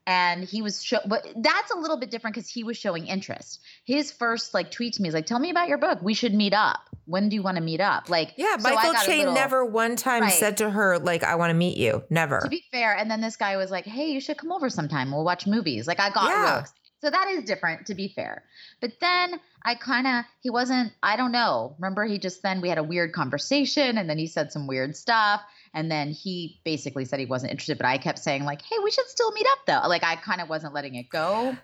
and 0.05 0.43
he 0.43 0.61
was 0.61 0.83
show, 0.83 0.99
but 1.05 1.25
that's 1.37 1.71
a 1.71 1.77
little 1.77 1.97
bit 1.97 2.11
different 2.11 2.35
because 2.35 2.49
he 2.49 2.63
was 2.63 2.77
showing 2.77 3.07
interest. 3.07 3.61
His 3.85 4.11
first 4.11 4.53
like 4.53 4.69
tweet 4.71 4.93
to 4.95 5.01
me 5.01 5.07
is 5.09 5.13
like, 5.15 5.25
"Tell 5.25 5.39
me 5.39 5.49
about 5.49 5.69
your 5.69 5.77
book. 5.77 5.99
We 6.01 6.13
should 6.13 6.33
meet 6.33 6.53
up. 6.53 6.92
When 7.05 7.29
do 7.29 7.35
you 7.35 7.41
want 7.43 7.57
to 7.57 7.63
meet 7.63 7.81
up?" 7.81 8.09
Like, 8.09 8.33
Yeah, 8.37 8.55
Michael 8.61 8.91
a 8.91 9.05
Che 9.05 9.17
little- 9.19 9.33
never 9.33 9.65
one 9.65 9.95
time 9.95 10.23
Right. 10.23 10.31
said 10.33 10.57
to 10.57 10.69
her 10.69 10.99
like 10.99 11.23
I 11.23 11.35
want 11.35 11.49
to 11.51 11.55
meet 11.55 11.77
you. 11.77 12.03
Never. 12.09 12.39
To 12.41 12.49
be 12.49 12.63
fair, 12.71 12.95
and 12.95 13.09
then 13.11 13.21
this 13.21 13.35
guy 13.37 13.57
was 13.57 13.71
like, 13.71 13.85
"Hey, 13.85 14.11
you 14.11 14.19
should 14.21 14.37
come 14.37 14.51
over 14.51 14.69
sometime. 14.69 15.11
We'll 15.11 15.23
watch 15.23 15.45
movies." 15.47 15.87
Like, 15.87 15.99
I 15.99 16.09
got 16.09 16.29
Yeah. 16.29 16.65
So 17.01 17.09
that 17.09 17.27
is 17.27 17.43
different, 17.43 17.87
to 17.87 17.95
be 17.95 18.07
fair. 18.07 18.43
But 18.79 18.93
then 19.01 19.37
I 19.65 19.75
kind 19.75 20.07
of, 20.07 20.23
he 20.39 20.49
wasn't, 20.49 20.93
I 21.03 21.17
don't 21.17 21.33
know. 21.33 21.75
Remember, 21.77 22.05
he 22.05 22.17
just 22.17 22.41
then, 22.43 22.61
we 22.61 22.69
had 22.69 22.77
a 22.77 22.83
weird 22.83 23.11
conversation 23.11 23.97
and 23.97 24.09
then 24.09 24.17
he 24.17 24.25
said 24.25 24.53
some 24.53 24.67
weird 24.67 24.95
stuff. 24.95 25.41
And 25.73 25.91
then 25.91 26.11
he 26.11 26.61
basically 26.63 27.03
said 27.03 27.19
he 27.19 27.25
wasn't 27.25 27.51
interested, 27.51 27.77
but 27.77 27.87
I 27.87 27.97
kept 27.97 28.19
saying, 28.19 28.45
like, 28.45 28.61
hey, 28.61 28.77
we 28.81 28.89
should 28.89 29.07
still 29.07 29.33
meet 29.33 29.45
up 29.51 29.59
though. 29.67 29.89
Like, 29.89 30.05
I 30.05 30.15
kind 30.15 30.39
of 30.39 30.47
wasn't 30.47 30.73
letting 30.73 30.95
it 30.95 31.09
go. 31.09 31.57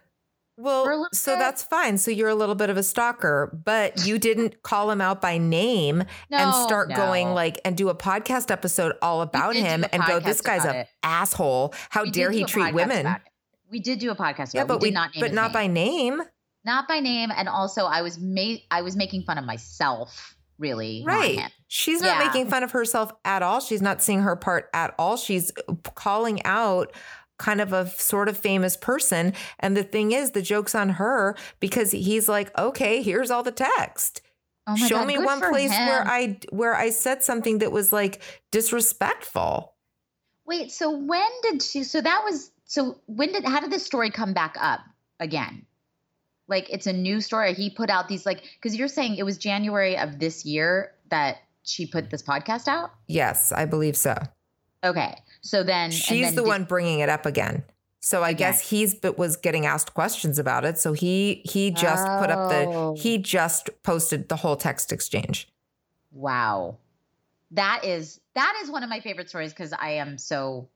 Well, 0.59 1.07
so 1.13 1.33
bit. 1.33 1.39
that's 1.39 1.63
fine. 1.63 1.97
So 1.97 2.11
you're 2.11 2.29
a 2.29 2.35
little 2.35 2.55
bit 2.55 2.69
of 2.69 2.77
a 2.77 2.83
stalker, 2.83 3.57
but 3.65 4.05
you 4.05 4.19
didn't 4.19 4.61
call 4.61 4.91
him 4.91 4.99
out 5.01 5.21
by 5.21 5.37
name 5.37 6.01
and 6.01 6.51
No, 6.51 6.65
start 6.65 6.89
going 6.93 7.29
like 7.33 7.59
and 7.63 7.77
do 7.77 7.89
a 7.89 7.95
podcast 7.95 8.51
episode 8.51 8.93
all 9.01 9.21
about 9.21 9.55
him 9.55 9.85
and 9.91 10.03
go, 10.05 10.19
this 10.19 10.41
guy's 10.41 10.63
about 10.63 10.75
a 10.75 10.87
asshole. 11.03 11.73
How 11.89 12.03
We 12.03 12.11
dare 12.11 12.31
he 12.31 12.43
treat 12.43 12.73
women? 12.73 13.15
We 13.71 13.79
did 13.79 13.99
do 13.99 14.11
a 14.11 14.15
podcast. 14.15 14.53
Yeah, 14.53 14.65
but 14.65 14.81
we 14.81 14.89
we, 14.89 14.91
not 14.91 15.11
but 15.19 15.31
not 15.33 15.51
name. 15.51 15.53
by 15.53 15.67
name. 15.67 16.21
not 16.65 16.87
by 16.87 16.99
name. 16.99 17.29
And 17.35 17.47
also, 17.47 17.85
I 17.85 18.01
was 18.01 18.19
made, 18.19 18.63
I 18.69 18.81
was 18.81 18.95
making 18.95 19.23
fun 19.23 19.37
of 19.37 19.45
myself, 19.45 20.35
really. 20.57 21.03
Right. 21.05 21.39
him. 21.39 21.49
She's 21.67 22.01
not 22.01 22.19
Yeah. 22.19 22.25
making 22.27 22.49
fun 22.49 22.63
of 22.63 22.71
herself 22.71 23.11
at 23.23 23.43
all. 23.43 23.59
She's 23.59 23.81
not 23.81 24.01
seeing 24.01 24.21
her 24.21 24.35
part 24.35 24.69
at 24.73 24.95
all. 24.97 25.17
She's 25.17 25.51
calling 25.95 26.43
out 26.45 26.91
kind 27.39 27.59
of 27.59 27.73
a 27.73 27.89
sort 27.89 28.29
of 28.29 28.37
famous 28.37 28.77
person. 28.77 29.33
And 29.59 29.75
the 29.75 29.83
thing 29.83 30.11
is, 30.11 30.31
the 30.31 30.41
joke's 30.41 30.75
on 30.75 30.89
her 30.89 31.35
because 31.59 31.91
he's 31.91 32.29
like, 32.29 32.55
okay, 32.57 33.01
here's 33.01 33.31
all 33.31 33.41
the 33.41 33.51
text. 33.51 34.21
Oh 34.67 34.75
Show 34.75 34.97
God, 34.99 35.07
me 35.07 35.17
one 35.17 35.39
place 35.39 35.71
where. 35.71 36.07
I 36.07 36.37
where 36.51 36.75
I 36.75 36.91
said 36.91 37.23
something 37.23 37.57
that 37.59 37.71
was 37.71 37.91
like 37.91 38.21
disrespectful. 38.51 39.73
Wait, 40.45 40.71
so 40.71 40.95
when 40.95 41.29
did 41.41 41.63
she? 41.63 41.83
So 41.83 42.01
that 42.01 42.21
was 42.23 42.51
so 42.65 42.99
when 43.07 43.31
did 43.31 43.45
how 43.45 43.61
did 43.61 43.71
this 43.71 43.83
story 43.83 44.11
come 44.11 44.33
back 44.33 44.55
up 44.59 44.81
again? 45.19 45.65
Like 46.47 46.69
it's 46.69 46.85
a 46.85 46.93
new 46.93 47.19
story. 47.19 47.53
He 47.53 47.71
put 47.71 47.89
out 47.89 48.07
these 48.07 48.27
like 48.27 48.43
because 48.61 48.75
you're 48.75 48.87
saying 48.87 49.15
it 49.15 49.23
was 49.23 49.39
January 49.39 49.97
of 49.97 50.19
this 50.19 50.45
year 50.45 50.91
that 51.09 51.37
she 51.63 51.87
put 51.87 52.11
this 52.11 52.21
podcast 52.21 52.67
out. 52.67 52.91
Yes, 53.07 53.51
I 53.51 53.65
believe 53.65 53.97
so. 53.97 54.15
Okay, 54.83 55.15
so 55.41 55.63
then 55.63 55.85
and 55.85 55.93
She's 55.93 56.25
then 56.27 56.35
the 56.35 56.41
did- 56.41 56.47
one 56.47 56.63
bringing 56.65 56.99
it 56.99 57.09
up 57.09 57.25
again. 57.25 57.63
So 58.01 58.23
I 58.23 58.31
guess 58.31 58.69
he's 58.69 58.95
but 58.95 59.17
was 59.17 59.35
getting 59.35 59.65
asked 59.65 59.93
questions 59.93 60.39
about 60.39 60.63
it. 60.63 60.77
So 60.77 60.93
he 60.93 61.41
he 61.43 61.69
just 61.71 62.05
put 62.19 62.29
up 62.29 62.49
Oh. 62.51 62.93
the 62.95 63.01
he 63.01 63.17
just 63.17 63.69
posted 63.83 64.29
the 64.29 64.37
whole 64.37 64.55
text 64.55 64.91
exchange. 64.93 65.49
Wow, 66.11 66.77
that 67.51 67.81
is 67.83 68.19
that 68.35 68.57
is 68.63 68.71
one 68.71 68.83
of 68.83 68.89
my 68.89 69.01
favorite 69.01 69.27
stories 69.29 69.51
because 69.51 69.73
I 69.73 69.91
am 69.91 70.17
so 70.17 70.69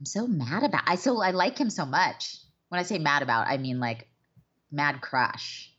I'm 0.00 0.06
so 0.06 0.26
mad 0.26 0.62
about. 0.62 0.82
I 0.86 0.94
so 0.96 1.20
I 1.20 1.32
like 1.32 1.58
him 1.58 1.68
so 1.68 1.84
much. 1.84 2.38
When 2.68 2.78
I 2.78 2.84
say 2.84 2.98
mad 2.98 3.22
about, 3.22 3.48
I 3.48 3.58
mean 3.58 3.78
like 3.78 4.08
mad 4.72 5.00
crush. 5.02 5.70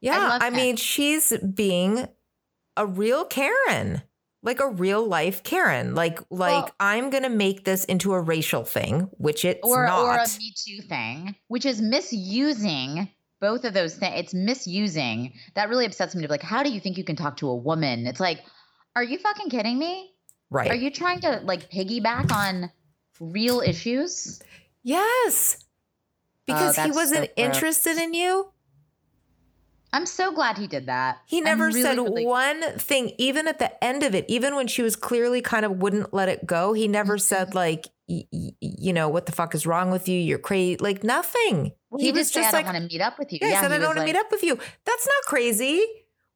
Yeah, 0.00 0.28
love 0.28 0.42
I, 0.42 0.50
mean, 0.50 0.76
she's 0.76 1.36
being 1.38 2.06
a 2.76 2.86
real 2.86 3.24
Karen, 3.24 4.02
like 4.46 4.60
a 4.60 4.68
real 4.68 5.06
life 5.06 5.42
Karen. 5.42 5.94
Like, 5.94 6.20
like 6.30 6.64
Well- 6.64 6.70
I'm 6.80 7.10
gonna 7.10 7.28
make 7.28 7.64
this 7.64 7.84
into 7.84 8.14
a 8.14 8.20
racial 8.20 8.64
thing, 8.64 9.10
which 9.18 9.44
it's 9.44 9.60
or 9.62 9.84
not. 9.86 10.04
or 10.04 10.14
a 10.16 10.26
Me 10.38 10.54
Too 10.56 10.80
thing, 10.82 11.34
which 11.48 11.66
is 11.66 11.82
misusing 11.82 13.10
both 13.40 13.64
of 13.64 13.74
those 13.74 13.94
things. 13.96 14.14
It's 14.16 14.32
misusing 14.34 15.34
that 15.54 15.68
really 15.68 15.84
upsets 15.84 16.14
me. 16.14 16.22
To 16.22 16.28
be 16.28 16.32
like, 16.32 16.42
how 16.42 16.62
do 16.62 16.70
you 16.70 16.80
think 16.80 16.96
you 16.96 17.04
can 17.04 17.16
talk 17.16 17.36
to 17.38 17.48
a 17.48 17.56
woman? 17.56 18.06
It's 18.06 18.20
like, 18.20 18.42
are 18.94 19.04
you 19.04 19.18
fucking 19.18 19.50
kidding 19.50 19.78
me? 19.78 20.12
right? 20.48 20.70
Are 20.70 20.74
you 20.76 20.90
trying 20.90 21.20
to 21.20 21.40
like 21.44 21.68
piggyback 21.70 22.30
on 22.32 22.70
real 23.20 23.60
issues? 23.60 24.40
yes, 24.84 25.64
because 26.46 26.78
oh, 26.78 26.82
he 26.84 26.88
Oh, 26.90 26.92
so 26.92 26.96
wasn't 26.96 27.34
gross. 27.36 27.46
interested 27.46 27.96
in 27.98 28.14
you. 28.14 28.52
I'm 29.96 30.04
so 30.06 30.30
glad 30.30 30.58
he 30.58 30.66
did 30.66 30.86
that. 30.86 31.18
He 31.26 31.40
never 31.40 31.66
really, 31.66 31.80
said 31.82 31.96
really- 31.96 32.26
one 32.26 32.60
thing, 32.78 33.12
even 33.18 33.48
at 33.48 33.58
the 33.58 33.82
end 33.82 34.02
of 34.02 34.14
it, 34.14 34.26
even 34.28 34.54
when 34.54 34.66
she 34.66 34.82
was 34.82 34.94
clearly 34.94 35.40
kind 35.40 35.64
of 35.64 35.78
wouldn't 35.78 36.12
let 36.12 36.28
it 36.28 36.44
go. 36.44 36.74
He 36.74 36.86
never 36.86 37.14
Mm-hmm. 37.14 37.20
said 37.20 37.54
like, 37.54 37.86
y- 38.08 38.24
y- 38.30 38.52
you 38.60 38.92
know, 38.92 39.08
what 39.08 39.24
the 39.26 39.32
fuck 39.32 39.54
is 39.54 39.66
wrong 39.66 39.90
with 39.90 40.06
you? 40.08 40.20
You're 40.20 40.38
crazy. 40.38 40.76
Like 40.78 41.02
nothing. 41.02 41.72
Well, 41.90 41.98
he 42.00 42.06
he, 42.06 42.12
was 42.12 42.30
just 42.30 42.52
I 42.52 42.58
like, 42.58 42.66
don't 42.66 42.74
want 42.74 42.84
to 42.90 42.94
meet 42.94 43.00
up 43.00 43.18
with 43.18 43.32
you. 43.32 43.38
Yeah, 43.40 43.48
he 43.48 43.54
said, 43.54 43.70
he 43.70 43.74
I 43.74 43.78
don't 43.78 43.86
want 43.86 43.98
to 44.00 44.04
meet 44.04 44.16
up 44.16 44.30
with 44.30 44.42
you. 44.42 44.56
That's 44.84 45.06
not 45.06 45.24
crazy. 45.26 45.82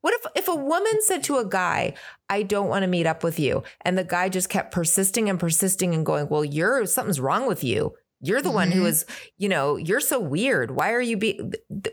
What 0.03 0.15
if 0.15 0.27
if 0.35 0.49
a 0.49 0.55
woman 0.57 0.93
said 1.01 1.23
to 1.25 1.37
a 1.37 1.45
guy, 1.45 1.93
I 2.31 2.43
don't 2.43 2.69
want 2.69 2.85
to 2.85 2.87
meet 2.87 3.05
up 3.07 3.23
with 3.23 3.39
you, 3.39 3.63
and 3.83 3.99
the 3.99 4.05
guy 4.05 4.31
just 4.31 4.49
kept 4.49 4.73
persisting 4.73 5.29
and 5.29 5.39
persisting 5.39 5.95
and 5.95 6.07
going, 6.07 6.29
Well, 6.31 6.43
you're 6.43 6.87
something's 6.87 7.21
wrong 7.21 7.47
with 7.47 7.63
you. 7.63 7.93
You're 8.21 8.43
the 8.43 8.51
one 8.51 8.71
who 8.71 8.83
Mhm. 8.83 8.89
is, 8.89 9.07
you 9.39 9.49
know, 9.49 9.77
you're 9.77 10.01
so 10.01 10.21
weird. 10.21 10.71
Why 10.71 10.93
are 10.93 11.01
you 11.01 11.17
be 11.17 11.41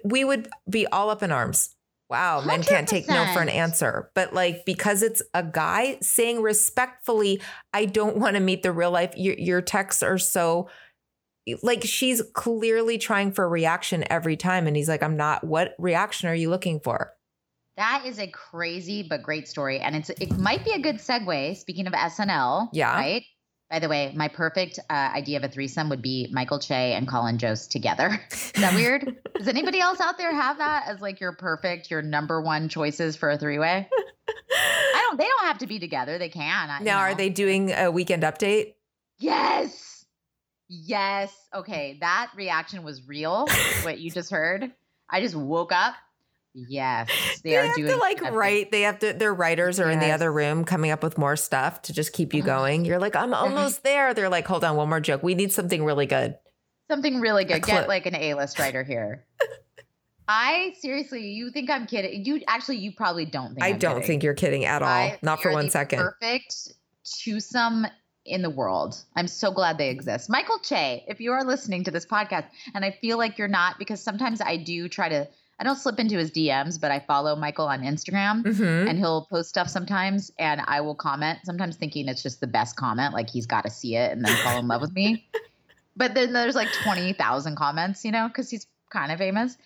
we 0.03 0.23
would 0.23 0.49
be 0.69 0.85
all 0.87 1.09
up 1.09 1.23
in 1.23 1.31
arms. 1.31 1.73
Wow, 2.09 2.39
men 2.41 2.63
can't 2.63 2.87
take 2.87 3.09
no 3.09 3.25
for 3.33 3.41
an 3.41 3.49
answer. 3.49 4.11
But 4.15 4.33
like 4.33 4.65
because 4.65 5.03
it's 5.03 5.21
a 5.33 5.43
guy 5.43 5.97
saying 6.01 6.41
respectfully, 6.41 7.41
I 7.73 7.85
don't 7.85 8.17
want 8.17 8.35
to 8.35 8.39
meet 8.41 8.63
the 8.63 8.71
real 8.71 8.91
life, 8.91 9.13
your, 9.17 9.35
your 9.35 9.61
texts 9.61 10.01
are 10.03 10.17
so 10.17 10.69
like 11.63 11.83
she's 11.83 12.21
clearly 12.33 12.97
trying 12.97 13.31
for 13.31 13.45
a 13.45 13.47
reaction 13.47 14.03
every 14.09 14.35
time 14.35 14.67
and 14.67 14.75
he's 14.75 14.89
like 14.89 15.01
i'm 15.01 15.15
not 15.15 15.45
what 15.45 15.75
reaction 15.79 16.27
are 16.27 16.35
you 16.35 16.49
looking 16.49 16.77
for 16.81 17.13
That 17.77 18.03
is 18.05 18.19
a 18.19 18.27
crazy 18.27 19.01
but 19.07 19.21
great 19.23 19.47
story, 19.47 19.79
and 19.79 19.95
it's 19.95 20.09
it 20.09 20.37
might 20.37 20.65
be 20.65 20.71
a 20.71 20.79
good 20.79 20.95
segue. 20.97 21.55
Speaking 21.57 21.87
of 21.87 21.93
SNL, 21.93 22.69
Yeah. 22.73 22.91
right. 22.93 23.23
By 23.69 23.79
the 23.79 23.89
way, 23.89 24.13
my 24.15 24.29
perfect 24.29 24.79
uh, 24.89 24.93
idea 24.93 25.37
of 25.37 25.43
a 25.43 25.49
threesome 25.49 25.89
would 25.89 26.01
be 26.01 26.29
Michael 26.31 26.59
Che 26.59 26.93
and 26.93 27.05
Colin 27.07 27.37
Jost 27.37 27.69
together. 27.69 28.21
Is 28.31 28.51
that 28.53 28.73
weird? 28.73 29.17
Does 29.35 29.47
anybody 29.49 29.81
else 29.81 29.99
out 29.99 30.17
there 30.17 30.33
have 30.33 30.57
that 30.59 30.85
as 30.87 31.01
like 31.01 31.19
your 31.19 31.33
perfect, 31.33 31.91
your 31.91 32.01
number 32.01 32.41
one 32.41 32.69
choices 32.69 33.17
for 33.17 33.29
a 33.29 33.37
three 33.37 33.59
way? 33.59 33.89
I 34.29 35.01
don't. 35.01 35.17
They 35.17 35.25
don't 35.25 35.45
have 35.45 35.57
to 35.59 35.67
be 35.67 35.79
together. 35.79 36.17
They 36.17 36.29
can. 36.29 36.69
I- 36.69 36.79
you 36.79 36.85
now 36.85 36.99
are 36.99 37.13
they 37.15 37.29
doing 37.29 37.71
a 37.71 37.91
weekend 37.91 38.23
update 38.23 38.75
Yes. 39.19 40.05
Yes. 40.69 41.33
Okay. 41.53 41.97
That 42.01 42.31
reaction 42.35 42.83
was 42.83 43.07
real. 43.07 43.47
what 43.83 43.99
you 43.99 44.11
just 44.11 44.29
heard. 44.31 44.71
I 45.09 45.21
just 45.21 45.35
woke 45.35 45.71
up. 45.71 45.95
Yes. 46.67 47.09
They, 47.43 47.55
are 47.57 47.67
have 47.67 47.75
doing 47.75 47.89
to 47.91 47.97
like 47.97 48.17
that 48.19 48.25
thing. 48.29 48.33
write 48.33 48.71
they 48.71 48.81
have 48.81 48.99
to 48.99 49.13
their 49.13 49.33
writers 49.33 49.79
are 49.79 49.89
in 49.91 49.99
the 49.99 50.09
other 50.11 50.31
room 50.31 50.63
coming 50.65 50.89
up 50.91 51.03
with 51.03 51.17
more 51.17 51.35
stuff 51.35 51.81
to 51.83 51.93
just 51.93 52.13
keep 52.13 52.33
you 52.33 52.41
Uh-huh. 52.41 52.47
going 52.59 52.85
you're 52.85 52.97
like 52.99 53.15
i'm 53.15 53.33
almost 53.33 53.83
there 53.83 54.13
they're 54.13 54.29
like 54.29 54.47
hold 54.47 54.63
on 54.63 54.75
one 54.75 54.89
more 54.89 54.99
joke 54.99 55.21
we 55.21 55.35
need 55.35 55.51
something 55.51 55.83
really 55.83 56.05
good 56.07 56.37
something 56.89 57.19
really 57.19 57.43
good. 57.45 57.61
Get 57.63 57.87
like 57.87 58.05
an 58.05 58.15
A-list 58.15 58.57
writer 58.59 58.81
here. 58.83 59.25
I 60.27 60.73
seriously, 60.79 61.27
you 61.29 61.51
think 61.51 61.69
I'm 61.69 61.85
kidding? 61.85 62.25
You 62.25 62.41
actually, 62.47 62.77
you 62.77 62.91
probably 62.91 63.25
don't 63.25 63.49
think. 63.53 63.63
i 63.63 63.69
I'm 63.69 63.77
don't 63.77 63.95
kidding. 63.95 64.07
think 64.07 64.23
you're 64.23 64.33
kidding 64.33 64.65
at 64.65 64.81
all 64.81 64.87
I- 64.87 65.17
not 65.21 65.41
for 65.41 65.49
they 65.49 65.55
one 65.55 65.65
the 65.65 65.71
second 65.71 65.99
Perfect 65.99 66.69
twosome 67.23 67.87
in 68.25 68.41
the 68.41 68.49
world. 68.49 68.95
I'm 69.15 69.27
so 69.27 69.51
glad 69.51 69.77
they 69.77 69.89
exist. 69.89 70.29
Michael 70.29 70.59
Che, 70.59 71.05
if 71.07 71.21
you 71.21 71.31
are 71.31 71.45
listening 71.45 71.85
to 71.85 71.91
this 71.91 72.05
podcast, 72.05 72.45
and 72.73 72.83
I 72.83 72.91
feel 72.91 73.17
like 73.17 73.37
you're 73.37 73.47
not, 73.47 73.79
because 73.79 74.01
sometimes 74.01 74.41
I 74.41 74.57
do 74.57 74.89
try 74.89 75.07
to. 75.09 75.27
I 75.59 75.63
don't 75.63 75.75
slip 75.77 75.99
into 75.99 76.17
his 76.17 76.29
DMs, 76.31 76.79
but 76.79 76.91
I 76.91 76.99
follow 76.99 77.35
Michael 77.35 77.65
on 77.67 77.81
Instagram 77.81 78.43
Mhm. 78.43 78.89
and 78.89 78.97
he'll 78.99 79.25
post 79.25 79.49
stuff 79.49 79.69
sometimes 79.69 80.31
and 80.37 80.61
I 80.67 80.81
will 80.81 80.93
comment, 80.95 81.39
sometimes 81.43 81.75
thinking 81.77 82.07
it's 82.07 82.21
just 82.21 82.39
the 82.41 82.47
best 82.47 82.75
comment, 82.75 83.13
like 83.13 83.29
he's 83.29 83.47
got 83.47 83.63
to 83.63 83.71
see 83.71 83.95
it 83.95 84.11
and 84.11 84.23
then 84.23 84.35
fall 84.43 84.59
in 84.59 84.67
love 84.67 84.81
with 84.81 84.93
me. 84.93 85.27
But 85.99 86.13
then 86.13 86.31
there's 86.31 86.53
like 86.53 86.71
20,000 86.83 87.55
comments, 87.55 88.05
you 88.05 88.11
know, 88.11 88.27
because 88.27 88.51
he's 88.51 88.67
kind 88.91 89.11
of 89.11 89.17
famous. 89.17 89.57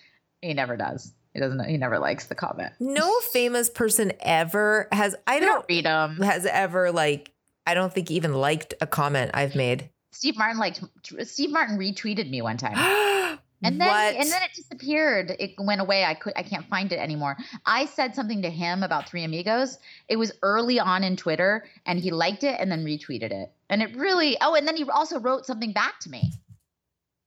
He 0.41 0.53
never 0.53 0.77
does. 0.77 1.11
He 1.33 1.41
doesn't, 1.41 1.65
he 1.67 1.75
never 1.75 1.99
likes 1.99 2.27
the 2.27 2.35
comment. 2.35 2.71
No 2.79 3.19
famous 3.33 3.69
person 3.69 4.13
ever 4.21 4.87
has. 4.93 5.13
I 5.27 5.35
I 5.35 5.39
don't 5.41 5.49
don't 5.49 5.65
read 5.67 5.83
them. 5.85 6.15
has 6.21 6.45
ever 6.45 6.89
like. 6.93 7.33
I 7.67 7.73
don't 7.73 7.91
think 7.93 8.09
even 8.11 8.33
liked 8.33 8.73
a 8.79 8.87
comment 8.87 9.31
I've 9.33 9.55
made. 9.55 9.89
Steve 10.13 10.37
Martin 10.37 10.57
liked, 10.57 10.81
Steve 11.23 11.51
Martin 11.51 11.77
retweeted 11.77 12.29
me 12.29 12.41
one 12.41 12.55
time. 12.55 12.75
And 13.64 13.80
then 13.80 13.88
what? 13.88 14.16
and 14.16 14.30
then 14.32 14.41
it 14.43 14.53
disappeared. 14.55 15.36
It 15.39 15.51
went 15.59 15.82
away. 15.82 16.03
I 16.03 16.14
could 16.16 16.34
I 16.36 16.43
can't 16.43 16.66
find 16.68 16.91
it 16.91 16.97
anymore. 16.99 17.38
I 17.66 17.86
said 17.86 18.16
something 18.16 18.41
to 18.41 18.49
him 18.49 18.82
about 18.84 19.07
Three 19.07 19.24
Amigos. 19.24 19.78
It 20.07 20.16
was 20.16 20.32
early 20.41 20.80
on 20.80 21.03
in 21.03 21.16
Twitter 21.16 21.66
and 21.86 21.99
he 21.99 22.12
liked 22.12 22.43
it 22.43 22.55
and 22.59 22.72
then 22.72 22.84
retweeted 22.84 23.32
it. 23.32 23.51
And 23.70 23.82
it 23.82 23.95
really 23.95 24.36
Oh, 24.41 24.55
and 24.55 24.68
then 24.68 24.76
he 24.76 24.84
also 24.89 25.20
wrote 25.20 25.45
something 25.45 25.74
back 25.74 25.99
to 26.01 26.09
me. 26.09 26.32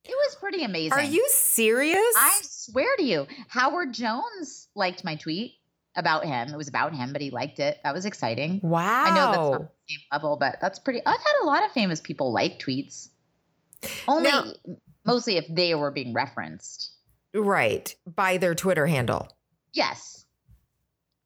It 0.03 0.11
was 0.11 0.35
pretty 0.35 0.63
amazing. 0.63 0.93
Are 0.93 1.01
you 1.01 1.25
serious? 1.31 1.97
I 2.17 2.39
swear 2.43 2.95
to 2.97 3.03
you, 3.03 3.25
Howard 3.47 3.93
Jones 3.93 4.67
liked 4.75 5.03
my 5.03 5.15
tweet 5.15 5.53
about 5.95 6.25
him. 6.25 6.49
It 6.49 6.57
was 6.57 6.67
about 6.67 6.93
him, 6.93 7.11
but 7.13 7.21
he 7.21 7.31
liked 7.31 7.59
it. 7.59 7.79
That 7.83 7.93
was 7.93 8.05
exciting. 8.05 8.59
wow. 8.61 9.03
I 9.05 9.09
know 9.09 9.25
that's 9.31 9.37
not 9.37 9.61
the 9.61 9.69
same 9.89 9.99
level, 10.11 10.35
but 10.37 10.57
that's 10.61 10.77
pretty. 10.79 10.99
I've 11.05 11.17
had 11.17 11.43
a 11.43 11.45
lot 11.45 11.63
of 11.65 11.71
famous 11.71 12.01
people 12.01 12.31
like 12.33 12.59
tweets. 12.59 13.07
Only, 14.07 14.29
Now- 14.29 14.43
mostly 15.05 15.37
if 15.37 15.45
they 15.49 15.75
were 15.75 15.91
being 15.91 16.13
referenced. 16.13 16.91
right 17.33 17.93
by 18.05 18.37
their 18.37 18.55
Twitter 18.55 18.87
handle. 18.87 19.29
Yes, 19.73 20.25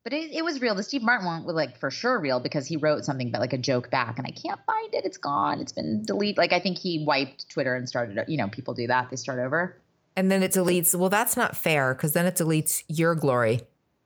but 0.03 0.13
it, 0.13 0.31
it 0.31 0.43
was 0.43 0.61
real. 0.61 0.75
The 0.75 0.83
Steve 0.83 1.03
Martin 1.03 1.25
one 1.27 1.43
was 1.45 1.55
like 1.55 1.77
for 1.77 1.91
sure 1.91 2.19
real 2.19 2.39
because 2.39 2.65
he 2.65 2.77
wrote 2.77 3.05
something 3.05 3.31
but 3.31 3.41
like 3.41 3.53
a 3.53 3.57
joke 3.57 3.91
back, 3.91 4.17
and 4.17 4.25
I 4.25 4.31
can't 4.31 4.59
find 4.65 4.93
it. 4.95 5.05
It's 5.05 5.17
gone. 5.17 5.59
It's 5.59 5.71
been 5.71 6.03
deleted. 6.03 6.37
Like 6.37 6.53
I 6.53 6.59
think 6.59 6.77
he 6.77 7.03
wiped 7.05 7.49
Twitter 7.49 7.75
and 7.75 7.87
started. 7.87 8.25
You 8.27 8.37
know, 8.37 8.47
people 8.47 8.73
do 8.73 8.87
that. 8.87 9.09
They 9.09 9.17
start 9.17 9.39
over. 9.39 9.79
And 10.15 10.31
then 10.31 10.41
it 10.41 10.51
deletes. 10.51 10.97
Well, 10.97 11.09
that's 11.09 11.37
not 11.37 11.55
fair 11.55 11.93
because 11.93 12.13
then 12.13 12.25
it 12.25 12.35
deletes 12.35 12.83
your 12.87 13.13
glory. 13.13 13.61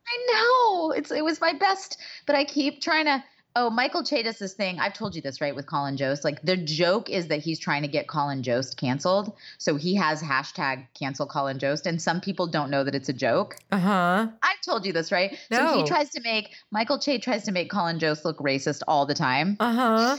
I 0.06 0.32
know. 0.32 0.92
It's 0.92 1.12
it 1.12 1.24
was 1.24 1.40
my 1.40 1.54
best, 1.54 1.98
but 2.26 2.36
I 2.36 2.44
keep 2.44 2.82
trying 2.82 3.06
to. 3.06 3.24
Oh, 3.56 3.70
Michael 3.70 4.04
this 4.04 4.54
thing. 4.54 4.80
I've 4.80 4.94
told 4.94 5.16
you 5.16 5.22
this, 5.22 5.40
right, 5.40 5.56
with 5.56 5.68
Colin 5.68 5.96
Jost. 5.96 6.24
Like 6.24 6.42
the 6.42 6.58
joke 6.58 7.10
is 7.10 7.28
that 7.28 7.40
he's 7.40 7.60
trying 7.60 7.84
to 7.84 7.88
get 7.88 8.08
Colin 8.08 8.42
Jost 8.42 8.78
canceled. 8.78 9.34
So 9.60 9.76
he 9.76 9.96
has 9.96 10.24
hashtag 10.24 10.88
cancel 10.96 11.28
Colin 11.28 11.60
Jost. 11.60 11.86
And 11.86 12.02
some 12.02 12.20
people 12.20 12.48
don't 12.48 12.72
know 12.72 12.84
that 12.84 12.96
it's 12.96 13.10
a 13.10 13.14
joke. 13.14 13.56
Uh 13.72 13.80
huh. 13.80 14.28
I've 14.42 14.62
told 14.66 14.86
you 14.86 14.94
this, 14.94 15.12
right? 15.12 15.38
No. 15.52 15.58
So 15.58 15.78
he 15.78 15.84
tries 15.84 16.10
to 16.12 16.22
make 16.22 16.50
Michael 16.72 16.98
Che 16.98 17.20
tries 17.20 17.44
to 17.44 17.52
make 17.52 17.70
Colin 17.70 18.00
Jost 18.00 18.26
look 18.26 18.40
racist 18.40 18.82
all 18.88 19.06
the 19.06 19.14
time. 19.14 19.56
Uh 19.60 19.74
huh. 19.74 20.18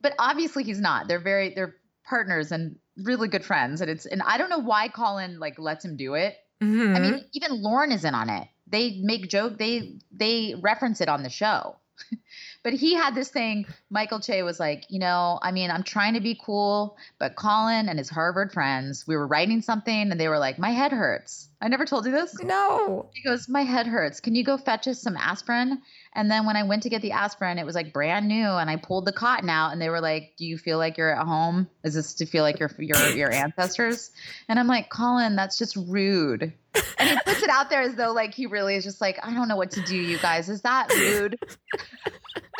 But 0.00 0.14
obviously 0.18 0.64
he's 0.64 0.80
not. 0.80 1.06
They're 1.06 1.20
very 1.20 1.54
they're 1.54 1.76
partners 2.04 2.50
and 2.50 2.76
really 2.96 3.28
good 3.28 3.44
friends. 3.44 3.80
And 3.80 3.90
it's 3.90 4.06
and 4.06 4.22
I 4.22 4.38
don't 4.38 4.50
know 4.50 4.58
why 4.58 4.88
Colin 4.88 5.38
like 5.38 5.58
lets 5.58 5.84
him 5.84 5.96
do 5.96 6.14
it. 6.14 6.34
hmm 6.60 6.96
I 6.96 6.98
mean, 7.00 7.24
even 7.32 7.62
Lauren 7.62 7.92
is 7.92 8.04
in 8.04 8.14
on 8.14 8.28
it. 8.28 8.48
They 8.66 8.98
make 9.02 9.28
joke. 9.28 9.56
They 9.58 10.00
they 10.10 10.56
reference 10.60 11.00
it 11.00 11.08
on 11.08 11.22
the 11.22 11.30
show. 11.30 11.76
but 12.62 12.72
he 12.72 12.94
had 12.94 13.14
this 13.14 13.28
thing. 13.28 13.66
Michael 13.90 14.20
Che 14.20 14.42
was 14.42 14.60
like, 14.60 14.84
you 14.88 14.98
know, 14.98 15.38
I 15.42 15.52
mean, 15.52 15.70
I'm 15.70 15.82
trying 15.82 16.14
to 16.14 16.20
be 16.20 16.38
cool, 16.40 16.96
but 17.18 17.36
Colin 17.36 17.88
and 17.88 17.98
his 17.98 18.10
Harvard 18.10 18.52
friends, 18.52 19.06
we 19.06 19.16
were 19.16 19.26
writing 19.26 19.62
something, 19.62 20.10
and 20.10 20.20
they 20.20 20.28
were 20.28 20.38
like, 20.38 20.58
my 20.58 20.70
head 20.70 20.92
hurts. 20.92 21.48
I 21.62 21.68
never 21.68 21.86
told 21.86 22.04
you 22.06 22.10
this. 22.10 22.36
no. 22.42 23.08
He 23.14 23.22
goes, 23.22 23.48
my 23.48 23.62
head 23.62 23.86
hurts. 23.86 24.20
Can 24.20 24.34
you 24.34 24.42
go 24.42 24.56
fetch 24.56 24.88
us 24.88 25.00
some 25.00 25.16
aspirin? 25.16 25.80
And 26.12 26.28
then 26.28 26.44
when 26.44 26.56
I 26.56 26.64
went 26.64 26.82
to 26.82 26.88
get 26.88 27.02
the 27.02 27.12
aspirin, 27.12 27.58
it 27.58 27.64
was 27.64 27.76
like 27.76 27.92
brand 27.92 28.26
new, 28.26 28.48
and 28.48 28.68
I 28.68 28.76
pulled 28.76 29.04
the 29.04 29.12
cotton 29.12 29.48
out, 29.48 29.70
and 29.72 29.80
they 29.80 29.88
were 29.88 30.00
like, 30.00 30.34
"Do 30.36 30.44
you 30.44 30.58
feel 30.58 30.76
like 30.76 30.98
you're 30.98 31.14
at 31.14 31.24
home? 31.24 31.68
Is 31.84 31.94
this 31.94 32.14
to 32.14 32.26
feel 32.26 32.42
like 32.42 32.58
you're 32.58 32.70
your 32.78 32.98
your 33.10 33.32
ancestors?" 33.32 34.10
And 34.48 34.58
I'm 34.58 34.66
like, 34.66 34.90
Colin, 34.90 35.36
that's 35.36 35.56
just 35.56 35.76
rude. 35.76 36.52
And 36.98 37.08
he 37.08 37.16
puts 37.24 37.42
it 37.42 37.48
out 37.48 37.70
there 37.70 37.80
as 37.80 37.94
though 37.94 38.12
like 38.12 38.34
he 38.34 38.46
really 38.46 38.74
is 38.74 38.84
just 38.84 39.00
like, 39.00 39.18
I 39.22 39.32
don't 39.32 39.48
know 39.48 39.56
what 39.56 39.70
to 39.72 39.80
do, 39.82 39.96
you 39.96 40.18
guys. 40.18 40.48
Is 40.48 40.62
that 40.62 40.92
rude? 40.92 41.38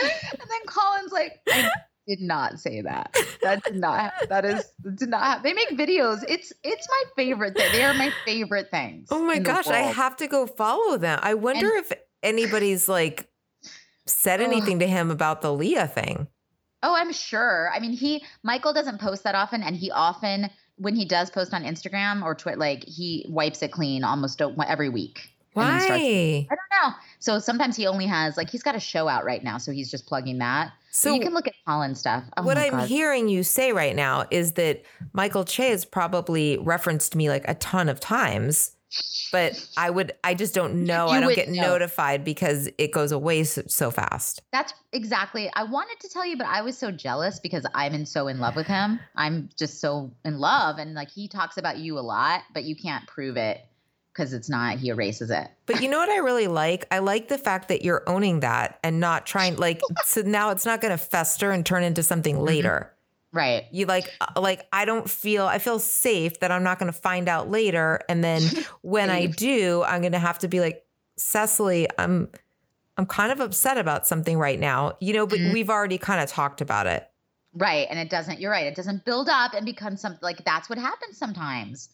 and 0.00 0.10
then 0.38 0.60
Colin's 0.66 1.12
like, 1.12 1.40
I 1.48 1.70
did 2.06 2.20
not 2.20 2.58
say 2.58 2.80
that. 2.82 3.16
That 3.42 3.62
did 3.64 3.76
not. 3.76 4.12
That 4.28 4.44
is 4.44 4.64
did 4.96 5.08
not. 5.08 5.22
Have, 5.22 5.42
they 5.42 5.52
make 5.52 5.70
videos. 5.70 6.24
It's 6.28 6.52
it's 6.62 6.88
my 6.88 7.02
favorite 7.16 7.56
thing. 7.56 7.70
They 7.72 7.84
are 7.84 7.94
my 7.94 8.12
favorite 8.24 8.70
things. 8.70 9.08
Oh 9.10 9.22
my 9.22 9.38
gosh, 9.38 9.68
I 9.68 9.80
have 9.80 10.16
to 10.16 10.26
go 10.26 10.46
follow 10.46 10.96
them. 10.98 11.18
I 11.22 11.34
wonder 11.34 11.68
if 11.76 11.92
anybody's 12.22 12.88
like 12.88 13.28
said 14.06 14.40
anything 14.40 14.78
to 14.80 14.86
him 14.86 15.10
about 15.10 15.42
the 15.42 15.52
Leah 15.52 15.86
thing. 15.86 16.28
Oh, 16.82 16.94
I'm 16.96 17.12
sure. 17.12 17.70
I 17.72 17.78
mean, 17.78 17.92
he 17.92 18.24
Michael 18.42 18.72
doesn't 18.72 19.00
post 19.00 19.22
that 19.24 19.34
often, 19.34 19.62
and 19.62 19.76
he 19.76 19.90
often 19.90 20.50
when 20.76 20.96
he 20.96 21.04
does 21.04 21.30
post 21.30 21.54
on 21.54 21.62
Instagram 21.62 22.22
or 22.24 22.34
Twitter, 22.34 22.58
like 22.58 22.84
he 22.84 23.26
wipes 23.28 23.62
it 23.62 23.70
clean 23.70 24.02
almost 24.04 24.40
every 24.66 24.88
week. 24.88 25.28
And 25.54 25.64
then 25.68 25.80
starts- 25.80 26.02
Why? 26.02 26.46
I 26.50 26.54
don't 26.54 26.90
know. 26.90 26.96
So 27.18 27.38
sometimes 27.38 27.76
he 27.76 27.86
only 27.86 28.06
has 28.06 28.36
like 28.36 28.50
he's 28.50 28.62
got 28.62 28.74
a 28.74 28.80
show 28.80 29.06
out 29.06 29.24
right 29.24 29.44
now, 29.44 29.58
so 29.58 29.70
he's 29.70 29.90
just 29.90 30.06
plugging 30.06 30.38
that. 30.38 30.72
So 30.92 31.14
you 31.14 31.20
can 31.20 31.32
look 31.32 31.48
at 31.48 31.54
Colin 31.66 31.94
stuff. 31.94 32.22
Oh 32.36 32.42
what 32.42 32.58
I'm 32.58 32.86
hearing 32.86 33.26
you 33.26 33.42
say 33.42 33.72
right 33.72 33.96
now 33.96 34.26
is 34.30 34.52
that 34.52 34.82
Michael 35.14 35.44
Che 35.44 35.70
has 35.70 35.86
probably 35.86 36.58
referenced 36.58 37.16
me 37.16 37.30
like 37.30 37.48
a 37.48 37.54
ton 37.54 37.88
of 37.88 37.98
times, 37.98 38.76
but 39.32 39.66
I 39.78 39.88
would, 39.88 40.12
I 40.22 40.34
just 40.34 40.54
don't 40.54 40.84
know. 40.84 41.08
You 41.08 41.14
I 41.14 41.20
don't 41.20 41.34
get 41.34 41.48
know. 41.48 41.62
notified 41.62 42.24
because 42.24 42.68
it 42.76 42.92
goes 42.92 43.10
away 43.10 43.44
so, 43.44 43.62
so 43.68 43.90
fast. 43.90 44.42
That's 44.52 44.74
exactly. 44.92 45.50
I 45.56 45.64
wanted 45.64 45.98
to 46.00 46.10
tell 46.10 46.26
you, 46.26 46.36
but 46.36 46.46
I 46.46 46.60
was 46.60 46.76
so 46.76 46.90
jealous 46.90 47.40
because 47.40 47.64
I'm 47.74 47.94
in 47.94 48.04
so 48.04 48.28
in 48.28 48.38
love 48.38 48.54
with 48.54 48.66
him. 48.66 49.00
I'm 49.16 49.48
just 49.58 49.80
so 49.80 50.10
in 50.26 50.38
love, 50.38 50.76
and 50.76 50.92
like 50.92 51.10
he 51.10 51.26
talks 51.26 51.56
about 51.56 51.78
you 51.78 51.98
a 51.98 52.00
lot, 52.00 52.42
but 52.52 52.64
you 52.64 52.76
can't 52.76 53.06
prove 53.06 53.38
it 53.38 53.62
because 54.12 54.32
it's 54.32 54.48
not. 54.50 54.78
He 54.78 54.88
erases 54.88 55.30
it. 55.30 55.48
But 55.66 55.82
you 55.82 55.88
know 55.88 55.98
what 55.98 56.08
I 56.10 56.18
really 56.18 56.46
like? 56.48 56.86
I 56.90 56.98
like 56.98 57.28
the 57.28 57.38
fact 57.38 57.68
that 57.68 57.82
you're 57.82 58.02
owning 58.08 58.40
that 58.40 58.78
and 58.84 59.00
not 59.00 59.26
trying 59.26 59.56
like 59.56 59.80
so 60.04 60.20
now 60.22 60.50
it's 60.50 60.66
not 60.66 60.80
going 60.80 60.92
to 60.92 60.98
fester 61.02 61.50
and 61.50 61.64
turn 61.64 61.82
into 61.82 62.02
something 62.02 62.36
Mm-hmm. 62.36 62.44
later. 62.44 62.92
Right. 63.34 63.64
You 63.72 63.86
like 63.86 64.10
uh, 64.20 64.40
like 64.40 64.66
I 64.72 64.84
don't 64.84 65.08
feel 65.08 65.46
I 65.46 65.58
feel 65.58 65.78
safe 65.78 66.40
that 66.40 66.50
I'm 66.52 66.62
not 66.62 66.78
going 66.78 66.92
to 66.92 66.98
find 66.98 67.28
out 67.28 67.50
later 67.50 68.00
and 68.08 68.22
then 68.22 68.42
when 68.82 69.08
I 69.08 69.24
do 69.26 69.82
I'm 69.84 70.02
going 70.02 70.12
to 70.12 70.18
have 70.18 70.38
to 70.40 70.48
be 70.48 70.60
like 70.60 70.84
Cecily 71.16 71.88
I'm 71.98 72.28
I'm 72.98 73.06
kind 73.06 73.32
of 73.32 73.40
upset 73.40 73.78
about 73.78 74.06
something 74.06 74.36
right 74.38 74.60
now. 74.60 74.96
You 75.00 75.14
know, 75.14 75.26
but 75.26 75.38
Mhm. 75.38 75.52
we've 75.54 75.70
already 75.70 75.96
kind 75.96 76.20
of 76.22 76.28
talked 76.28 76.60
about 76.60 76.86
it. 76.86 77.08
Right. 77.54 77.86
And 77.90 77.98
it 77.98 78.10
doesn't, 78.10 78.40
you're 78.40 78.50
right. 78.50 78.66
It 78.66 78.74
doesn't 78.74 79.04
build 79.06 79.28
up 79.30 79.54
and 79.54 79.64
become 79.64 79.96
something 79.96 80.18
like 80.22 80.44
that's 80.44 80.68
what 80.68 80.78
happens 80.78 81.16
sometimes. 81.16 81.88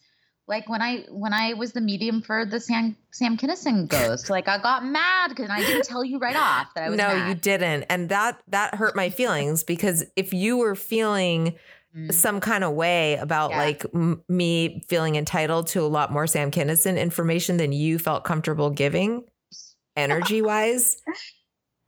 Like 0.49 0.67
when 0.67 0.81
I 0.81 1.05
when 1.09 1.31
I 1.31 1.53
was 1.53 1.71
the 1.73 1.79
medium 1.81 2.21
for 2.21 2.43
the 2.43 2.59
Sam 2.59 2.97
Sam 3.11 3.37
Kinison 3.37 3.87
ghost, 3.87 4.29
like 4.29 4.47
I 4.49 4.57
got 4.57 4.83
mad 4.83 5.29
because 5.29 5.49
I 5.49 5.59
didn't 5.61 5.85
tell 5.85 6.03
you 6.03 6.17
right 6.17 6.35
off 6.35 6.73
that 6.73 6.85
I 6.85 6.89
was 6.89 6.97
No, 6.97 7.07
mad. 7.07 7.29
you 7.29 7.35
didn't. 7.35 7.83
And 7.89 8.09
that 8.09 8.41
that 8.47 8.73
hurt 8.75 8.95
my 8.95 9.09
feelings 9.11 9.63
because 9.63 10.03
if 10.17 10.33
you 10.33 10.57
were 10.57 10.75
feeling 10.75 11.55
Mm. 11.95 12.13
some 12.13 12.39
kind 12.39 12.63
of 12.63 12.73
way 12.73 13.15
about 13.15 13.49
Yeah. 13.49 13.57
like 13.57 13.83
m- 13.95 14.23
me 14.29 14.83
feeling 14.87 15.15
entitled 15.15 15.65
to 15.69 15.81
a 15.81 15.89
lot 15.89 16.11
more 16.11 16.27
Sam 16.27 16.51
Kinison 16.51 16.99
information 17.01 17.57
than 17.57 17.71
you 17.71 17.97
felt 17.97 18.23
comfortable 18.23 18.69
giving 18.69 19.23
energy 19.95 20.43
wise. 20.43 21.01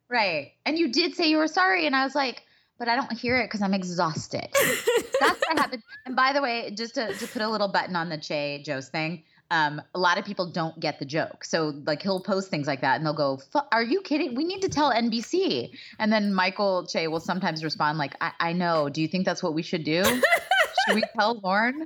Right. 0.10 0.54
And 0.66 0.78
you 0.78 0.92
did 0.92 1.14
say 1.16 1.28
you 1.28 1.38
were 1.38 1.48
sorry. 1.48 1.86
And 1.86 1.96
I 1.96 2.04
was 2.04 2.16
like, 2.16 2.42
but 2.82 2.90
I 2.90 2.96
don't 2.96 3.14
hear 3.14 3.38
it 3.38 3.46
because 3.46 3.62
I'm 3.62 3.76
exhausted. 3.76 4.48
That's 5.20 5.40
what 5.48 5.60
happened. 5.60 5.84
And 6.08 6.16
by 6.16 6.34
the 6.34 6.42
way, 6.42 6.72
just 6.76 6.96
to, 6.96 7.14
to 7.14 7.28
put 7.28 7.44
a 7.44 7.48
little 7.48 7.68
button 7.68 7.96
on 7.96 8.10
the 8.10 8.18
Che 8.18 8.64
Jost 8.66 8.92
thing, 8.92 9.22
um, 9.52 9.80
a 9.94 10.00
lot 10.00 10.18
of 10.18 10.26
people 10.26 10.50
don't 10.52 10.80
get 10.80 10.98
the 10.98 11.06
joke. 11.06 11.44
So 11.46 11.76
like 11.86 12.02
he'll 12.02 12.22
post 12.24 12.50
things 12.50 12.66
like 12.66 12.82
that 12.82 12.96
and 12.96 13.06
they'll 13.06 13.14
go, 13.14 13.38
"Fu- 13.38 13.60
are 13.72 13.84
you 13.84 14.02
kidding? 14.02 14.34
We 14.34 14.46
need 14.46 14.64
to 14.64 14.70
tell 14.70 14.92
NBC. 14.92 15.70
And 16.00 16.12
then 16.12 16.34
Michael 16.34 16.88
Che 16.88 17.08
will 17.08 17.20
sometimes 17.20 17.64
respond 17.64 18.00
like, 18.00 18.16
I, 18.20 18.32
I 18.40 18.54
know. 18.54 18.90
Do 18.90 19.00
you 19.00 19.08
think 19.08 19.26
that's 19.28 19.44
what 19.44 19.54
we 19.54 19.62
should 19.62 19.84
do? 19.84 20.04
should 20.04 20.96
we 20.96 21.04
tell 21.16 21.40
Lauren? 21.44 21.86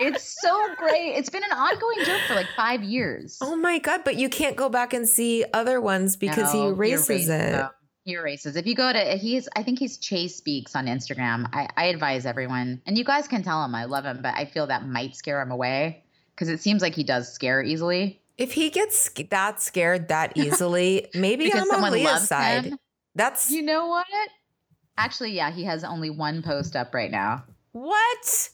It's 0.00 0.36
so 0.42 0.74
great. 0.76 1.12
It's 1.16 1.30
been 1.30 1.44
an 1.44 1.56
ongoing 1.56 2.04
joke 2.04 2.20
for 2.26 2.34
like 2.34 2.48
five 2.56 2.82
years. 2.82 3.38
oh 3.40 3.54
my 3.54 3.78
God. 3.78 4.02
But 4.04 4.16
you 4.16 4.28
can't 4.28 4.56
go 4.56 4.68
back 4.68 4.92
and 4.92 5.08
see 5.08 5.44
other 5.54 5.80
ones 5.80 6.16
because 6.16 6.50
he 6.52 6.58
No, 6.58 6.70
erases 6.70 7.28
it. 7.28 7.52
them. 7.52 7.70
He 8.06 8.16
races. 8.16 8.54
If 8.54 8.68
you 8.68 8.76
go 8.76 8.92
to, 8.92 9.00
he's, 9.16 9.48
I 9.56 9.64
think 9.64 9.80
he's 9.80 9.98
Chase 9.98 10.36
Speaks 10.36 10.76
on 10.76 10.86
Instagram. 10.86 11.48
I, 11.52 11.68
I 11.76 11.84
advise 11.86 12.24
everyone, 12.24 12.80
and 12.86 12.96
you 12.96 13.02
guys 13.02 13.26
can 13.26 13.42
tell 13.42 13.64
him 13.64 13.74
I 13.74 13.86
love 13.86 14.04
him, 14.04 14.20
but 14.22 14.32
I 14.36 14.44
feel 14.44 14.68
that 14.68 14.86
might 14.86 15.16
scare 15.16 15.42
him 15.42 15.50
away 15.50 16.04
because 16.32 16.48
it 16.48 16.60
seems 16.60 16.82
like 16.82 16.94
he 16.94 17.02
does 17.02 17.32
scare 17.32 17.64
easily. 17.64 18.22
If 18.38 18.52
he 18.52 18.70
gets 18.70 19.10
that 19.30 19.60
scared 19.60 20.06
that 20.06 20.36
easily, 20.36 21.08
maybe 21.14 21.44
Because 21.46 21.62
I'm 21.62 21.68
on 21.68 21.74
someone 21.74 21.92
Leah's 21.94 22.04
loves 22.04 22.28
side. 22.28 22.64
him. 22.66 22.78
That's 23.16 23.50
You 23.50 23.62
know 23.62 23.88
what? 23.88 24.06
Actually, 24.96 25.32
yeah, 25.32 25.50
he 25.50 25.64
has 25.64 25.82
only 25.82 26.10
one 26.10 26.42
post 26.44 26.76
up 26.76 26.94
right 26.94 27.10
now. 27.10 27.42
what? 27.72 28.50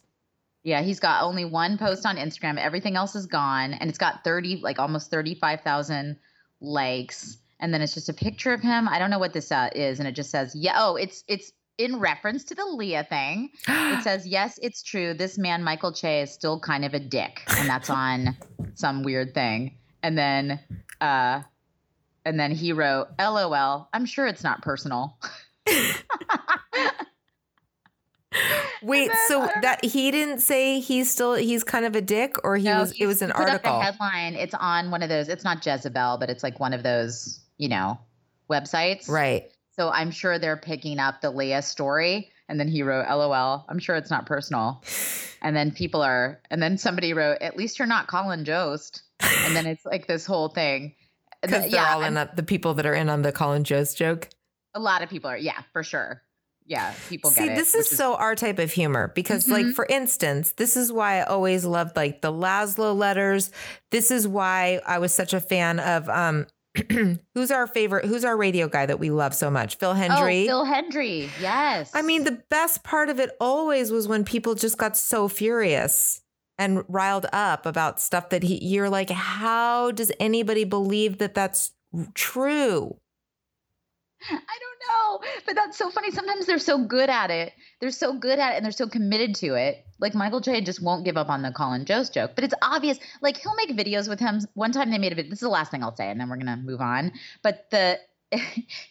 Yeah, 0.64 0.80
he's 0.80 0.98
got 0.98 1.24
only 1.24 1.44
one 1.44 1.76
post 1.76 2.07
on 2.07 2.16
Instagram. 2.16 2.57
Everything 2.57 2.96
else 2.96 3.14
is 3.14 3.26
gone, 3.26 3.74
and 3.74 3.90
it's 3.90 3.98
got 3.98 4.24
thirty, 4.24 4.57
like 4.62 4.78
almost 4.78 5.11
thirty-five 5.11 5.61
thousand 5.61 6.16
likes. 6.62 7.36
And 7.62 7.72
then 7.72 7.80
it's 7.80 7.94
just 7.94 8.08
a 8.10 8.12
picture 8.12 8.52
of 8.52 8.60
him. 8.60 8.88
I 8.88 8.98
don't 8.98 9.08
know 9.08 9.18
what 9.20 9.32
this 9.32 9.50
uh, 9.50 9.70
is, 9.74 9.98
and 10.00 10.06
it 10.08 10.12
just 10.16 10.30
says, 10.30 10.52
"Yeah, 10.54 10.74
oh, 10.76 10.96
it's 10.96 11.24
it's 11.28 11.52
in 11.78 11.98
reference 12.00 12.44
to 12.44 12.54
the 12.54 12.66
Leah 12.66 13.04
thing." 13.08 13.50
It 13.68 14.02
says, 14.04 14.26
"Yes, 14.26 14.58
it's 14.60 14.82
true. 14.82 15.14
This 15.14 15.38
man, 15.38 15.62
Michael 15.62 15.92
Che, 15.92 16.22
is 16.22 16.30
still 16.32 16.58
kind 16.60 16.84
of 16.84 16.92
a 16.92 16.98
dick," 16.98 17.40
and 17.56 17.68
that's 17.68 17.88
on 17.88 18.36
some 18.74 19.02
weird 19.04 19.32
thing. 19.32 19.78
And 20.02 20.18
then, 20.18 20.58
uh, 21.00 21.42
and 22.24 22.38
then 22.38 22.50
he 22.50 22.72
wrote, 22.72 23.08
"LOL. 23.18 23.88
I'm 23.94 24.06
sure 24.06 24.26
it's 24.26 24.42
not 24.42 24.60
personal." 24.62 25.16
Wait, 28.82 29.08
then, 29.08 29.16
so 29.28 29.48
that 29.60 29.84
he 29.84 30.10
didn't 30.10 30.40
say 30.40 30.80
he's 30.80 31.08
still 31.12 31.34
he's 31.34 31.62
kind 31.62 31.84
of 31.84 31.94
a 31.94 32.00
dick, 32.00 32.34
or 32.42 32.56
he 32.56 32.64
No, 32.64 32.80
was 32.80 32.92
it 32.98 33.06
was 33.06 33.22
an 33.22 33.28
he 33.28 33.34
put 33.34 33.48
up 33.48 33.62
the 33.62 33.68
article. 33.68 33.80
headline. 33.80 34.34
It's 34.34 34.54
on 34.54 34.90
one 34.90 35.02
of 35.02 35.08
those. 35.10 35.28
It's 35.28 35.44
not 35.44 35.64
Jezebel, 35.64 36.16
but 36.18 36.30
it's 36.30 36.42
like 36.42 36.58
one 36.58 36.72
of 36.72 36.82
those, 36.82 37.38
you 37.59 37.68
know, 37.68 37.98
websites. 38.50 39.09
Right. 39.09 39.50
So 39.76 39.88
I'm 39.88 40.11
sure 40.11 40.38
they're 40.38 40.57
picking 40.57 40.98
up 40.98 41.20
the 41.20 41.30
Leah 41.30 41.62
story. 41.62 42.30
And 42.48 42.61
then 42.61 42.68
he 42.68 42.82
wrote, 42.82 43.07
"LOL. 43.09 43.64
I'm 43.68 43.78
sure 43.78 43.96
it's 43.96 44.11
not 44.11 44.26
personal." 44.26 44.82
And 45.44 45.57
then 45.57 45.72
people 45.72 46.03
are, 46.03 46.40
and 46.53 46.62
then 46.62 46.78
somebody 46.78 47.14
wrote, 47.14 47.38
"At 47.40 47.57
least 47.57 47.80
you're 47.80 47.88
not 47.88 48.07
Colin 48.07 48.44
Jost." 48.44 49.03
And 49.44 49.57
then 49.57 49.66
it's 49.66 49.84
like 49.84 50.07
this 50.07 50.24
whole 50.24 50.48
thing. 50.48 50.94
Because 51.42 51.62
they're 51.62 51.70
yeah, 51.72 51.94
all 51.94 52.03
in 52.05 52.14
the, 52.14 52.30
the 52.36 52.44
people 52.44 52.74
that 52.74 52.86
are 52.86 52.94
in 52.94 53.09
on 53.09 53.22
the 53.22 53.32
Colin 53.32 53.64
Jost 53.64 53.96
joke. 53.96 54.28
a 54.74 54.78
lot 54.78 55.03
of 55.03 55.09
people 55.11 55.28
are. 55.30 55.36
Yeah, 55.36 55.61
for 55.72 55.82
sure. 55.82 56.22
Yeah, 56.64 56.94
people 57.09 57.32
See, 57.32 57.40
get 57.46 57.53
it. 57.55 57.57
this 57.57 57.74
is 57.74 57.90
which 57.90 57.98
so 57.98 58.14
our 58.14 58.36
type 58.36 58.61
of 58.61 58.70
humor 58.70 59.11
because, 59.16 59.48
like, 59.48 59.66
Mhm. 59.66 59.74
for 59.74 59.84
instance, 59.86 60.53
this 60.53 60.76
is 60.76 60.92
why 60.92 61.18
I 61.18 61.22
always 61.24 61.64
loved 61.64 61.96
like 61.96 62.22
the 62.22 62.30
Lazlo 62.32 62.96
letters. 62.96 63.50
This 63.90 64.12
is 64.12 64.28
why 64.28 64.80
I 64.86 64.98
was 65.00 65.12
such 65.12 65.34
a 65.34 65.40
fan 65.40 65.80
of 65.80 66.09
um, 66.09 66.46
who's 67.34 67.50
our 67.50 67.66
favorite? 67.66 68.06
Who's 68.06 68.24
our 68.24 68.36
radio 68.36 68.68
guy 68.68 68.86
that 68.86 68.98
we 68.98 69.10
love 69.10 69.34
so 69.34 69.50
much? 69.50 69.76
Phil 69.76 69.90
oh, 69.90 69.94
Hendrie. 69.94 70.44
Oh, 70.44 70.64
Phil 70.64 70.66
Hendrie. 70.66 71.28
Yes. 71.40 71.90
I 71.94 72.02
mean, 72.02 72.24
the 72.24 72.42
best 72.48 72.82
part 72.82 73.08
of 73.08 73.20
it 73.20 73.30
always 73.40 73.90
was 73.90 74.08
when 74.08 74.24
people 74.24 74.54
just 74.54 74.78
got 74.78 74.96
so 74.96 75.28
furious 75.28 76.22
and 76.58 76.84
riled 76.88 77.26
up 77.32 77.66
about 77.66 78.00
stuff 78.00 78.30
that 78.30 78.42
he. 78.42 78.64
You're 78.64 78.90
like, 78.90 79.10
how 79.10 79.90
does 79.90 80.12
anybody 80.18 80.64
believe 80.64 81.18
that 81.18 81.34
that's 81.34 81.72
true? 82.14 82.96
I 84.30 84.30
don't 84.30 84.40
know, 84.88 85.28
but 85.46 85.54
that's 85.54 85.76
so 85.76 85.90
funny. 85.90 86.10
Sometimes 86.10 86.46
they're 86.46 86.58
so 86.58 86.78
good 86.78 87.10
at 87.10 87.30
it. 87.30 87.52
They're 87.83 87.91
so 87.91 88.14
good 88.14 88.39
at 88.39 88.53
it 88.53 88.57
and 88.59 88.64
they're 88.64 88.70
so 88.70 88.87
committed 88.87 89.35
to 89.35 89.55
it. 89.55 89.85
Like 89.99 90.14
Michael 90.14 90.41
Che 90.41 90.61
just 90.61 90.80
won't 90.80 91.05
give 91.05 91.16
up 91.16 91.28
on 91.28 91.43
the 91.43 91.51
Colin 91.51 91.85
Jost 91.85 92.14
joke, 92.14 92.30
but 92.37 92.45
it's 92.45 92.55
obvious. 92.62 92.97
Like 93.20 93.39
he'll 93.39 93.57
make 93.57 93.70
videos 93.70 94.09
with 94.09 94.20
him. 94.20 94.39
One 94.55 94.70
time 94.70 94.93
they 94.93 94.99
made 94.99 95.11
a 95.11 95.16
video. 95.16 95.30
This 95.30 95.39
is 95.39 95.47
the 95.47 95.49
last 95.49 95.72
thing 95.72 95.83
I'll 95.83 95.97
say, 95.97 96.09
and 96.09 96.20
then 96.20 96.28
we're 96.28 96.37
gonna 96.37 96.59
move 96.59 96.80
on. 96.80 97.11
But 97.43 97.68
the 97.72 97.99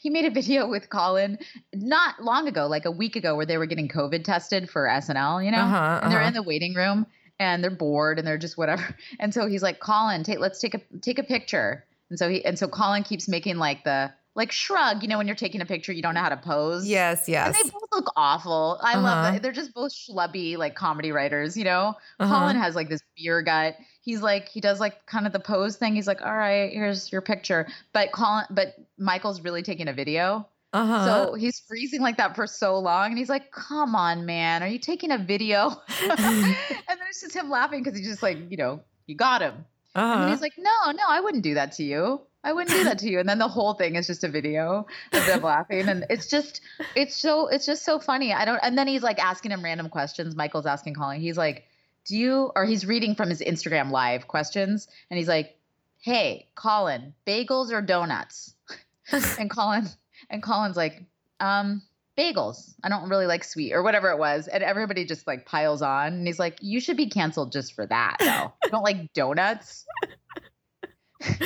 he 0.01 0.09
made 0.09 0.25
a 0.25 0.29
video 0.29 0.67
with 0.67 0.89
Colin 0.89 1.39
not 1.73 2.21
long 2.21 2.49
ago, 2.49 2.67
like 2.67 2.83
a 2.83 2.91
week 2.91 3.15
ago, 3.15 3.37
where 3.37 3.45
they 3.45 3.57
were 3.57 3.65
getting 3.65 3.87
COVID 3.87 4.25
tested 4.25 4.69
for 4.69 4.85
SNL. 4.85 5.45
You 5.45 5.51
know, 5.51 5.59
Uh-huh, 5.59 5.99
and 6.03 6.11
they're 6.11 6.19
uh-huh. 6.19 6.27
in 6.27 6.33
the 6.33 6.43
waiting 6.43 6.73
room 6.73 7.05
and 7.39 7.63
they're 7.63 7.71
bored 7.71 8.19
and 8.19 8.27
they're 8.27 8.37
just 8.37 8.57
whatever. 8.57 8.93
And 9.21 9.33
so 9.33 9.47
he's 9.47 9.63
like, 9.63 9.79
Colin, 9.79 10.23
take 10.23 10.39
let's 10.39 10.59
take 10.59 10.73
a 10.73 10.81
take 10.99 11.17
a 11.17 11.23
picture. 11.23 11.85
And 12.09 12.19
so 12.19 12.27
he 12.27 12.43
and 12.43 12.59
so 12.59 12.67
Colin 12.67 13.03
keeps 13.03 13.29
making 13.29 13.55
like 13.55 13.85
the 13.85 14.11
like 14.35 14.51
shrug, 14.51 15.01
you 15.03 15.09
know, 15.09 15.17
when 15.17 15.27
you're 15.27 15.35
taking 15.35 15.59
a 15.61 15.65
picture, 15.65 15.91
you 15.91 16.01
don't 16.01 16.13
know 16.13 16.21
how 16.21 16.29
to 16.29 16.37
pose. 16.37 16.87
Yes, 16.87 17.27
yes. 17.27 17.47
And 17.47 17.55
they 17.55 17.69
both 17.69 17.83
look 17.91 18.13
awful. 18.15 18.79
I 18.81 18.93
Uh-huh. 18.93 19.01
love 19.01 19.33
that. 19.33 19.41
They're 19.41 19.51
just 19.51 19.73
both 19.73 19.91
schlubby, 19.91 20.57
like 20.57 20.73
comedy 20.75 21.11
writers, 21.11 21.57
you 21.57 21.63
know? 21.65 21.95
Uh-huh. 22.19 22.33
Colin 22.39 22.55
has 22.55 22.75
like 22.75 22.87
this 22.89 23.01
beer 23.17 23.41
gut. 23.41 23.75
He's 24.01 24.21
like, 24.21 24.47
he 24.47 24.61
does 24.61 24.79
like 24.79 25.05
kind 25.05 25.27
of 25.27 25.33
the 25.33 25.39
pose 25.39 25.75
thing. 25.75 25.95
He's 25.95 26.07
like, 26.07 26.21
all 26.21 26.35
right, 26.37 26.71
here's 26.71 27.11
your 27.11 27.21
picture. 27.21 27.67
But 27.93 28.11
Colin, 28.13 28.45
but 28.49 28.75
Michael's 28.97 29.41
really 29.41 29.63
taking 29.63 29.87
a 29.89 29.93
video. 29.93 30.47
uh-huh. 30.73 31.05
So 31.27 31.33
he's 31.35 31.59
freezing 31.59 32.01
like 32.01 32.15
that 32.17 32.33
for 32.35 32.47
so 32.47 32.79
long. 32.79 33.09
And 33.09 33.17
he's 33.17 33.29
like, 33.29 33.51
come 33.51 33.95
on, 33.95 34.25
man, 34.25 34.63
are 34.63 34.67
you 34.67 34.79
taking 34.79 35.11
a 35.11 35.17
video? 35.17 35.71
and 36.01 36.17
then 36.17 36.97
it's 37.09 37.21
just 37.21 37.35
him 37.35 37.49
laughing 37.49 37.83
because 37.83 37.97
he's 37.99 38.07
just 38.07 38.23
like, 38.23 38.37
you 38.49 38.55
know, 38.57 38.79
you 39.07 39.15
got 39.15 39.41
him. 39.41 39.65
And 39.93 40.05
uh-huh. 40.05 40.29
he's 40.29 40.39
like, 40.41 40.53
no, 40.57 40.91
no, 40.91 41.03
I 41.09 41.19
wouldn't 41.19 41.43
do 41.43 41.55
that 41.55 41.73
to 41.73 41.83
you. 41.83 42.21
I 42.43 42.53
wouldn't 42.53 42.75
do 42.75 42.83
that 42.85 42.99
to 42.99 43.09
you. 43.09 43.19
And 43.19 43.29
then 43.29 43.37
the 43.37 43.47
whole 43.47 43.73
thing 43.73 43.95
is 43.95 44.07
just 44.07 44.23
a 44.23 44.27
video 44.27 44.87
of 45.13 45.25
them 45.25 45.41
laughing. 45.41 45.87
And 45.87 46.05
it's 46.09 46.27
just, 46.27 46.61
it's 46.95 47.15
so, 47.15 47.47
it's 47.47 47.65
just 47.65 47.85
so 47.85 47.99
funny. 47.99 48.33
I 48.33 48.45
don't, 48.45 48.59
and 48.63 48.77
then 48.77 48.87
he's 48.87 49.03
like 49.03 49.19
asking 49.19 49.51
him 49.51 49.63
random 49.63 49.89
questions. 49.89 50.35
Michael's 50.35 50.65
asking 50.65 50.95
Colin, 50.95 51.21
he's 51.21 51.37
like, 51.37 51.65
do 52.05 52.17
you, 52.17 52.51
or 52.55 52.65
he's 52.65 52.85
reading 52.85 53.13
from 53.13 53.29
his 53.29 53.41
Instagram 53.41 53.91
live 53.91 54.27
questions. 54.27 54.87
And 55.09 55.17
he's 55.19 55.27
like, 55.27 55.55
hey, 55.99 56.47
Colin, 56.55 57.13
bagels 57.27 57.71
or 57.71 57.81
donuts? 57.81 58.55
and 59.11 59.49
Colin, 59.49 59.87
and 60.29 60.41
Colin's 60.41 60.77
like, 60.77 61.03
um, 61.39 61.83
bagels. 62.17 62.73
I 62.83 62.89
don't 62.89 63.09
really 63.09 63.25
like 63.25 63.43
sweet 63.43 63.73
or 63.73 63.83
whatever 63.83 64.09
it 64.09 64.17
was. 64.17 64.47
And 64.47 64.63
everybody 64.63 65.05
just 65.05 65.27
like 65.27 65.45
piles 65.45 65.81
on. 65.81 66.13
And 66.13 66.27
he's 66.27 66.39
like, 66.39 66.57
you 66.61 66.79
should 66.79 66.97
be 66.97 67.07
canceled 67.07 67.51
just 67.51 67.73
for 67.73 67.85
that 67.85 68.17
though. 68.19 68.53
You 68.63 68.71
don't 68.71 68.83
like 68.83 69.13
donuts. 69.13 69.85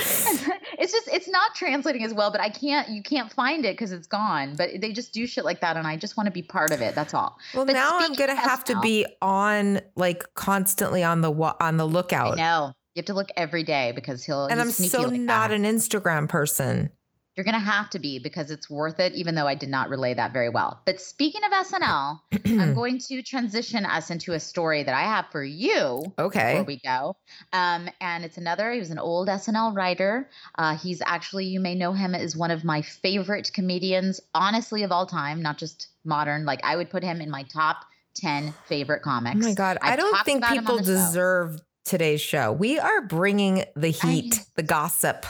it's 0.80 0.92
just 0.92 1.08
it's 1.12 1.28
not 1.28 1.54
translating 1.56 2.04
as 2.04 2.14
well 2.14 2.32
but 2.32 2.40
i 2.42 2.50
can't 2.50 2.90
you 2.90 3.02
can't 3.04 3.32
find 3.32 3.66
it 3.66 3.74
because 3.74 3.92
it's 3.92 4.08
gone 4.08 4.56
but 4.56 4.70
they 4.80 4.92
just 4.92 5.14
do 5.14 5.28
shit 5.28 5.44
like 5.46 5.60
that 5.62 5.78
and 5.78 5.86
i 5.88 5.96
just 5.98 6.16
want 6.18 6.26
to 6.28 6.32
be 6.32 6.42
part 6.42 6.72
of 6.72 6.82
it 6.82 6.96
that's 6.96 7.14
all 7.14 7.38
Well, 7.54 7.66
But 7.66 7.74
now 7.74 7.98
I'm 8.00 8.14
gonna 8.14 8.36
have 8.36 8.64
to 8.66 8.80
be 8.82 9.06
on 9.22 9.82
like 9.96 10.24
constantly 10.36 11.04
on 11.04 11.22
the 11.22 11.32
on 11.32 11.78
the 11.78 11.86
lookout. 11.86 12.38
no 12.38 12.72
you 12.96 13.02
have 13.02 13.06
to 13.08 13.14
look 13.14 13.30
every 13.36 13.64
day 13.64 13.92
because 13.94 14.24
he'll 14.24 14.46
And 14.46 14.62
I'm 14.62 14.72
so 14.72 15.02
like 15.02 15.20
not 15.20 15.50
that. 15.50 15.52
an 15.56 15.64
Instagram 15.64 16.30
person. 16.30 16.90
You're 17.36 17.44
going 17.44 17.54
to 17.54 17.60
have 17.60 17.90
to 17.92 18.00
be 18.00 18.20
because 18.20 18.50
it's 18.50 18.70
worth 18.70 19.00
it, 19.00 19.14
even 19.14 19.36
though 19.36 19.48
I 19.48 19.56
did 19.56 19.70
not 19.70 19.90
relay 19.90 20.14
that 20.14 20.32
very 20.32 20.48
well. 20.50 20.82
But 20.86 21.02
speaking 21.02 21.42
of 21.44 21.52
SNL, 21.52 22.20
I'm 22.62 22.74
going 22.74 23.00
to 23.10 23.22
transition 23.24 23.86
us 23.86 24.10
into 24.10 24.32
a 24.34 24.40
story 24.40 24.84
that 24.84 24.96
I 24.96 25.02
have 25.02 25.26
for 25.32 25.44
you 25.44 26.14
Okay. 26.18 26.52
before 26.54 26.64
we 26.64 26.80
go. 26.80 27.18
Um, 27.52 27.90
and 28.00 28.24
it's 28.24 28.38
another, 28.38 28.72
he 28.72 28.80
was 28.80 28.90
an 28.90 29.00
old 29.00 29.28
SNL 29.28 29.76
writer. 29.76 30.30
Uh, 30.58 30.78
he's 30.78 31.02
actually, 31.06 31.46
you 31.46 31.60
may 31.60 31.76
know 31.76 31.92
him 31.92 32.16
as 32.16 32.38
one 32.38 32.52
of 32.52 32.64
my 32.64 32.82
favorite 32.82 33.52
comedians, 33.54 34.22
honestly, 34.34 34.84
of 34.84 34.92
all 34.94 35.06
time, 35.06 35.42
not 35.42 35.58
just 35.58 35.90
modern. 36.06 36.46
Like 36.46 36.62
I 36.64 36.78
would 36.78 36.90
put 36.90 37.04
him 37.04 37.20
in 37.20 37.30
my 37.30 37.44
top 37.44 37.78
10 38.16 38.54
favorite 38.68 39.02
comics. 39.02 39.36
Oh 39.36 39.40
my 39.50 39.54
god, 39.54 39.78
I 39.82 39.92
I've 39.92 39.98
don't 40.00 40.26
think 40.26 40.38
about 40.38 40.52
him 40.56 40.58
on 40.60 40.64
people 40.64 40.78
the 40.78 40.84
show. 40.84 40.92
deserve 40.94 41.62
today's 41.84 42.22
show. 42.22 42.54
We 42.54 42.80
are 42.80 43.02
bringing 43.02 43.66
the 43.76 43.90
heat, 43.90 44.40
the 44.56 44.64
gossip, 44.64 45.26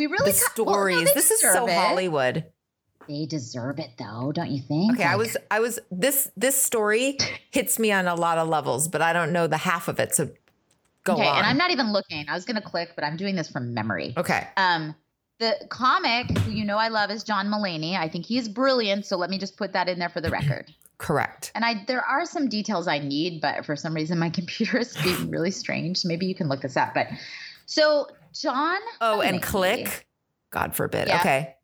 We 0.00 0.06
really 0.06 0.32
the 0.32 0.38
ca- 0.38 0.62
well, 0.64 0.66
no, 0.66 0.72
stories. 0.72 1.12
this 1.12 1.30
is 1.30 1.40
so 1.42 1.68
it. 1.68 1.74
Hollywood. 1.74 2.46
They 3.06 3.26
deserve 3.26 3.78
it 3.78 3.90
though, 3.98 4.32
don't 4.32 4.50
you 4.50 4.62
think? 4.62 4.94
Okay, 4.94 5.04
I 5.04 5.16
was 5.16 5.36
I 5.50 5.60
was 5.60 5.78
this 5.90 6.30
this 6.38 6.56
story 6.56 7.18
hits 7.50 7.78
me 7.78 7.92
on 7.92 8.08
a 8.08 8.14
lot 8.14 8.38
of 8.38 8.48
levels, 8.48 8.88
but 8.88 9.02
I 9.02 9.12
don't 9.12 9.30
know 9.30 9.46
the 9.46 9.58
half 9.58 9.88
of 9.88 10.00
it. 10.00 10.14
So 10.14 10.30
go 11.04 11.12
okay, 11.12 11.26
on. 11.26 11.36
and 11.36 11.46
I'm 11.46 11.58
not 11.58 11.70
even 11.70 11.92
looking. 11.92 12.26
I 12.30 12.32
was 12.32 12.46
gonna 12.46 12.62
click, 12.62 12.92
but 12.94 13.04
I'm 13.04 13.18
doing 13.18 13.36
this 13.36 13.50
from 13.50 13.74
memory. 13.74 14.14
okay. 14.16 14.48
Um, 14.56 14.94
the 15.38 15.54
comic 15.68 16.30
who 16.38 16.50
you 16.50 16.64
know 16.64 16.78
I 16.78 16.88
love 16.88 17.10
is 17.10 17.22
John 17.22 17.48
Mulaney. 17.48 17.94
I 17.94 18.08
think 18.08 18.24
he's 18.24 18.48
brilliant. 18.48 19.04
So 19.04 19.18
let 19.18 19.28
me 19.28 19.36
just 19.36 19.58
put 19.58 19.74
that 19.74 19.86
in 19.86 19.98
there 19.98 20.08
for 20.08 20.22
the 20.22 20.30
record. 20.30 20.72
Correct. 20.96 21.52
And 21.54 21.62
I 21.62 21.84
there 21.86 22.02
are 22.02 22.24
some 22.24 22.48
details 22.48 22.88
I 22.88 23.00
need, 23.00 23.42
but 23.42 23.66
for 23.66 23.76
some 23.76 23.92
reason 23.94 24.18
my 24.18 24.30
computer 24.40 24.78
is 24.78 24.96
being 24.96 25.30
really 25.30 25.50
strange. 25.50 26.06
Maybe 26.06 26.24
you 26.24 26.34
can 26.34 26.48
look 26.48 26.62
this 26.62 26.78
up. 26.78 26.94
But 26.94 27.08
so 27.66 28.06
John. 28.34 28.78
Oh, 29.00 29.20
and 29.20 29.42
click. 29.42 30.06
God 30.50 30.74
forbid. 30.74 31.08
Yeah. 31.08 31.18
Okay. 31.20 31.54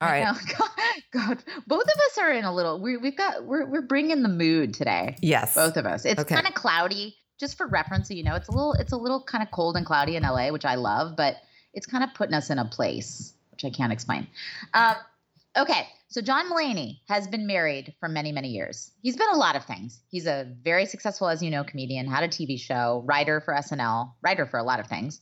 All 0.00 0.08
right. 0.08 0.24
God, 0.58 0.68
God, 1.12 1.44
both 1.66 1.84
of 1.84 1.88
us 2.10 2.18
are 2.18 2.32
in 2.32 2.44
a 2.44 2.52
little. 2.54 2.80
We, 2.80 2.96
we've 2.96 3.16
got 3.16 3.44
we're 3.44 3.66
we're 3.66 3.82
bringing 3.82 4.22
the 4.22 4.28
mood 4.28 4.74
today. 4.74 5.16
Yes. 5.22 5.54
Both 5.54 5.76
of 5.76 5.86
us. 5.86 6.04
It's 6.04 6.20
Okay. 6.20 6.34
kind 6.34 6.46
of 6.46 6.54
cloudy. 6.54 7.16
Just 7.40 7.56
for 7.58 7.66
reference, 7.66 8.06
so 8.08 8.14
you 8.14 8.22
know, 8.22 8.36
it's 8.36 8.48
a 8.48 8.52
little 8.52 8.72
it's 8.74 8.92
a 8.92 8.96
little 8.96 9.20
kind 9.22 9.42
of 9.42 9.50
cold 9.50 9.76
and 9.76 9.84
cloudy 9.84 10.14
in 10.14 10.22
LA, 10.22 10.50
which 10.50 10.64
I 10.64 10.76
love, 10.76 11.16
but 11.16 11.36
it's 11.74 11.86
kind 11.86 12.04
of 12.04 12.10
putting 12.14 12.34
us 12.34 12.50
in 12.50 12.58
a 12.60 12.64
place 12.64 13.32
which 13.50 13.64
I 13.64 13.70
can't 13.70 13.92
explain. 13.92 14.28
Um, 14.74 14.94
okay, 15.58 15.88
so 16.08 16.20
John 16.20 16.48
Mulaney 16.48 17.00
has 17.08 17.26
been 17.26 17.46
married 17.48 17.94
for 17.98 18.08
many 18.08 18.30
many 18.30 18.48
years. 18.50 18.92
He's 19.02 19.16
been 19.16 19.30
a 19.32 19.36
lot 19.36 19.56
of 19.56 19.64
things. 19.64 20.00
He's 20.08 20.26
a 20.26 20.46
very 20.62 20.86
successful, 20.86 21.28
as 21.28 21.42
you 21.42 21.50
know, 21.50 21.64
comedian, 21.64 22.06
had 22.06 22.22
a 22.22 22.28
TV 22.28 22.60
show, 22.60 23.02
writer 23.06 23.40
for 23.40 23.54
SNL, 23.54 24.12
writer 24.22 24.46
for 24.46 24.58
a 24.58 24.62
lot 24.62 24.78
of 24.78 24.86
things, 24.86 25.20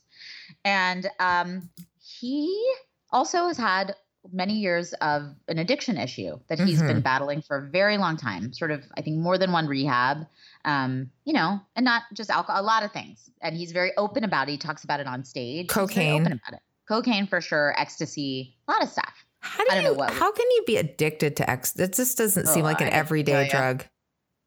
and 0.65 1.09
um, 1.19 1.69
he 1.99 2.73
also 3.11 3.47
has 3.47 3.57
had 3.57 3.95
many 4.31 4.53
years 4.53 4.93
of 5.01 5.23
an 5.47 5.57
addiction 5.57 5.97
issue 5.97 6.39
that 6.47 6.59
he's 6.59 6.79
Mhm. 6.81 6.87
been 6.87 7.01
battling 7.01 7.41
for 7.41 7.57
a 7.57 7.69
very 7.69 7.97
long 7.97 8.17
time. 8.17 8.53
Sort 8.53 8.69
of, 8.69 8.83
I 8.95 9.01
think, 9.01 9.17
more 9.17 9.37
than 9.39 9.51
one 9.51 9.67
rehab. 9.67 10.27
Um, 10.63 11.09
you 11.25 11.33
know, 11.33 11.59
and 11.75 11.83
not 11.83 12.03
just 12.13 12.29
alcohol, 12.29 12.61
a 12.61 12.63
lot 12.63 12.83
of 12.83 12.91
things. 12.91 13.31
And 13.41 13.55
he's 13.57 13.71
very 13.71 13.91
open 13.97 14.23
about 14.23 14.47
it. 14.47 14.51
He 14.51 14.57
talks 14.59 14.83
about 14.83 14.99
it 14.99 15.07
on 15.07 15.23
stage. 15.23 15.69
Cocaine. 15.69 16.21
open 16.21 16.33
about 16.33 16.53
it. 16.53 16.59
Cocaine 16.87 17.25
for 17.25 17.41
sure, 17.41 17.73
ecstasy, 17.79 18.55
a 18.67 18.71
lot 18.71 18.83
of 18.83 18.89
stuff. 18.89 19.25
How 19.39 19.63
do 19.65 19.71
I 19.71 19.75
you? 19.77 19.81
don't 19.81 19.93
know 19.93 19.97
what- 19.97 20.13
How 20.13 20.31
can 20.31 20.45
you 20.51 20.63
be 20.67 20.77
addicted 20.77 21.35
to 21.37 21.49
X? 21.49 21.75
It 21.79 21.93
just 21.93 22.15
doesn't 22.15 22.45
seem 22.47 22.61
Oh, 22.61 22.65
like 22.67 22.81
an 22.81 22.87
I 22.89 22.91
everyday 22.91 23.49
drug. 23.49 23.85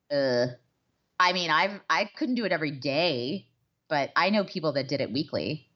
Uh, 0.09 0.47
I 1.18 1.33
mean, 1.33 1.51
I've 1.51 1.81
I 1.91 2.05
couldn't 2.16 2.37
do 2.37 2.45
it 2.45 2.53
every 2.53 2.70
day, 2.70 3.49
but 3.95 4.11
I 4.16 4.30
know 4.30 4.42
people 4.42 4.72
that 4.72 4.88
did 4.88 5.01
it 5.01 5.12
weekly. 5.12 5.68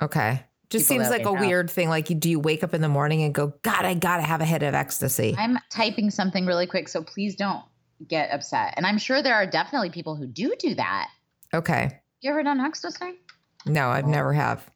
Okay. 0.00 0.42
Just 0.70 0.88
People 0.88 1.04
seems 1.04 1.10
like 1.10 1.26
a 1.26 1.32
weird 1.34 1.70
thing. 1.70 1.90
Like, 1.90 2.06
do 2.18 2.30
you 2.30 2.40
wake 2.40 2.64
up 2.64 2.72
in 2.72 2.80
the 2.80 2.88
morning 2.88 3.22
and 3.24 3.34
go, 3.34 3.52
God, 3.60 3.84
I 3.84 3.92
gotta 3.92 4.22
have 4.22 4.40
a 4.40 4.46
hit 4.46 4.62
of 4.62 4.74
ecstasy? 4.74 5.34
I'm 5.36 5.58
typing 5.68 6.10
something 6.10 6.46
really 6.46 6.66
quick, 6.66 6.88
so 6.88 7.02
please 7.02 7.36
don't 7.36 7.62
get 8.08 8.30
upset. 8.30 8.72
And 8.78 8.86
I'm 8.86 8.96
sure 8.96 9.22
there 9.22 9.34
are 9.34 9.44
definitely 9.46 9.90
people 9.90 10.16
who 10.16 10.26
do 10.26 10.54
do 10.58 10.74
that. 10.76 11.10
Okay. 11.52 12.00
You 12.22 12.30
ever 12.30 12.42
done 12.42 12.58
ecstasy? 12.58 13.18
No, 13.66 13.88
Oh. 13.88 13.90
I've 13.90 14.06
never 14.06 14.32
have. 14.32 14.66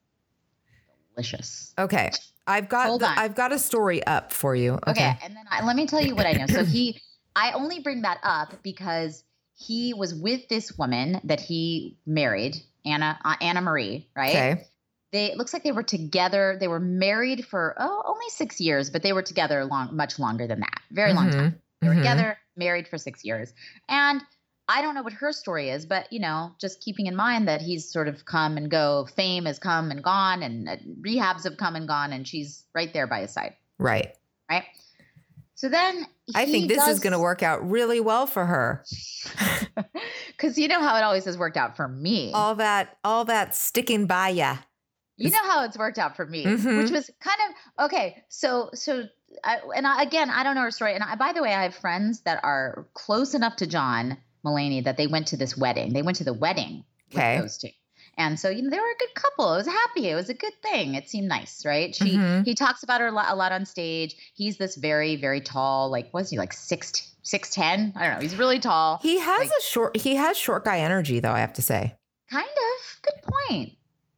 Delicious. 1.14 1.72
Okay. 1.78 2.10
I've 2.46 2.68
got 2.68 2.88
Hold 2.88 3.00
the, 3.00 3.06
on. 3.08 3.18
I've 3.18 3.34
got 3.34 3.52
a 3.52 3.58
story 3.58 4.04
up 4.06 4.34
for 4.34 4.54
you. 4.54 4.74
Okay. 4.74 4.90
Okay. 4.90 5.16
and 5.24 5.34
then 5.34 5.44
I, 5.50 5.64
let 5.64 5.76
me 5.76 5.86
tell 5.86 6.02
you 6.02 6.14
what 6.14 6.26
I 6.26 6.32
know. 6.32 6.46
So 6.46 6.62
he, 6.62 7.00
I 7.34 7.52
only 7.52 7.80
bring 7.80 8.02
that 8.02 8.18
up 8.22 8.62
because 8.62 9.24
he 9.60 9.94
was 9.94 10.14
with 10.14 10.48
this 10.48 10.76
woman 10.78 11.20
that 11.24 11.40
he 11.40 11.98
married, 12.06 12.56
Anna 12.84 13.18
uh, 13.24 13.36
Anna 13.40 13.60
Marie, 13.60 14.08
right? 14.16 14.30
Okay. 14.30 14.66
They 15.12 15.26
it 15.32 15.36
looks 15.38 15.52
like 15.52 15.62
they 15.64 15.72
were 15.72 15.82
together. 15.82 16.56
They 16.58 16.68
were 16.68 16.80
married 16.80 17.44
for 17.46 17.74
oh 17.78 18.02
only 18.06 18.28
six 18.30 18.60
years, 18.60 18.90
but 18.90 19.02
they 19.02 19.12
were 19.12 19.22
together 19.22 19.64
long, 19.64 19.94
much 19.94 20.18
longer 20.18 20.46
than 20.46 20.60
that. 20.60 20.80
Very 20.90 21.12
long 21.12 21.30
time. 21.30 21.60
They 21.82 21.88
were 21.88 21.94
Mhm. 21.94 21.98
together, 21.98 22.38
married 22.56 22.88
for 22.88 22.98
six 22.98 23.24
years, 23.24 23.52
and. 23.88 24.20
I 24.72 24.82
don't 24.82 24.94
know 24.94 25.02
what 25.02 25.14
her 25.14 25.32
story 25.32 25.68
is, 25.70 25.84
but 25.84 26.12
you 26.12 26.20
know, 26.20 26.54
just 26.60 26.80
keeping 26.80 27.06
in 27.06 27.16
mind 27.16 27.48
that 27.48 27.60
he's 27.60 27.90
sort 27.90 28.06
of 28.06 28.24
come 28.24 28.56
and 28.56 28.70
go. 28.70 29.04
Fame 29.16 29.46
has 29.46 29.58
come 29.58 29.90
and 29.90 30.00
gone, 30.00 30.44
and 30.44 30.68
uh, 30.68 30.76
rehabs 31.00 31.42
have 31.42 31.56
come 31.56 31.74
and 31.74 31.88
gone, 31.88 32.12
and 32.12 32.28
she's 32.28 32.62
right 32.72 32.92
there 32.92 33.08
by 33.08 33.22
his 33.22 33.32
side, 33.32 33.56
Right. 33.80 34.14
right? 34.48 34.62
So 35.60 35.68
then 35.68 36.06
I 36.34 36.46
think 36.46 36.68
this 36.68 36.86
is 36.88 37.00
going 37.00 37.12
to 37.12 37.18
work 37.18 37.42
out 37.42 37.68
really 37.68 38.00
well 38.00 38.26
for 38.26 38.46
her. 38.46 38.82
Because 40.32 40.56
you 40.56 40.68
know 40.68 40.80
how 40.80 40.96
it 40.96 41.02
always 41.02 41.26
has 41.26 41.36
worked 41.36 41.58
out 41.58 41.76
for 41.76 41.86
me. 41.86 42.32
All 42.32 42.54
that, 42.54 42.96
all 43.04 43.26
that 43.26 43.54
sticking 43.54 44.06
by 44.06 44.30
ya. 44.30 44.56
you 45.18 45.28
know 45.28 45.42
how 45.50 45.64
it's 45.64 45.76
worked 45.76 45.98
out 45.98 46.16
for 46.16 46.24
me, 46.24 46.46
Mhm. 46.46 46.78
which 46.82 46.90
was 46.90 47.10
kind 47.20 47.36
of 47.78 47.84
okay. 47.84 48.24
So, 48.30 48.70
so, 48.72 49.04
I, 49.44 49.58
and 49.76 49.86
I, 49.86 50.02
again, 50.02 50.30
I 50.30 50.42
don't 50.42 50.54
know 50.54 50.62
her 50.62 50.70
story. 50.70 50.94
And 50.94 51.04
I, 51.04 51.14
by 51.16 51.34
the 51.34 51.42
way, 51.42 51.52
I 51.52 51.64
have 51.64 51.74
friends 51.74 52.20
that 52.20 52.40
are 52.42 52.86
close 52.94 53.34
enough 53.34 53.56
to 53.56 53.66
John 53.66 54.16
Mulaney 54.46 54.82
that 54.84 54.96
they 54.96 55.06
went 55.08 55.26
to 55.28 55.36
this 55.36 55.58
wedding. 55.58 55.92
They 55.92 56.00
went 56.00 56.16
to 56.18 56.24
the 56.24 56.32
wedding 56.32 56.84
Okay. 57.12 57.34
with 57.36 57.44
those 57.44 57.58
two. 57.58 57.68
And 58.16 58.38
so, 58.38 58.50
you 58.50 58.62
know, 58.62 58.70
they 58.70 58.78
were 58.78 58.84
a 58.90 58.98
good 58.98 59.14
couple. 59.14 59.54
It 59.54 59.58
was 59.58 59.66
happy. 59.66 60.08
It 60.10 60.14
was 60.14 60.28
a 60.28 60.34
good 60.34 60.52
thing. 60.62 60.94
It 60.94 61.08
seemed 61.08 61.28
nice, 61.28 61.64
right? 61.64 61.94
She, 61.94 62.16
Mhm. 62.16 62.44
he 62.44 62.54
talks 62.54 62.82
about 62.82 63.00
her 63.00 63.06
a 63.06 63.12
lot, 63.12 63.26
a 63.30 63.34
lot 63.34 63.52
on 63.52 63.64
stage. 63.64 64.14
He's 64.34 64.56
this 64.58 64.76
very, 64.76 65.16
very 65.16 65.40
tall, 65.40 65.90
like, 65.90 66.12
was 66.12 66.28
he 66.30 66.36
like 66.38 66.52
six, 66.52 67.14
six, 67.22 67.50
ten? 67.50 67.92
I 67.96 68.06
don't 68.06 68.16
know. 68.16 68.20
He's 68.20 68.36
really 68.36 68.58
tall. 68.58 68.98
He 69.02 69.18
has 69.18 69.38
Like- 69.38 69.48
a 69.58 69.62
short. 69.62 69.96
He 69.96 70.16
has 70.16 70.36
short 70.36 70.64
guy 70.64 70.80
energy, 70.80 71.20
though. 71.20 71.32
I 71.32 71.40
have 71.40 71.54
to 71.54 71.62
say. 71.62 71.94
Kind 72.30 72.46
of. 72.46 73.02
Good 73.02 73.32
point. 73.48 73.72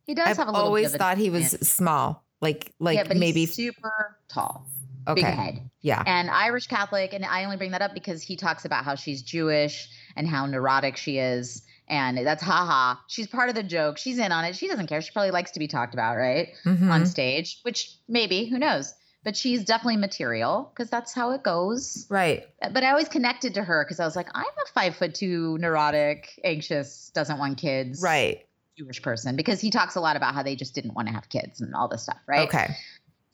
He 0.06 0.14
does 0.14 0.26
I've 0.28 0.36
have 0.36 0.48
a 0.48 0.50
little. 0.50 0.66
always 0.66 0.92
bit 0.92 0.96
of 0.96 1.00
a 1.00 1.04
always 1.04 1.16
thought 1.18 1.22
he 1.22 1.30
was 1.30 1.44
advantage. 1.54 1.68
small, 1.68 2.24
like 2.40 2.72
like 2.80 2.96
yeah, 2.98 3.12
maybe. 3.14 3.40
he's 3.40 3.54
super 3.54 4.18
tall, 4.28 4.66
big 5.14 5.18
okay. 5.24 5.30
head, 5.30 5.70
Yeah. 5.80 6.02
and 6.04 6.28
Irish 6.28 6.66
Catholic. 6.66 7.12
And 7.12 7.24
I 7.24 7.44
only 7.44 7.56
bring 7.56 7.70
that 7.70 7.82
up 7.82 7.94
because 7.94 8.20
he 8.20 8.34
talks 8.36 8.64
about 8.64 8.84
how 8.84 8.96
she's 8.96 9.22
Jewish 9.22 9.88
and 10.16 10.26
how 10.28 10.44
neurotic 10.46 10.96
she 10.96 11.18
is, 11.18 11.62
and 11.88 12.18
that's 12.18 12.42
haha. 12.42 12.98
She's 13.08 13.26
part 13.26 13.48
of 13.48 13.54
the 13.54 13.62
joke. 13.62 13.98
She's 13.98 14.18
in 14.18 14.32
on 14.32 14.44
it. 14.44 14.56
She 14.56 14.68
doesn't 14.68 14.86
care. 14.86 15.00
She 15.02 15.10
probably 15.12 15.30
likes 15.30 15.50
to 15.52 15.58
be 15.58 15.68
talked 15.68 15.94
about, 15.94 16.16
right, 16.16 16.48
Mhm. 16.64 16.90
on 16.90 17.06
stage. 17.06 17.60
Which 17.62 17.96
maybe 18.08 18.46
who 18.46 18.58
knows. 18.58 18.94
But 19.24 19.36
she's 19.36 19.64
definitely 19.64 19.98
material 19.98 20.72
because 20.74 20.90
that's 20.90 21.12
how 21.12 21.30
it 21.30 21.44
goes. 21.44 22.06
Right. 22.10 22.44
But 22.72 22.82
I 22.82 22.90
always 22.90 23.08
connected 23.08 23.54
to 23.54 23.62
her 23.62 23.84
because 23.84 24.00
I 24.00 24.04
was 24.04 24.16
like, 24.16 24.28
I'm 24.34 24.44
a 24.44 24.72
five 24.74 24.96
foot 24.96 25.14
two, 25.14 25.58
neurotic, 25.58 26.40
anxious, 26.42 27.10
doesn't 27.14 27.38
want 27.38 27.58
kids, 27.58 28.02
Right. 28.02 28.46
Jewish 28.76 29.00
person 29.02 29.36
because 29.36 29.60
he 29.60 29.70
talks 29.70 29.94
a 29.94 30.00
lot 30.00 30.16
about 30.16 30.34
how 30.34 30.42
they 30.42 30.56
just 30.56 30.74
didn't 30.74 30.94
want 30.94 31.06
to 31.06 31.14
have 31.14 31.28
kids 31.28 31.60
and 31.60 31.74
all 31.74 31.86
this 31.88 32.02
stuff, 32.02 32.18
right? 32.26 32.48
Okay. 32.48 32.74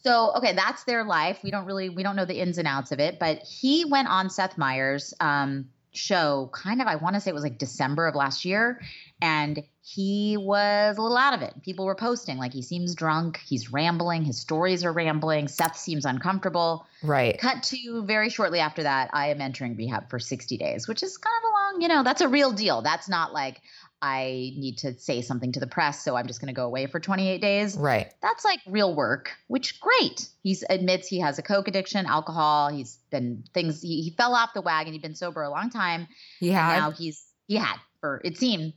So, 0.04 0.32
okay, 0.36 0.52
that's 0.52 0.84
their 0.84 1.04
life. 1.04 1.40
We 1.42 1.50
don't 1.50 1.64
really 1.64 1.88
we 1.88 2.02
don't 2.02 2.16
know 2.16 2.24
the 2.24 2.38
ins 2.38 2.58
and 2.58 2.68
outs 2.68 2.92
of 2.92 3.00
it, 3.00 3.18
but 3.18 3.38
he 3.38 3.84
went 3.84 4.08
on 4.08 4.30
Seth 4.30 4.58
Meyers 4.58 5.14
um 5.20 5.70
show 5.92 6.50
kind 6.52 6.80
of 6.80 6.86
I 6.86 6.96
want 6.96 7.14
to 7.14 7.20
say 7.20 7.30
it 7.30 7.34
was 7.34 7.42
like 7.42 7.58
December 7.58 8.06
of 8.06 8.14
last 8.14 8.44
year 8.44 8.80
and 9.20 9.62
he 9.82 10.36
was 10.36 10.98
a 10.98 11.02
little 11.02 11.16
out 11.16 11.34
of 11.34 11.42
it. 11.42 11.54
People 11.62 11.86
were 11.86 11.94
posting 11.94 12.36
like 12.36 12.52
he 12.52 12.62
seems 12.62 12.94
drunk, 12.94 13.40
he's 13.44 13.72
rambling, 13.72 14.22
his 14.22 14.38
stories 14.38 14.84
are 14.84 14.92
rambling, 14.92 15.48
Seth 15.48 15.76
seems 15.76 16.04
uncomfortable. 16.04 16.86
Right. 17.02 17.38
Cut 17.38 17.62
to 17.64 18.02
very 18.04 18.28
shortly 18.28 18.60
after 18.60 18.82
that, 18.82 19.10
I 19.12 19.28
am 19.28 19.40
entering 19.40 19.76
rehab 19.76 20.10
for 20.10 20.18
60 20.18 20.56
days, 20.58 20.86
which 20.86 21.02
is 21.02 21.16
kind 21.16 21.34
of 21.42 21.48
a 21.48 21.52
long, 21.52 21.82
you 21.82 21.88
know, 21.88 22.02
that's 22.02 22.20
a 22.20 22.28
real 22.28 22.52
deal. 22.52 22.82
That's 22.82 23.08
not 23.08 23.32
like 23.32 23.62
I 24.00 24.52
need 24.56 24.78
to 24.78 24.98
say 24.98 25.22
something 25.22 25.52
to 25.52 25.60
the 25.60 25.66
press, 25.66 26.04
so 26.04 26.14
I'm 26.14 26.28
just 26.28 26.40
going 26.40 26.54
to 26.54 26.56
go 26.56 26.66
away 26.66 26.86
for 26.86 27.00
28 27.00 27.40
days. 27.40 27.76
Right. 27.76 28.12
That's 28.22 28.44
like 28.44 28.60
real 28.66 28.94
work, 28.94 29.32
which 29.48 29.80
great. 29.80 30.28
He 30.42 30.56
admits 30.70 31.08
he 31.08 31.20
has 31.20 31.38
a 31.38 31.42
coke 31.42 31.66
addiction, 31.66 32.06
alcohol. 32.06 32.68
He's 32.68 32.98
been 33.10 33.44
things. 33.52 33.82
He, 33.82 34.02
he 34.02 34.10
fell 34.10 34.34
off 34.34 34.54
the 34.54 34.62
wagon. 34.62 34.92
He'd 34.92 35.02
been 35.02 35.16
sober 35.16 35.42
a 35.42 35.50
long 35.50 35.70
time. 35.70 36.06
He 36.38 36.50
And 36.50 36.56
now 36.80 36.90
he's 36.92 37.24
he 37.48 37.56
had 37.56 37.76
for 38.00 38.20
it 38.24 38.38
seemed 38.38 38.74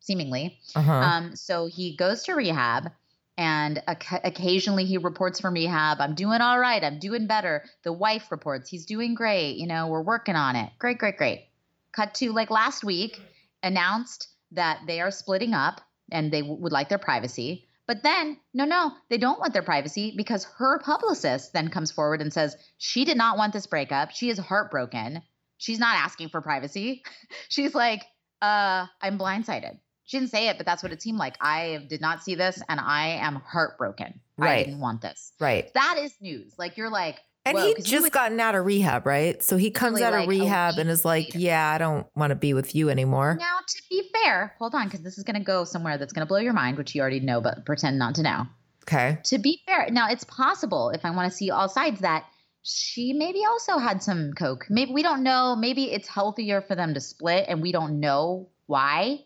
seemingly. 0.00 0.58
uh-huh. 0.74 0.92
Um, 0.92 1.36
so 1.36 1.66
he 1.66 1.96
goes 1.96 2.24
to 2.24 2.34
rehab, 2.34 2.90
and 3.36 3.82
oc- 3.86 4.20
occasionally 4.24 4.84
he 4.84 4.98
reports 4.98 5.38
from 5.38 5.54
rehab. 5.54 6.00
I'm 6.00 6.14
doing 6.14 6.40
all 6.40 6.58
right. 6.58 6.82
I'm 6.82 6.98
doing 6.98 7.26
better. 7.28 7.64
The 7.84 7.92
wife 7.92 8.32
reports 8.32 8.68
he's 8.68 8.86
doing 8.86 9.14
great. 9.14 9.56
You 9.58 9.68
know, 9.68 9.86
we're 9.88 10.02
working 10.02 10.34
on 10.34 10.56
it. 10.56 10.70
Great, 10.78 10.98
great, 10.98 11.16
great. 11.16 11.46
Cut 11.92 12.14
to 12.14 12.32
like 12.32 12.50
last 12.50 12.82
week, 12.82 13.20
announced 13.62 14.28
that 14.52 14.80
they 14.86 15.00
are 15.00 15.10
splitting 15.10 15.54
up 15.54 15.80
and 16.10 16.32
they 16.32 16.40
w- 16.42 16.60
would 16.60 16.72
like 16.72 16.88
their 16.88 16.98
privacy. 16.98 17.68
But 17.86 18.02
then, 18.02 18.38
no, 18.52 18.64
no, 18.64 18.92
they 19.10 19.18
don't 19.18 19.38
want 19.38 19.52
their 19.52 19.62
privacy 19.62 20.12
because 20.16 20.44
her 20.58 20.80
publicist 20.80 21.52
then 21.52 21.68
comes 21.68 21.92
forward 21.92 22.20
and 22.20 22.32
says 22.32 22.56
she 22.78 23.04
did 23.04 23.16
not 23.16 23.38
want 23.38 23.52
this 23.52 23.66
breakup. 23.66 24.10
She 24.10 24.28
is 24.28 24.38
heartbroken. 24.38 25.22
She's 25.58 25.78
not 25.78 25.96
asking 25.96 26.30
for 26.30 26.40
privacy. 26.40 27.02
She's 27.48 27.74
like, 27.74 28.02
uh, 28.42 28.86
I'm 29.00 29.18
blindsided. 29.18 29.78
She 30.04 30.18
didn't 30.18 30.30
say 30.30 30.48
it, 30.48 30.56
but 30.56 30.66
that's 30.66 30.82
what 30.82 30.92
it 30.92 31.02
seemed 31.02 31.18
like. 31.18 31.36
I 31.40 31.84
did 31.88 32.00
not 32.00 32.22
see 32.22 32.34
this 32.36 32.62
and 32.68 32.78
I 32.80 33.08
am 33.20 33.36
heartbroken. 33.36 34.20
Right. 34.36 34.60
I 34.60 34.62
didn't 34.64 34.80
want 34.80 35.00
this. 35.00 35.32
right. 35.40 35.72
That 35.74 35.96
is 35.98 36.14
news. 36.20 36.54
Like 36.58 36.76
you're 36.76 36.90
like, 36.90 37.20
And 37.46 37.56
whoa, 37.56 37.66
he'd 37.66 37.84
just 37.84 38.12
gotten 38.12 38.40
out 38.40 38.54
of 38.54 38.66
rehab, 38.66 39.06
right? 39.06 39.42
So 39.42 39.56
he 39.56 39.70
comes 39.70 40.00
out 40.00 40.12
of 40.12 40.20
like, 40.20 40.28
rehab 40.28 40.78
and 40.78 40.90
is 40.90 41.04
like, 41.04 41.26
later. 41.26 41.38
"Yeah, 41.38 41.70
I 41.70 41.78
don't 41.78 42.06
want 42.16 42.30
to 42.30 42.34
be 42.34 42.54
with 42.54 42.74
you 42.74 42.90
anymore." 42.90 43.36
Now, 43.38 43.58
to 43.66 43.82
be 43.88 44.10
fair, 44.12 44.54
hold 44.58 44.74
on, 44.74 44.86
because 44.86 45.02
this 45.02 45.16
is 45.16 45.24
going 45.24 45.36
to 45.36 45.44
go 45.44 45.64
somewhere 45.64 45.96
that's 45.96 46.12
going 46.12 46.26
to 46.26 46.28
blow 46.28 46.38
your 46.38 46.52
mind, 46.52 46.76
which 46.76 46.94
you 46.94 47.00
already 47.00 47.20
know, 47.20 47.40
but 47.40 47.64
pretend 47.64 47.98
not 47.98 48.16
to 48.16 48.22
know. 48.22 48.46
Okay. 48.82 49.18
To 49.24 49.38
be 49.38 49.62
fair, 49.66 49.88
now 49.90 50.08
it's 50.10 50.24
possible 50.24 50.90
if 50.90 51.04
I 51.04 51.10
want 51.10 51.30
to 51.30 51.36
see 51.36 51.50
all 51.50 51.68
sides 51.68 52.00
that 52.00 52.24
she 52.62 53.12
maybe 53.12 53.44
also 53.48 53.78
had 53.78 54.02
some 54.02 54.32
coke. 54.32 54.66
Maybe 54.68 54.92
we 54.92 55.02
don't 55.04 55.22
know. 55.22 55.54
Maybe 55.54 55.92
it's 55.92 56.08
healthier 56.08 56.60
for 56.60 56.74
them 56.74 56.94
to 56.94 57.00
split, 57.00 57.46
and 57.48 57.62
we 57.62 57.70
don't 57.70 58.00
know 58.00 58.48
why. 58.66 59.20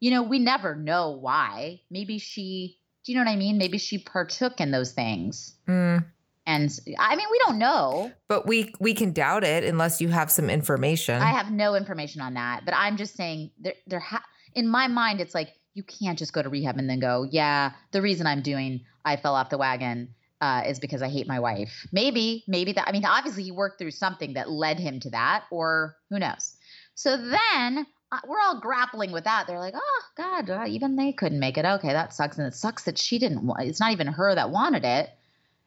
You 0.00 0.12
know, 0.12 0.22
we 0.22 0.38
never 0.38 0.74
know 0.74 1.10
why. 1.10 1.82
Maybe 1.90 2.18
she. 2.18 2.78
Do 3.04 3.12
you 3.12 3.18
know 3.18 3.24
what 3.24 3.32
I 3.32 3.36
mean? 3.36 3.58
Maybe 3.58 3.78
she 3.78 3.98
partook 3.98 4.60
in 4.60 4.70
those 4.70 4.92
things, 4.92 5.54
Mm, 5.66 6.04
and 6.50 6.68
I 6.98 7.14
mean, 7.16 7.26
we 7.30 7.38
don't 7.46 7.58
know. 7.58 8.10
but 8.28 8.46
we 8.46 8.72
we 8.80 8.92
can 8.94 9.12
doubt 9.12 9.44
it 9.44 9.62
unless 9.64 10.00
you 10.00 10.08
have 10.08 10.30
some 10.30 10.50
information. 10.50 11.20
I 11.22 11.30
have 11.30 11.50
no 11.52 11.74
information 11.76 12.20
on 12.20 12.34
that, 12.34 12.64
but 12.64 12.74
I'm 12.76 12.96
just 12.96 13.14
saying 13.16 13.52
there 13.60 13.74
there 13.86 14.00
ha- 14.00 14.24
in 14.54 14.66
my 14.68 14.88
mind 14.88 15.20
it's 15.20 15.34
like 15.34 15.50
you 15.74 15.84
can't 15.84 16.18
just 16.18 16.32
go 16.32 16.42
to 16.42 16.48
rehab 16.48 16.76
and 16.78 16.90
then 16.90 16.98
go, 16.98 17.26
yeah, 17.30 17.72
the 17.92 18.02
reason 18.02 18.26
I'm 18.26 18.42
doing 18.42 18.80
I 19.04 19.16
fell 19.16 19.34
off 19.36 19.50
the 19.50 19.58
wagon 19.58 20.14
uh, 20.40 20.62
is 20.66 20.80
because 20.80 21.02
I 21.02 21.08
hate 21.08 21.28
my 21.28 21.38
wife. 21.38 21.86
Maybe, 21.92 22.42
maybe 22.48 22.72
that 22.72 22.88
I 22.88 22.92
mean 22.92 23.04
obviously 23.04 23.44
he 23.44 23.52
worked 23.52 23.78
through 23.78 23.92
something 23.92 24.34
that 24.34 24.50
led 24.50 24.80
him 24.80 24.98
to 25.00 25.10
that 25.10 25.44
or 25.52 25.96
who 26.10 26.18
knows. 26.18 26.56
So 26.96 27.16
then 27.16 27.86
uh, 28.12 28.18
we're 28.26 28.40
all 28.40 28.58
grappling 28.60 29.12
with 29.12 29.22
that. 29.24 29.46
They're 29.46 29.60
like, 29.60 29.74
"Oh 29.76 30.02
god, 30.16 30.50
uh, 30.50 30.64
even 30.66 30.96
they 30.96 31.12
couldn't 31.12 31.38
make 31.38 31.56
it. 31.56 31.64
Okay, 31.64 31.92
that 31.92 32.12
sucks 32.12 32.38
and 32.38 32.46
it 32.48 32.54
sucks 32.54 32.82
that 32.84 32.98
she 32.98 33.20
didn't 33.20 33.46
wa- 33.46 33.54
it's 33.60 33.78
not 33.78 33.92
even 33.92 34.08
her 34.08 34.34
that 34.34 34.50
wanted 34.50 34.84
it 34.84 35.10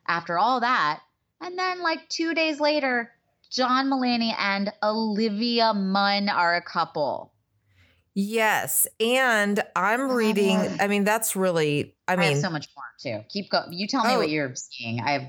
after 0.07 0.37
all 0.37 0.59
that." 0.61 1.01
And 1.41 1.57
then 1.57 1.81
like 1.81 2.07
2 2.09 2.33
days 2.33 2.59
later, 2.59 3.11
John 3.51 3.89
Mulaney 3.89 4.33
and 4.37 4.71
Olivia 4.81 5.73
Munn 5.73 6.29
are 6.29 6.55
a 6.55 6.61
couple. 6.61 7.31
yes, 8.15 8.87
and 8.99 9.61
I'm 9.75 10.01
oh 10.01 10.13
reading. 10.13 10.57
I 10.79 10.87
mean, 10.87 11.03
that's 11.03 11.35
really. 11.35 11.95
I 12.07 12.13
I, 12.13 12.15
mean, 12.17 12.31
have 12.33 12.41
so 12.41 12.49
much 12.49 12.67
more 12.75 12.85
too. 13.19 13.23
Keep 13.29 13.49
going. 13.51 13.73
You 13.73 13.87
tell 13.87 14.03
me 14.05 14.13
Oh. 14.13 14.17
what 14.19 14.29
you're 14.29 14.53
seeing. 14.55 14.99
I 15.01 15.11
have 15.13 15.23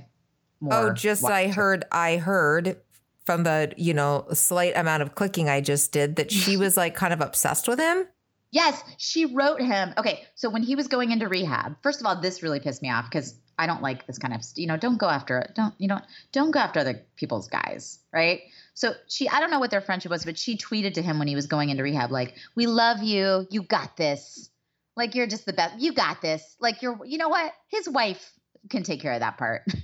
more. 0.61 0.75
oh, 0.75 0.93
just 0.93 1.25
I 1.25 1.49
heard. 1.49 1.85
I 1.93 2.17
heard 2.17 2.77
from 3.25 3.43
the 3.45 3.73
you 3.77 3.95
know 3.95 4.27
slight 4.35 4.77
amount 4.77 5.03
of 5.03 5.15
clicking 5.15 5.49
I 5.49 5.61
just 5.61 5.93
did 5.93 6.17
that 6.17 6.31
she 6.31 6.57
was 6.65 6.77
like 6.77 6.95
kind 6.95 7.13
of 7.13 7.21
obsessed 7.21 7.69
with 7.69 7.79
him. 7.79 8.07
Yes, 8.51 8.81
she 8.99 9.27
wrote 9.27 9.61
him. 9.61 9.93
Okay, 9.99 10.25
so 10.37 10.49
when 10.49 10.63
he 10.63 10.77
was 10.77 10.87
going 10.87 11.11
into 11.11 11.27
rehab, 11.29 11.77
first 11.83 12.01
of 12.01 12.07
all, 12.07 12.21
this 12.21 12.41
really 12.43 12.61
pissed 12.61 12.83
me 12.83 12.91
off 12.91 13.07
because 13.11 13.35
I 13.59 13.67
don't 13.67 13.83
like 13.83 14.07
this 14.07 14.19
kind 14.19 14.35
of 14.35 14.43
you 14.57 14.67
know 14.67 14.77
don't 14.77 14.99
go 14.99 15.09
after 15.09 15.39
it 15.39 15.53
don't 15.55 15.75
you 15.79 15.89
don't 15.89 16.05
don't 16.33 16.51
go 16.51 16.61
after 16.61 16.81
other 16.81 17.03
people's 17.17 17.49
guys 17.49 17.99
right 18.13 18.43
so 18.75 18.93
she 19.09 19.29
I 19.29 19.41
don't 19.41 19.51
know 19.51 19.61
what 19.61 19.71
their 19.71 19.81
friendship 19.81 20.11
was 20.11 20.25
but 20.25 20.39
she 20.39 20.57
tweeted 20.57 20.95
to 20.95 21.03
him 21.03 21.19
when 21.19 21.29
he 21.29 21.35
was 21.35 21.47
going 21.47 21.71
into 21.71 21.83
rehab 21.83 22.11
like 22.11 22.35
we 22.55 22.67
love 22.67 23.03
you 23.03 23.47
you 23.51 23.63
got 23.63 23.97
this 23.97 24.51
like 24.97 25.15
you're 25.15 25.27
just 25.27 25.47
the 25.47 25.53
best 25.53 25.81
you 25.81 25.93
got 25.93 26.23
this 26.23 26.57
like 26.61 26.83
you're 26.83 26.99
you 27.05 27.19
know 27.19 27.29
what 27.29 27.53
his 27.69 27.89
wife 27.89 28.33
can 28.71 28.83
take 28.83 29.01
care 29.01 29.13
of 29.13 29.21
that 29.21 29.39
part 29.39 29.63
yeah. 29.67 29.75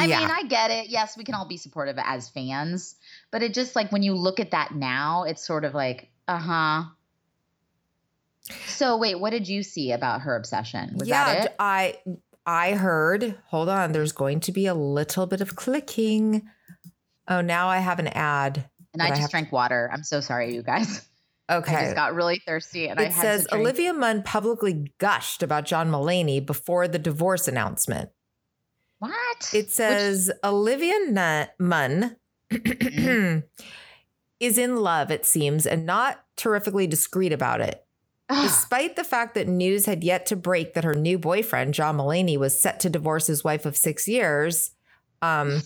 I 0.00 0.06
mean, 0.06 0.30
I 0.30 0.42
get 0.44 0.70
it. 0.70 0.88
Yes, 0.88 1.16
we 1.16 1.24
can 1.24 1.34
all 1.34 1.46
be 1.46 1.58
supportive 1.58 1.98
as 1.98 2.28
fans, 2.30 2.96
but 3.30 3.42
it 3.42 3.52
just 3.52 3.76
like 3.76 3.92
when 3.92 4.02
you 4.02 4.14
look 4.14 4.40
at 4.40 4.52
that 4.52 4.74
now, 4.74 5.24
it's 5.24 5.46
sort 5.46 5.64
of 5.64 5.74
like, 5.74 6.08
uh 6.26 6.38
huh. 6.38 6.84
So 8.66 8.96
wait, 8.96 9.18
what 9.20 9.30
did 9.30 9.48
you 9.48 9.62
see 9.62 9.92
about 9.92 10.22
her 10.22 10.36
obsession? 10.36 10.96
Was 10.98 11.08
yeah? 11.08 11.48
I 11.58 11.98
I 12.46 12.72
heard. 12.72 13.36
Hold 13.46 13.68
on, 13.68 13.92
there's 13.92 14.12
going 14.12 14.40
to 14.40 14.52
be 14.52 14.66
a 14.66 14.74
little 14.74 15.26
bit 15.26 15.40
of 15.40 15.56
clicking. 15.56 16.48
Oh, 17.28 17.40
now 17.40 17.68
I 17.68 17.78
have 17.78 17.98
an 17.98 18.08
ad. 18.08 18.68
And 18.92 19.02
I 19.02 19.06
I 19.06 19.08
just 19.10 19.22
to- 19.22 19.28
drank 19.30 19.52
water. 19.52 19.90
I'm 19.92 20.04
so 20.04 20.20
sorry, 20.20 20.54
you 20.54 20.62
guys. 20.62 21.06
Okay. 21.50 21.76
I 21.76 21.82
just 21.82 21.94
got 21.94 22.14
really 22.14 22.40
thirsty, 22.46 22.88
and 22.88 22.98
I 22.98 23.02
it 23.02 23.12
had 23.12 23.20
says. 23.20 23.46
Olivia 23.52 23.92
Munn 23.92 24.22
publicly 24.22 24.90
gushed 24.96 25.42
about 25.42 25.66
John 25.66 25.90
Mulaney 25.90 26.40
before 26.40 26.88
the 26.88 26.98
divorce 26.98 27.46
announcement. 27.46 28.08
What? 28.98 29.50
It 29.52 29.70
says 29.70 30.32
Olivia 30.42 30.94
Nun- 31.10 31.48
Munn 31.58 32.16
mm-hmm. 32.50 33.40
is 34.40 34.56
in 34.56 34.76
love, 34.76 35.10
it 35.10 35.26
seems, 35.26 35.66
and 35.66 35.84
not 35.84 36.24
terrifically 36.36 36.86
discreet 36.86 37.32
about 37.32 37.60
it. 37.60 37.83
Ugh. 38.28 38.42
Despite 38.42 38.96
the 38.96 39.04
fact 39.04 39.34
that 39.34 39.48
news 39.48 39.86
had 39.86 40.02
yet 40.02 40.26
to 40.26 40.36
break 40.36 40.74
that 40.74 40.84
her 40.84 40.94
new 40.94 41.18
boyfriend, 41.18 41.74
John 41.74 41.98
Mulaney, 41.98 42.38
was 42.38 42.58
set 42.58 42.80
to 42.80 42.90
divorce 42.90 43.26
his 43.26 43.44
wife 43.44 43.66
of 43.66 43.76
six 43.76 44.08
years, 44.08 44.70
um, 45.20 45.62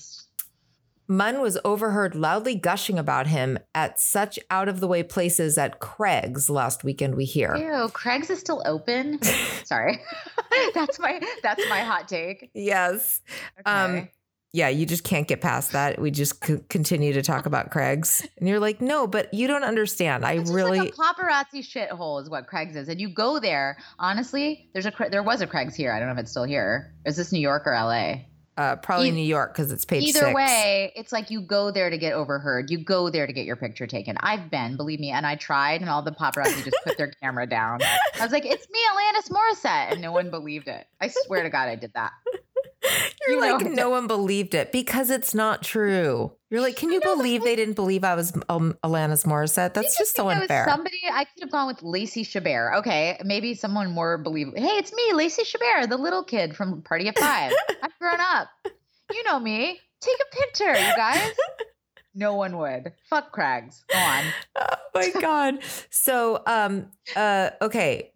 Munn 1.10 1.40
was 1.40 1.58
overheard 1.64 2.14
loudly 2.14 2.54
gushing 2.54 2.98
about 2.98 3.26
him 3.26 3.58
at 3.74 3.98
such 3.98 4.38
out 4.50 4.68
of 4.68 4.80
the 4.80 4.86
way 4.86 5.02
places 5.02 5.56
at 5.56 5.80
Craig's 5.80 6.50
last 6.50 6.84
weekend, 6.84 7.14
we 7.14 7.24
hear. 7.24 7.56
Ew, 7.56 7.88
Craig's 7.88 8.28
is 8.28 8.38
still 8.40 8.62
open. 8.66 9.18
Sorry, 9.64 10.00
that's 10.74 10.98
my 10.98 11.18
that's 11.42 11.66
my 11.70 11.80
hot 11.80 12.08
take. 12.08 12.50
Yes. 12.52 13.22
Okay. 13.60 13.70
Um, 13.70 14.08
yeah, 14.52 14.68
you 14.68 14.86
just 14.86 15.04
can't 15.04 15.28
get 15.28 15.40
past 15.40 15.72
that. 15.72 16.00
We 16.00 16.10
just 16.10 16.44
c- 16.44 16.58
continue 16.68 17.12
to 17.12 17.22
talk 17.22 17.46
about 17.46 17.70
Craig's. 17.70 18.26
And 18.38 18.48
you're 18.48 18.60
like, 18.60 18.80
no, 18.80 19.06
but 19.06 19.32
you 19.34 19.46
don't 19.46 19.64
understand. 19.64 20.24
I 20.24 20.32
It's 20.34 20.50
really. 20.50 20.78
like 20.78 20.88
a 20.90 20.92
paparazzi 20.96 21.60
shithole 21.60 22.22
is 22.22 22.30
what 22.30 22.46
Craig's 22.46 22.74
is, 22.76 22.88
and 22.88 23.00
you 23.00 23.08
go 23.10 23.38
there. 23.38 23.76
Honestly, 23.98 24.68
there's 24.72 24.86
a 24.86 24.92
there 25.10 25.22
was 25.22 25.40
a 25.42 25.46
Craig's 25.46 25.74
here. 25.74 25.92
I 25.92 25.98
don't 25.98 26.08
know 26.08 26.14
if 26.14 26.20
it's 26.20 26.30
still 26.30 26.44
here. 26.44 26.94
Is 27.04 27.16
this 27.16 27.32
New 27.32 27.40
York 27.40 27.64
or 27.66 27.74
L.A.? 27.74 28.26
Uh, 28.56 28.74
probably 28.74 29.06
E- 29.10 29.12
New 29.12 29.22
York 29.24 29.52
because 29.54 29.70
it's 29.70 29.84
page 29.84 30.02
Either 30.02 30.18
six. 30.18 30.34
way, 30.34 30.92
it's 30.96 31.12
like 31.12 31.30
you 31.30 31.40
go 31.40 31.70
there 31.70 31.90
to 31.90 31.96
get 31.96 32.12
overheard. 32.12 32.70
You 32.72 32.78
go 32.78 33.08
there 33.08 33.24
to 33.24 33.32
get 33.32 33.44
your 33.46 33.54
picture 33.54 33.86
taken. 33.86 34.16
I've 34.18 34.50
been, 34.50 34.76
believe 34.76 34.98
me, 34.98 35.10
and 35.10 35.24
I 35.24 35.36
tried, 35.36 35.80
and 35.80 35.88
all 35.88 36.02
the 36.02 36.10
paparazzi 36.10 36.64
just 36.64 36.76
put 36.84 36.96
their 36.98 37.12
camera 37.22 37.46
down. 37.46 37.78
I 37.82 38.22
was 38.24 38.32
like, 38.32 38.44
"It's 38.44 38.68
me, 38.68 38.80
Alanis 38.92 39.30
Morissette," 39.30 39.92
and 39.92 40.00
no 40.02 40.10
one 40.10 40.30
believed 40.30 40.66
it. 40.66 40.88
I 41.00 41.06
swear 41.06 41.44
to 41.44 41.50
God, 41.50 41.68
I 41.68 41.76
did 41.76 41.92
that. 41.94 42.10
You're 43.26 43.36
You 43.36 43.40
like, 43.40 43.66
it. 43.66 43.72
no 43.72 43.90
one 43.90 44.06
believed 44.06 44.54
it 44.54 44.72
because 44.72 45.10
it's 45.10 45.34
not 45.34 45.62
true. 45.62 46.32
You're 46.50 46.60
like, 46.62 46.76
can 46.76 46.90
you 46.92 47.00
believe 47.00 47.42
they 47.42 47.56
didn't 47.56 47.74
believe 47.74 48.04
I 48.04 48.14
was 48.14 48.32
um, 48.48 48.76
Alanis 48.82 49.26
Morissette? 49.26 49.74
That's 49.74 49.98
just 49.98 50.16
so 50.16 50.30
unfair. 50.30 50.64
Somebody 50.66 50.96
I 51.12 51.24
could 51.24 51.42
have 51.42 51.50
gone 51.50 51.66
with 51.66 51.82
Lacey 51.82 52.24
Chabert. 52.24 52.78
Okay, 52.78 53.18
maybe 53.24 53.54
someone 53.54 53.90
more 53.90 54.16
believable. 54.16 54.58
Hey, 54.58 54.76
it's 54.78 54.92
me, 54.92 55.12
Lacey 55.12 55.42
Chabert, 55.42 55.88
the 55.90 55.98
little 55.98 56.22
kid 56.24 56.56
from 56.56 56.80
Party 56.82 57.08
of 57.08 57.16
Five. 57.16 57.52
I've 57.82 57.98
grown 57.98 58.20
up. 58.20 58.48
You 59.12 59.24
know 59.24 59.38
me. 59.38 59.78
Take 60.00 60.16
a 60.20 60.36
picture, 60.36 60.70
you 60.72 60.96
guys. 60.96 61.32
No 62.14 62.34
one 62.34 62.56
would. 62.58 62.92
Fuck 63.10 63.32
Craig's. 63.32 63.84
Go 63.90 63.98
on. 63.98 64.24
oh 64.56 64.74
my 64.94 65.10
god 65.20 65.58
so 65.90 66.42
um 66.46 66.86
uh 67.14 67.50
okay 67.62 68.12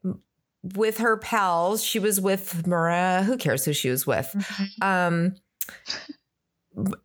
with 0.62 0.98
her 0.98 1.16
pals 1.16 1.82
she 1.82 1.98
was 1.98 2.20
with 2.20 2.66
Mara 2.66 3.22
who 3.24 3.36
cares 3.36 3.64
who 3.64 3.72
she 3.72 3.90
was 3.90 4.06
with 4.06 4.30
Mm-hmm. 4.34 4.82
um 4.84 5.34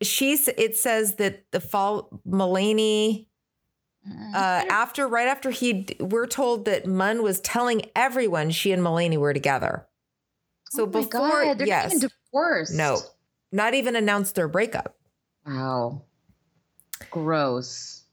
she's 0.01 0.47
it 0.47 0.75
says 0.77 1.15
that 1.15 1.43
the 1.51 1.59
fall 1.59 2.09
Mulaney 2.27 3.27
uh 4.33 4.63
after 4.69 5.07
right 5.07 5.27
after 5.27 5.49
he 5.49 5.87
we're 5.99 6.27
told 6.27 6.65
that 6.65 6.85
Munn 6.87 7.21
was 7.23 7.39
telling 7.41 7.81
everyone 7.95 8.49
she 8.51 8.71
and 8.71 8.81
Mulaney 8.81 9.17
were 9.17 9.33
together 9.33 9.85
so 10.69 10.83
oh 10.83 10.87
before 10.87 11.09
God, 11.43 11.57
they're 11.57 11.67
yes 11.67 11.93
even 11.93 12.09
divorced. 12.31 12.73
no 12.73 12.99
not 13.51 13.73
even 13.73 13.95
announced 13.95 14.35
their 14.35 14.47
breakup 14.47 14.95
Wow. 15.45 16.03
Gross. 17.09 18.03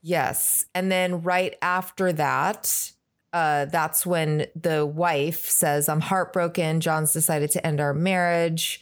Yes. 0.00 0.64
And 0.76 0.92
then 0.92 1.22
right 1.22 1.56
after 1.60 2.12
that, 2.12 2.92
uh, 3.34 3.64
that's 3.64 4.06
when 4.06 4.46
the 4.54 4.86
wife 4.86 5.48
says, 5.48 5.88
I'm 5.88 6.00
heartbroken. 6.00 6.80
John's 6.80 7.12
decided 7.12 7.50
to 7.50 7.66
end 7.66 7.80
our 7.80 7.92
marriage. 7.92 8.80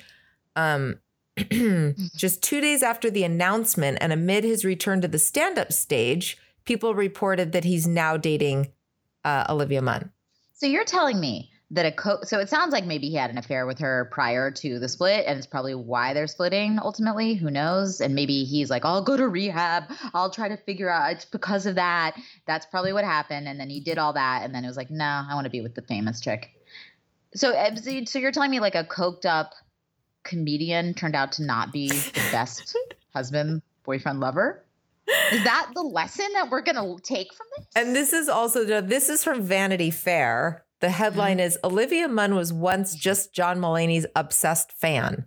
Um, 0.56 0.98
just 2.14 2.42
two 2.42 2.60
days 2.60 2.82
after 2.82 3.10
the 3.10 3.24
announcement 3.24 3.96
and 4.02 4.12
amid 4.12 4.44
his 4.44 4.62
return 4.62 5.00
to 5.00 5.08
the 5.08 5.18
stand 5.18 5.58
up 5.58 5.72
stage, 5.72 6.36
people 6.66 6.94
reported 6.94 7.52
that 7.52 7.64
he's 7.64 7.86
now 7.86 8.18
dating 8.18 8.70
uh, 9.24 9.46
Olivia 9.48 9.80
Munn. 9.80 10.12
So 10.52 10.66
you're 10.66 10.84
telling 10.84 11.18
me 11.18 11.50
that 11.72 11.86
a 11.86 11.90
co 11.92 12.18
so 12.22 12.38
it 12.38 12.48
sounds 12.48 12.72
like 12.72 12.84
maybe 12.84 13.08
he 13.08 13.16
had 13.16 13.30
an 13.30 13.38
affair 13.38 13.66
with 13.66 13.78
her 13.78 14.08
prior 14.12 14.50
to 14.50 14.78
the 14.78 14.88
split 14.88 15.24
and 15.26 15.38
it's 15.38 15.46
probably 15.46 15.74
why 15.74 16.12
they're 16.14 16.26
splitting 16.26 16.78
ultimately 16.80 17.34
who 17.34 17.50
knows? 17.50 18.00
And 18.00 18.14
maybe 18.14 18.44
he's 18.44 18.70
like 18.70 18.84
i'll 18.84 19.02
go 19.02 19.16
to 19.16 19.26
rehab. 19.26 19.84
I'll 20.14 20.30
try 20.30 20.48
to 20.48 20.56
figure 20.56 20.90
out 20.90 21.12
it's 21.12 21.24
because 21.24 21.66
of 21.66 21.74
that. 21.76 22.14
That's 22.46 22.66
probably 22.66 22.92
what 22.92 23.04
happened 23.04 23.48
and 23.48 23.58
then 23.58 23.70
he 23.70 23.80
did 23.80 23.98
all 23.98 24.12
that 24.12 24.42
and 24.44 24.54
then 24.54 24.64
it 24.64 24.68
was 24.68 24.76
like 24.76 24.90
no 24.90 25.04
i 25.28 25.34
want 25.34 25.44
to 25.46 25.50
be 25.50 25.60
with 25.60 25.74
the 25.74 25.82
famous 25.82 26.20
chick. 26.20 26.50
So 27.34 27.52
so- 27.76 28.04
so 28.04 28.18
you're 28.18 28.32
telling 28.32 28.50
me 28.50 28.60
like 28.60 28.74
a 28.74 28.84
coked 28.84 29.24
up 29.24 29.54
comedian 30.24 30.94
turned 30.94 31.16
out 31.16 31.32
to 31.32 31.42
not 31.42 31.72
be 31.72 31.88
the 31.88 32.28
best 32.30 32.76
husband 33.14 33.62
boyfriend 33.84 34.20
lover? 34.20 34.64
Is 35.32 35.42
that 35.44 35.70
the 35.74 35.82
lesson 35.82 36.26
that 36.34 36.50
we're 36.50 36.62
gonna 36.62 36.96
take 37.02 37.34
from 37.34 37.46
this? 37.56 37.66
And 37.74 37.96
this 37.96 38.12
is 38.12 38.28
also, 38.28 38.64
this 38.80 39.08
is 39.08 39.24
from 39.24 39.42
Vanity 39.42 39.90
Fair. 39.90 40.64
The 40.82 40.90
headline 40.90 41.38
is 41.38 41.56
Olivia 41.62 42.08
Munn 42.08 42.34
was 42.34 42.52
once 42.52 42.96
just 42.96 43.32
John 43.32 43.58
Mulaney's 43.60 44.04
obsessed 44.16 44.72
fan. 44.72 45.26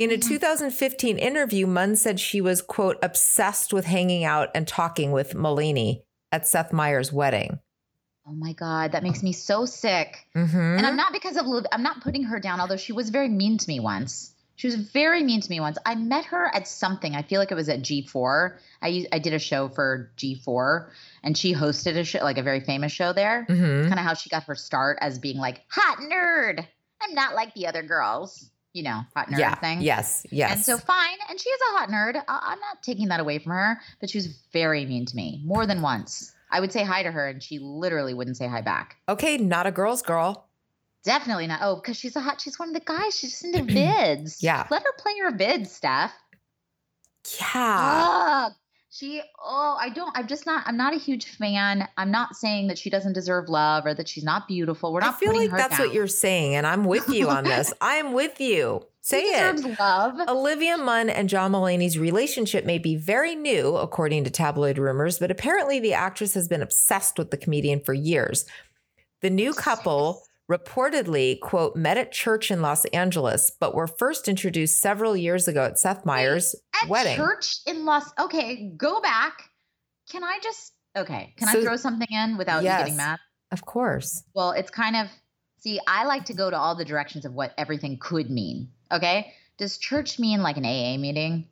In 0.00 0.10
a 0.10 0.18
2015 0.18 1.18
interview, 1.18 1.68
Munn 1.68 1.94
said 1.94 2.18
she 2.18 2.40
was, 2.40 2.60
quote, 2.60 2.98
obsessed 3.00 3.72
with 3.72 3.84
hanging 3.84 4.24
out 4.24 4.48
and 4.52 4.66
talking 4.66 5.12
with 5.12 5.34
Mulaney 5.34 6.02
at 6.32 6.48
Seth 6.48 6.72
Meyers' 6.72 7.12
wedding. 7.12 7.60
oh 8.26 8.32
my 8.32 8.54
god 8.54 8.90
that 8.92 9.02
makes 9.04 9.22
me 9.22 9.32
so 9.32 9.66
sick 9.66 10.26
Mhm. 10.34 10.78
And 10.78 10.84
I'm 10.86 10.96
not 10.96 11.12
because 11.12 11.36
of 11.36 11.46
I'm 11.70 11.82
not 11.84 12.00
putting 12.02 12.24
her 12.24 12.40
down, 12.40 12.58
although 12.58 12.76
she 12.76 12.92
was 12.92 13.10
very 13.10 13.28
mean 13.28 13.56
to 13.58 13.68
me 13.68 13.78
once. 13.78 14.33
She 14.56 14.66
was 14.68 14.76
very 14.76 15.22
mean 15.24 15.40
to 15.40 15.50
me 15.50 15.58
once. 15.60 15.78
I 15.84 15.94
met 15.96 16.26
her 16.26 16.54
at 16.54 16.68
something. 16.68 17.14
I 17.16 17.22
feel 17.22 17.40
like 17.40 17.50
it 17.50 17.56
was 17.56 17.68
at 17.68 17.80
G4. 17.82 18.56
I 18.82 19.06
I 19.12 19.18
did 19.18 19.34
a 19.34 19.38
show 19.38 19.68
for 19.68 20.10
G4, 20.16 20.88
and 21.22 21.36
she 21.36 21.54
hosted 21.54 21.96
a 21.96 22.04
show, 22.04 22.20
like 22.22 22.38
a 22.38 22.42
very 22.42 22.60
famous 22.60 22.92
show 22.92 23.12
there. 23.12 23.46
Mhm. 23.48 23.82
Kind 23.88 23.94
of 23.98 24.04
how 24.06 24.14
she 24.14 24.30
got 24.30 24.44
her 24.44 24.54
start 24.54 24.98
as 25.00 25.18
being 25.18 25.38
like 25.38 25.62
hot 25.68 25.98
nerd. 25.98 26.66
I'm 27.02 27.14
not 27.14 27.34
like 27.34 27.52
the 27.54 27.66
other 27.66 27.82
girls, 27.82 28.48
you 28.72 28.82
know, 28.84 29.00
hot 29.14 29.28
nerd 29.28 29.38
Yeah. 29.38 29.54
thing. 29.56 29.82
Yes. 29.82 30.24
Yes. 30.30 30.52
And 30.54 30.64
so 30.64 30.78
fine, 30.78 31.18
and 31.28 31.40
she 31.40 31.48
is 31.50 31.60
a 31.72 31.78
hot 31.78 31.88
nerd. 31.90 32.16
I- 32.16 32.40
I'm 32.52 32.60
not 32.60 32.82
taking 32.82 33.08
that 33.08 33.20
away 33.20 33.38
from 33.40 33.52
her, 33.52 33.80
but 34.00 34.08
she 34.10 34.18
was 34.18 34.28
very 34.52 34.86
mean 34.86 35.04
to 35.06 35.16
me 35.16 35.42
more 35.44 35.66
than 35.66 35.82
once. 35.82 36.32
I 36.50 36.60
would 36.60 36.72
say 36.72 36.84
hi 36.84 37.02
to 37.02 37.10
her, 37.10 37.28
and 37.28 37.42
she 37.42 37.58
literally 37.58 38.14
wouldn't 38.14 38.36
say 38.36 38.46
hi 38.46 38.60
back. 38.60 38.96
okay, 39.08 39.36
not 39.36 39.66
a 39.66 39.72
girl's 39.72 40.02
girl. 40.02 40.46
Definitely 41.04 41.46
not. 41.46 41.60
Oh, 41.62 41.76
because 41.76 41.98
she's 41.98 42.16
a 42.16 42.20
hot. 42.20 42.40
She's 42.40 42.58
one 42.58 42.68
of 42.68 42.74
the 42.74 42.80
guys. 42.80 43.16
She's 43.16 43.30
just 43.30 43.44
into 43.44 43.62
vids. 43.74 44.38
Yeah. 44.40 44.66
Let 44.70 44.82
her 44.82 44.92
play 44.98 45.12
her 45.22 45.32
vids, 45.32 45.78
Stef. 45.80 46.10
Yeah. 47.40 48.46
Ugh. 48.46 48.52
She. 48.90 49.20
Oh, 49.42 49.76
I 49.78 49.90
don't. 49.90 50.16
I'm 50.16 50.26
just 50.26 50.46
not. 50.46 50.64
I'm 50.66 50.76
not 50.76 50.94
a 50.94 50.98
huge 50.98 51.26
fan. 51.26 51.86
I'm 51.96 52.10
not 52.10 52.36
saying 52.36 52.68
that 52.68 52.78
she 52.78 52.90
doesn't 52.90 53.12
deserve 53.12 53.48
love 53.48 53.84
or 53.86 53.92
that 53.92 54.08
she's 54.08 54.24
not 54.24 54.48
beautiful. 54.48 54.92
We're 54.92 55.00
not. 55.00 55.14
I 55.14 55.18
feel 55.18 55.36
like 55.36 55.50
that's 55.50 55.76
down. 55.76 55.88
what 55.88 55.94
you're 55.94 56.06
saying, 56.06 56.54
and 56.54 56.66
I'm 56.66 56.84
with 56.84 57.08
you 57.08 57.28
on 57.28 57.44
this. 57.44 57.74
I 57.80 57.96
am 57.96 58.12
with 58.12 58.40
you. 58.40 58.86
Say 59.00 59.20
she 59.20 59.28
it. 59.28 59.56
deserves 59.56 59.78
love. 59.78 60.18
Olivia 60.28 60.78
Munn 60.78 61.10
and 61.10 61.28
John 61.28 61.52
Mulaney's 61.52 61.98
relationship 61.98 62.64
may 62.64 62.78
be 62.78 62.96
very 62.96 63.34
new, 63.34 63.76
according 63.76 64.24
to 64.24 64.30
tabloid 64.30 64.78
rumors, 64.78 65.18
but 65.18 65.30
apparently 65.30 65.80
the 65.80 65.92
actress 65.92 66.32
has 66.32 66.48
been 66.48 66.62
obsessed 66.62 67.18
with 67.18 67.30
the 67.30 67.36
comedian 67.36 67.80
for 67.80 67.92
years. 67.92 68.46
The 69.20 69.28
new 69.28 69.52
couple 69.52 70.22
reportedly, 70.50 71.40
quote, 71.40 71.74
met 71.76 71.96
at 71.96 72.12
church 72.12 72.50
in 72.50 72.60
Los 72.62 72.84
Angeles, 72.86 73.50
but 73.60 73.74
were 73.74 73.86
first 73.86 74.28
introduced 74.28 74.80
several 74.80 75.16
years 75.16 75.48
ago 75.48 75.64
at 75.64 75.78
Seth 75.78 76.04
Meyers' 76.04 76.54
At 76.82 76.88
wedding. 76.88 77.16
church 77.16 77.58
in 77.66 77.84
Los. 77.84 78.04
Okay, 78.18 78.70
go 78.76 79.00
back. 79.00 79.50
Can 80.10 80.22
I 80.24 80.38
just? 80.42 80.72
Okay, 80.96 81.34
can 81.36 81.48
So- 81.48 81.60
I 81.60 81.62
throw 81.62 81.76
something 81.76 82.08
in 82.10 82.36
without 82.36 82.62
Yes. 82.62 82.78
you 82.78 82.84
getting 82.84 82.96
mad? 82.96 83.18
Of 83.50 83.64
course. 83.64 84.22
Well, 84.34 84.52
it's 84.52 84.70
kind 84.70 84.96
of 84.96 85.08
See, 85.58 85.80
I 85.88 86.04
like 86.04 86.26
to 86.26 86.34
go 86.34 86.50
to 86.50 86.58
all 86.58 86.74
the 86.74 86.84
directions 86.84 87.24
of 87.24 87.32
what 87.32 87.54
everything 87.56 87.96
could 87.98 88.28
mean. 88.30 88.68
Okay. 88.92 89.32
Does 89.56 89.78
church 89.78 90.18
mean 90.18 90.42
like 90.42 90.58
an 90.58 90.66
AA 90.66 90.98
meeting? 90.98 91.48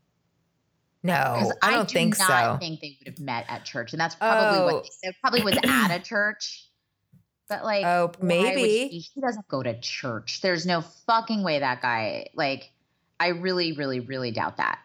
No, 1.02 1.50
I 1.62 1.70
don't 1.70 1.88
do 1.88 1.94
think 1.94 2.18
not 2.18 2.28
so. 2.28 2.34
I 2.34 2.58
think 2.58 2.80
they 2.82 2.98
would 3.00 3.08
have 3.08 3.18
met 3.20 3.46
at 3.48 3.64
church, 3.64 3.92
and 3.94 3.98
that's 4.00 4.14
probably 4.14 4.58
Oh. 4.58 4.64
what 4.66 4.82
they 4.84 4.90
said. 5.02 5.14
Probably 5.22 5.40
was 5.42 5.56
at 5.64 5.90
a 5.90 5.98
church, 5.98 6.68
but 7.52 7.64
like, 7.64 7.84
Oh, 7.84 8.12
maybe. 8.20 8.88
he, 8.88 8.98
he 8.98 9.20
doesn't 9.20 9.48
go 9.48 9.62
to 9.62 9.78
church. 9.80 10.40
There's 10.40 10.66
no 10.66 10.80
fucking 11.06 11.42
way 11.42 11.58
that 11.58 11.82
guy. 11.82 12.28
Like, 12.34 12.70
I 13.20 13.28
really, 13.28 13.72
really, 13.72 14.00
really 14.00 14.30
doubt 14.30 14.56
that. 14.56 14.78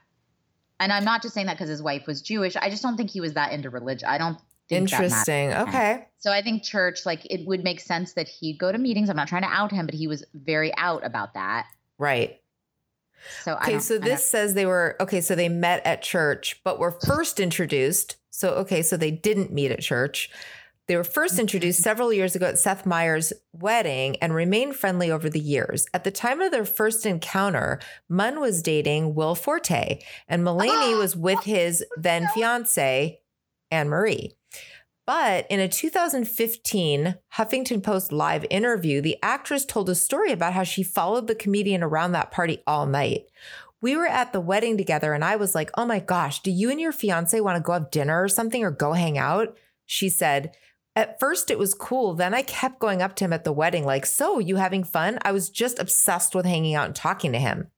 And 0.80 0.94
I'm 0.94 1.04
not 1.04 1.22
just 1.22 1.34
saying 1.34 1.48
that 1.48 1.54
because 1.58 1.70
his 1.70 1.82
wife 1.82 2.06
was 2.06 2.22
Jewish. 2.22 2.56
I 2.56 2.70
just 2.70 2.84
don't 2.84 2.98
think 2.98 3.10
he 3.10 3.22
was 3.22 3.34
that 3.34 3.52
into 3.52 3.70
religion. 3.70 4.08
I 4.08 4.18
don't. 4.18 4.38
Think 4.70 4.90
that. 4.90 5.02
Interesting. 5.02 5.54
Okay. 5.54 6.06
So 6.20 6.32
I 6.32 6.42
think 6.42 6.62
church, 6.62 7.06
like, 7.06 7.26
it 7.32 7.48
would 7.48 7.64
make 7.64 7.80
sense 7.80 8.14
that 8.14 8.28
he'd 8.28 8.60
go 8.60 8.70
to 8.70 8.78
meetings. 8.78 9.10
I'm 9.10 9.16
not 9.16 9.30
trying 9.30 9.44
to 9.44 9.48
out 9.48 9.72
him, 9.72 9.86
but 9.86 9.96
he 9.96 10.08
was 10.08 10.26
very 10.34 10.76
out 10.76 11.06
about 11.06 11.36
that. 11.36 11.68
Right. 11.98 12.42
So 13.44 13.56
Okay, 13.56 13.80
so 13.80 13.98
this 13.98 14.30
says 14.30 14.54
they 14.54 14.66
were 14.66 14.96
okay, 15.00 15.22
so 15.22 15.36
they 15.36 15.50
met 15.50 15.86
at 15.86 16.02
church, 16.02 16.62
but 16.64 16.80
were 16.80 16.92
first 16.92 17.40
introduced. 17.40 18.18
So 18.30 18.50
okay, 18.56 18.82
so 18.84 18.98
they 18.98 19.10
didn't 19.10 19.52
meet 19.52 19.72
at 19.72 19.80
church. 19.80 20.30
They 20.88 20.96
were 20.96 21.04
first 21.04 21.38
introduced 21.38 21.84
several 21.84 22.14
years 22.14 22.36
ago 22.36 22.46
at 22.46 22.60
Seth 22.60 22.86
Meyers' 22.86 23.34
wedding 23.52 24.16
and 24.18 24.34
remained 24.34 24.78
friendly 24.78 25.12
over 25.12 25.30
the 25.30 25.40
years. 25.40 25.86
At 25.94 26.06
the 26.06 26.12
time 26.12 26.40
of 26.40 26.52
their 26.52 26.66
first 26.66 27.06
encounter, 27.06 27.82
Munn 28.08 28.40
was 28.40 28.62
dating 28.62 29.14
Will 29.14 29.36
Forte, 29.36 30.00
and 30.30 30.44
Mulaney 30.44 30.98
was 30.98 31.16
with 31.16 31.44
his 31.44 31.84
then 31.98 32.28
fiance, 32.34 33.20
Anne 33.70 33.90
Marie. 33.90 34.32
But 35.06 35.46
in 35.50 35.60
a 35.60 35.68
2015 35.68 37.16
Huffington 37.36 37.84
Post 37.84 38.14
live 38.14 38.46
interview, 38.50 39.02
the 39.02 39.18
actress 39.22 39.66
told 39.66 39.90
a 39.90 39.96
story 39.96 40.32
about 40.32 40.54
how 40.54 40.64
she 40.64 40.84
followed 40.84 41.28
the 41.28 41.36
comedian 41.36 41.84
around 41.84 42.14
that 42.14 42.32
party 42.32 42.64
all 42.66 42.86
night. 42.86 43.26
We 43.82 43.98
were 43.98 44.08
at 44.08 44.32
the 44.32 44.42
wedding 44.42 44.78
together, 44.78 45.14
and 45.14 45.24
I 45.24 45.36
was 45.36 45.54
like, 45.54 45.70
Oh 45.76 45.86
my 45.86 46.00
gosh, 46.00 46.42
do 46.42 46.52
you 46.52 46.72
and 46.72 46.80
your 46.80 46.94
fiance 46.94 47.40
want 47.42 47.58
to 47.58 47.62
go 47.62 47.74
have 47.74 47.92
dinner 47.92 48.24
or 48.24 48.30
something 48.30 48.64
or 48.64 48.72
go 48.72 48.94
hang 48.94 49.18
out? 49.18 49.58
She 49.86 50.10
said, 50.10 50.56
At 50.98 51.20
first, 51.20 51.52
it 51.52 51.60
was 51.60 51.76
cool. 51.76 52.16
Then 52.16 52.34
I 52.34 52.42
kept 52.42 52.80
going 52.80 53.04
up 53.04 53.16
to 53.18 53.26
him 53.26 53.32
at 53.32 53.44
the 53.44 53.54
wedding, 53.54 53.86
like, 53.86 54.04
So, 54.08 54.40
you 54.40 54.56
having 54.56 54.84
fun? 54.84 55.20
I 55.22 55.32
was 55.32 55.52
just 55.52 55.78
obsessed 55.78 56.34
with 56.34 56.44
hanging 56.48 56.74
out 56.74 56.88
and 56.88 56.96
talking 56.96 57.32
to 57.34 57.38
him. 57.40 57.70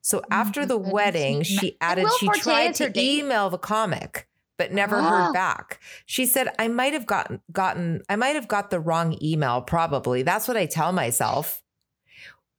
So 0.00 0.22
after 0.30 0.64
the 0.64 0.78
wedding, 0.78 1.42
she 1.42 1.76
added 1.80 2.06
she 2.20 2.28
tried 2.28 2.76
to 2.76 2.88
date? 2.88 3.18
email 3.18 3.50
the 3.50 3.58
comic, 3.58 4.28
but 4.56 4.72
never 4.72 4.98
Oh. 4.98 5.02
heard 5.02 5.32
back. 5.32 5.80
She 6.06 6.24
said, 6.24 6.54
I 6.56 6.68
might 6.68 6.92
have 6.92 7.04
gotten 7.04 7.40
gotten 7.50 8.02
I 8.08 8.14
might 8.14 8.36
have 8.36 8.46
got 8.46 8.70
the 8.70 8.78
wrong 8.78 9.18
email, 9.20 9.60
probably. 9.60 10.22
That's 10.22 10.46
what 10.46 10.56
I 10.56 10.66
tell 10.66 10.92
myself. 10.92 11.62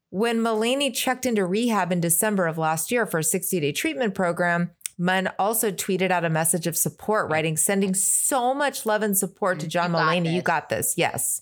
When 0.09 0.39
Mulaney 0.39 0.93
checked 0.93 1.26
into 1.26 1.45
rehab 1.45 1.93
in 1.93 2.01
December 2.01 2.45
of 2.45 2.57
last 2.57 2.91
year 2.91 3.05
for 3.05 3.19
a 3.19 3.24
60-day 3.24 3.72
treatment 3.72 4.13
program, 4.13 4.72
Munn 4.97 5.29
also 5.39 5.71
tweeted 5.71 6.11
out 6.11 6.25
a 6.25 6.29
message 6.29 6.67
of 6.67 6.77
support, 6.77 7.29
writing, 7.29 7.57
sending 7.57 7.93
so 7.93 8.53
much 8.53 8.85
love 8.85 9.01
and 9.03 9.17
support 9.17 9.59
to 9.59 9.65
mm, 9.65 9.69
John 9.69 9.91
You 9.91 9.97
Mulaney. 9.97 10.33
You 10.33 10.41
got 10.41 10.69
this. 10.69 10.95
Yes. 10.97 11.41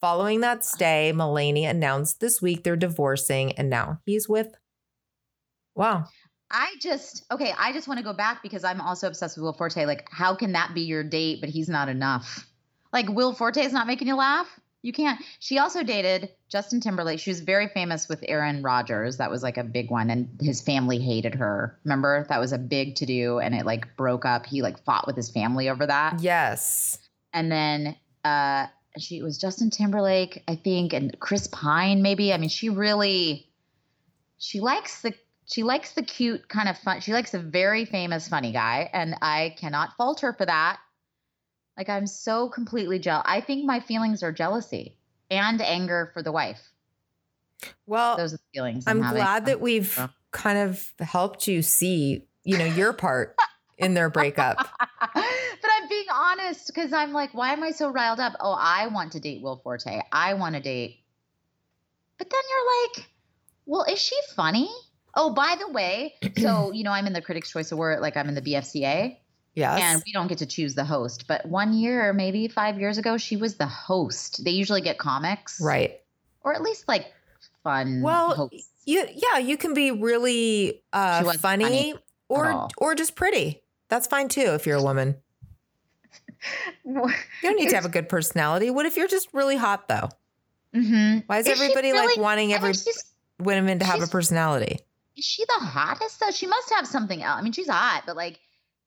Following 0.00 0.40
that 0.40 0.64
stay, 0.64 1.12
Mulaney 1.14 1.68
announced 1.68 2.20
this 2.20 2.42
week 2.42 2.64
they're 2.64 2.76
divorcing, 2.76 3.52
and 3.52 3.70
now 3.70 4.00
he's 4.04 4.28
with. 4.28 4.54
Wow. 5.74 6.04
I 6.50 6.74
just 6.80 7.24
okay. 7.30 7.52
I 7.58 7.72
just 7.72 7.88
want 7.88 7.98
to 7.98 8.04
go 8.04 8.12
back 8.12 8.42
because 8.42 8.62
I'm 8.62 8.80
also 8.80 9.08
obsessed 9.08 9.36
with 9.36 9.42
Will 9.42 9.52
Forte. 9.52 9.84
Like, 9.84 10.06
how 10.10 10.34
can 10.34 10.52
that 10.52 10.74
be 10.74 10.82
your 10.82 11.02
date, 11.02 11.40
but 11.40 11.50
he's 11.50 11.68
not 11.68 11.88
enough? 11.88 12.46
Like, 12.92 13.08
Will 13.08 13.32
Forte 13.32 13.60
is 13.60 13.72
not 13.72 13.86
making 13.86 14.06
you 14.06 14.16
laugh. 14.16 14.60
You 14.86 14.92
can't. 14.92 15.20
She 15.40 15.58
also 15.58 15.82
dated 15.82 16.28
Justin 16.48 16.80
Timberlake. 16.80 17.18
She 17.18 17.30
was 17.30 17.40
very 17.40 17.66
famous 17.66 18.08
with 18.08 18.24
Aaron 18.28 18.62
Rodgers. 18.62 19.16
That 19.16 19.32
was 19.32 19.42
like 19.42 19.56
a 19.56 19.64
big 19.64 19.90
one, 19.90 20.10
and 20.10 20.28
his 20.40 20.62
family 20.62 21.00
hated 21.00 21.34
her. 21.34 21.76
Remember 21.82 22.24
that 22.28 22.38
was 22.38 22.52
a 22.52 22.58
big 22.58 22.94
to 22.96 23.06
do, 23.06 23.40
and 23.40 23.52
it 23.52 23.66
like 23.66 23.96
broke 23.96 24.24
up. 24.24 24.46
He 24.46 24.62
like 24.62 24.78
fought 24.84 25.04
with 25.04 25.16
his 25.16 25.28
family 25.28 25.68
over 25.68 25.86
that. 25.86 26.20
Yes. 26.20 26.98
and 27.32 27.50
then 27.50 27.96
uh 28.24 28.68
she 28.96 29.22
was 29.22 29.38
Justin 29.38 29.70
Timberlake, 29.70 30.44
I 30.46 30.54
think, 30.54 30.92
and 30.92 31.18
Chris 31.18 31.48
Pine, 31.48 32.00
maybe. 32.00 32.32
I 32.32 32.38
mean, 32.38 32.48
she 32.48 32.68
really 32.68 33.50
she 34.38 34.60
likes 34.60 35.02
the 35.02 35.14
she 35.46 35.64
likes 35.64 35.94
the 35.94 36.02
cute 36.02 36.48
kind 36.48 36.68
of 36.68 36.78
fun. 36.78 37.00
She 37.00 37.12
likes 37.12 37.34
a 37.34 37.40
very 37.40 37.86
famous 37.86 38.28
funny 38.28 38.52
guy, 38.52 38.88
and 38.92 39.16
I 39.20 39.56
cannot 39.58 39.96
fault 39.96 40.20
her 40.20 40.32
for 40.32 40.46
that. 40.46 40.78
Like 41.76 41.88
I'm 41.88 42.06
so 42.06 42.48
completely 42.48 42.98
jealous. 42.98 43.24
I 43.26 43.40
think 43.40 43.64
my 43.64 43.80
feelings 43.80 44.22
are 44.22 44.32
jealousy 44.32 44.96
and 45.30 45.60
anger 45.60 46.10
for 46.14 46.22
the 46.22 46.32
wife. 46.32 46.60
Well, 47.86 48.16
Those 48.16 48.34
are 48.34 48.36
the 48.38 48.42
feelings. 48.54 48.84
I'm 48.86 49.02
having. 49.02 49.22
glad 49.22 49.46
that 49.46 49.60
we've 49.60 49.98
kind 50.30 50.58
of 50.58 50.92
helped 51.00 51.46
you 51.48 51.62
see, 51.62 52.26
you 52.44 52.58
know, 52.58 52.64
your 52.64 52.92
part 52.92 53.36
in 53.78 53.94
their 53.94 54.10
breakup. 54.10 54.56
but 55.00 55.10
I'm 55.14 55.88
being 55.88 56.06
honest 56.12 56.66
because 56.66 56.92
I'm 56.92 57.12
like, 57.12 57.34
why 57.34 57.52
am 57.52 57.62
I 57.62 57.70
so 57.70 57.90
riled 57.90 58.20
up? 58.20 58.34
Oh, 58.40 58.56
I 58.58 58.88
want 58.88 59.12
to 59.12 59.20
date 59.20 59.42
Will 59.42 59.56
Forte. 59.56 60.00
I 60.12 60.34
want 60.34 60.54
to 60.54 60.60
date. 60.60 61.00
But 62.18 62.30
then 62.30 62.40
you're 62.50 62.98
like, 63.04 63.10
well, 63.66 63.84
is 63.84 63.98
she 64.00 64.16
funny? 64.34 64.70
Oh, 65.14 65.32
by 65.32 65.56
the 65.58 65.70
way, 65.72 66.14
so 66.38 66.72
you 66.72 66.84
know, 66.84 66.90
I'm 66.92 67.06
in 67.06 67.14
the 67.14 67.22
Critics' 67.22 67.50
Choice 67.50 67.72
Award, 67.72 68.00
like 68.00 68.16
I'm 68.18 68.28
in 68.28 68.34
the 68.34 68.42
BFCA, 68.42 69.16
Yes. 69.56 69.80
and 69.82 70.02
we 70.06 70.12
don't 70.12 70.26
get 70.28 70.38
to 70.38 70.46
choose 70.46 70.74
the 70.74 70.84
host. 70.84 71.26
But 71.26 71.46
one 71.46 71.72
year, 71.72 72.12
maybe 72.12 72.46
five 72.46 72.78
years 72.78 72.98
ago, 72.98 73.16
she 73.16 73.36
was 73.36 73.56
the 73.56 73.66
host. 73.66 74.44
They 74.44 74.50
usually 74.52 74.82
get 74.82 74.98
comics, 74.98 75.60
right. 75.60 76.00
Or 76.42 76.54
at 76.54 76.62
least 76.62 76.86
like 76.86 77.06
fun. 77.64 78.02
Well, 78.02 78.34
hosts. 78.34 78.68
You 78.84 79.04
yeah, 79.14 79.38
you 79.38 79.56
can 79.56 79.74
be 79.74 79.90
really 79.90 80.82
uh 80.92 81.24
funny, 81.38 81.64
funny 81.64 81.94
or 82.28 82.68
or 82.78 82.94
just 82.94 83.16
pretty. 83.16 83.62
That's 83.88 84.06
fine 84.06 84.28
too 84.28 84.52
if 84.54 84.66
you're 84.66 84.76
a 84.78 84.82
woman. 84.82 85.16
You 86.84 87.10
don't 87.42 87.56
need 87.56 87.70
to 87.70 87.74
have 87.74 87.84
a 87.84 87.88
good 87.90 88.08
personality. 88.08 88.70
What 88.70 88.86
if 88.86 88.96
you're 88.96 89.08
just 89.08 89.28
really 89.32 89.56
hot 89.56 89.88
though? 89.88 90.08
Mhm. 90.74 91.24
Why 91.26 91.38
is, 91.38 91.46
Is 91.46 91.56
she 91.58 91.64
everybody 91.64 91.92
like 91.92 92.08
really- 92.08 92.22
wanting 92.22 92.52
I 92.52 92.56
every 92.56 92.68
mean, 92.68 92.74
she's 92.74 93.04
women 93.40 93.78
to 93.80 93.84
have 93.84 94.02
a 94.02 94.06
personality? 94.06 94.78
is 95.16 95.24
she 95.24 95.44
the 95.46 95.64
hottest 95.64 96.20
though? 96.20 96.30
She 96.30 96.46
must 96.46 96.70
have 96.74 96.86
something 96.86 97.22
else. 97.22 97.38
I 97.38 97.42
mean, 97.42 97.52
she's 97.52 97.68
hot, 97.68 98.02
but 98.06 98.16
like, 98.16 98.38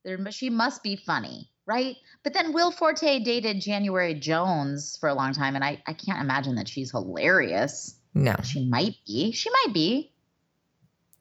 there, 0.03 0.17
but 0.17 0.33
she 0.33 0.49
must 0.49 0.83
be 0.83 0.95
funny, 0.95 1.49
right? 1.65 1.95
But 2.23 2.33
then 2.33 2.53
Will 2.53 2.71
Forte 2.71 3.19
dated 3.19 3.61
January 3.61 4.13
Jones 4.13 4.97
for 4.99 5.09
a 5.09 5.13
long 5.13 5.33
time, 5.33 5.55
and 5.55 5.63
I, 5.63 5.81
I 5.87 5.93
can't 5.93 6.21
imagine 6.21 6.55
that 6.55 6.67
she's 6.67 6.91
hilarious. 6.91 7.95
No. 8.13 8.35
She 8.43 8.67
might 8.67 8.95
be. 9.05 9.31
She 9.31 9.49
might 9.49 9.73
be. 9.73 10.11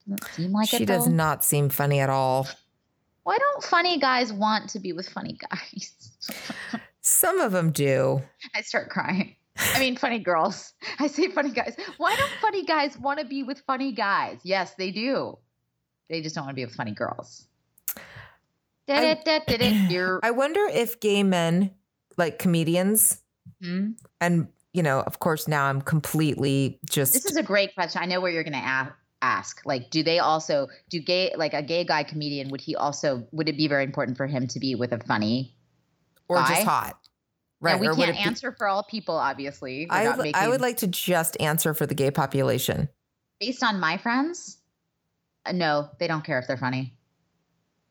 Doesn't 0.08 0.34
seem 0.34 0.52
like 0.52 0.68
she 0.68 0.82
it. 0.84 0.86
does 0.86 1.06
not 1.06 1.44
seem 1.44 1.68
funny 1.68 2.00
at 2.00 2.08
all. 2.08 2.48
Why 3.24 3.36
don't 3.36 3.62
funny 3.62 3.98
guys 3.98 4.32
want 4.32 4.70
to 4.70 4.80
be 4.80 4.92
with 4.92 5.08
funny 5.08 5.36
guys? 5.50 5.92
Some 7.02 7.40
of 7.40 7.52
them 7.52 7.72
do. 7.72 8.22
I 8.54 8.62
start 8.62 8.88
crying. 8.88 9.36
I 9.58 9.80
mean, 9.80 9.96
funny 9.96 10.20
girls. 10.20 10.72
I 10.98 11.08
say 11.08 11.28
funny 11.28 11.50
guys. 11.50 11.76
Why 11.96 12.14
don't 12.16 12.30
funny 12.40 12.64
guys 12.64 12.96
want 12.98 13.18
to 13.18 13.26
be 13.26 13.42
with 13.42 13.60
funny 13.66 13.92
guys? 13.92 14.38
Yes, 14.44 14.74
they 14.74 14.92
do. 14.92 15.36
They 16.08 16.22
just 16.22 16.34
don't 16.34 16.44
want 16.44 16.52
to 16.52 16.60
be 16.60 16.64
with 16.64 16.74
funny 16.74 16.92
girls. 16.92 17.47
You're, 19.91 20.20
I 20.22 20.30
wonder 20.30 20.61
if 20.72 21.01
gay 21.01 21.22
men, 21.22 21.70
like 22.16 22.39
comedians, 22.39 23.20
Hmm? 23.62 23.93
and 24.20 24.49
you 24.72 24.82
know, 24.82 25.01
of 25.01 25.18
course, 25.20 25.49
now 25.49 25.64
I'm 25.66 25.80
completely 25.80 26.78
just 26.89 27.12
This 27.14 27.24
is 27.24 27.36
a 27.36 27.43
great 27.43 27.74
question. 27.74 28.03
I 28.03 28.07
know 28.07 28.20
where 28.20 28.30
you're 28.30 28.45
going 28.45 28.53
to 28.53 28.59
a- 28.59 28.95
ask. 29.22 29.62
Like, 29.64 29.91
do 29.91 30.03
they 30.03 30.18
also 30.20 30.68
do 30.91 31.01
gay 31.01 31.32
like 31.36 31.55
a 31.55 31.62
gay 31.62 31.82
guy 31.84 32.03
comedian? 32.05 32.51
Would 32.51 32.61
he 32.61 32.76
also 32.76 33.26
would 33.32 33.49
it 33.49 33.57
be 33.57 33.66
very 33.66 33.84
important 33.84 34.16
for 34.16 34.26
him 34.26 34.47
to 34.49 34.61
be 34.61 34.74
with 34.74 34.93
a 34.93 34.99
funny? 34.99 35.55
or 36.28 36.36
guy? 36.36 36.49
just 36.57 36.66
hot, 36.66 36.99
right? 37.61 37.74
Now, 37.76 37.80
we 37.80 37.89
or 37.89 37.95
can't 37.95 38.11
it 38.11 38.12
be- 38.12 38.18
answer 38.18 38.53
for 38.53 38.68
all 38.68 38.82
people, 38.84 39.16
obviously. 39.16 39.86
We're 39.91 39.97
I, 39.97 40.05
not 40.05 40.18
would- 40.18 40.34
I 40.36 40.49
would 40.49 40.61
like 40.61 40.76
to 40.78 40.86
just 40.86 41.41
answer 41.41 41.72
for 41.74 41.86
the 41.86 41.95
gay 41.95 42.11
population. 42.11 42.89
based 43.41 43.62
on 43.64 43.80
my 43.80 43.97
friends. 43.97 44.59
uh, 45.47 45.53
No, 45.53 45.89
they 45.99 46.07
don't 46.07 46.22
care 46.24 46.39
if 46.39 46.47
they're 46.47 46.59
funny. 46.59 46.97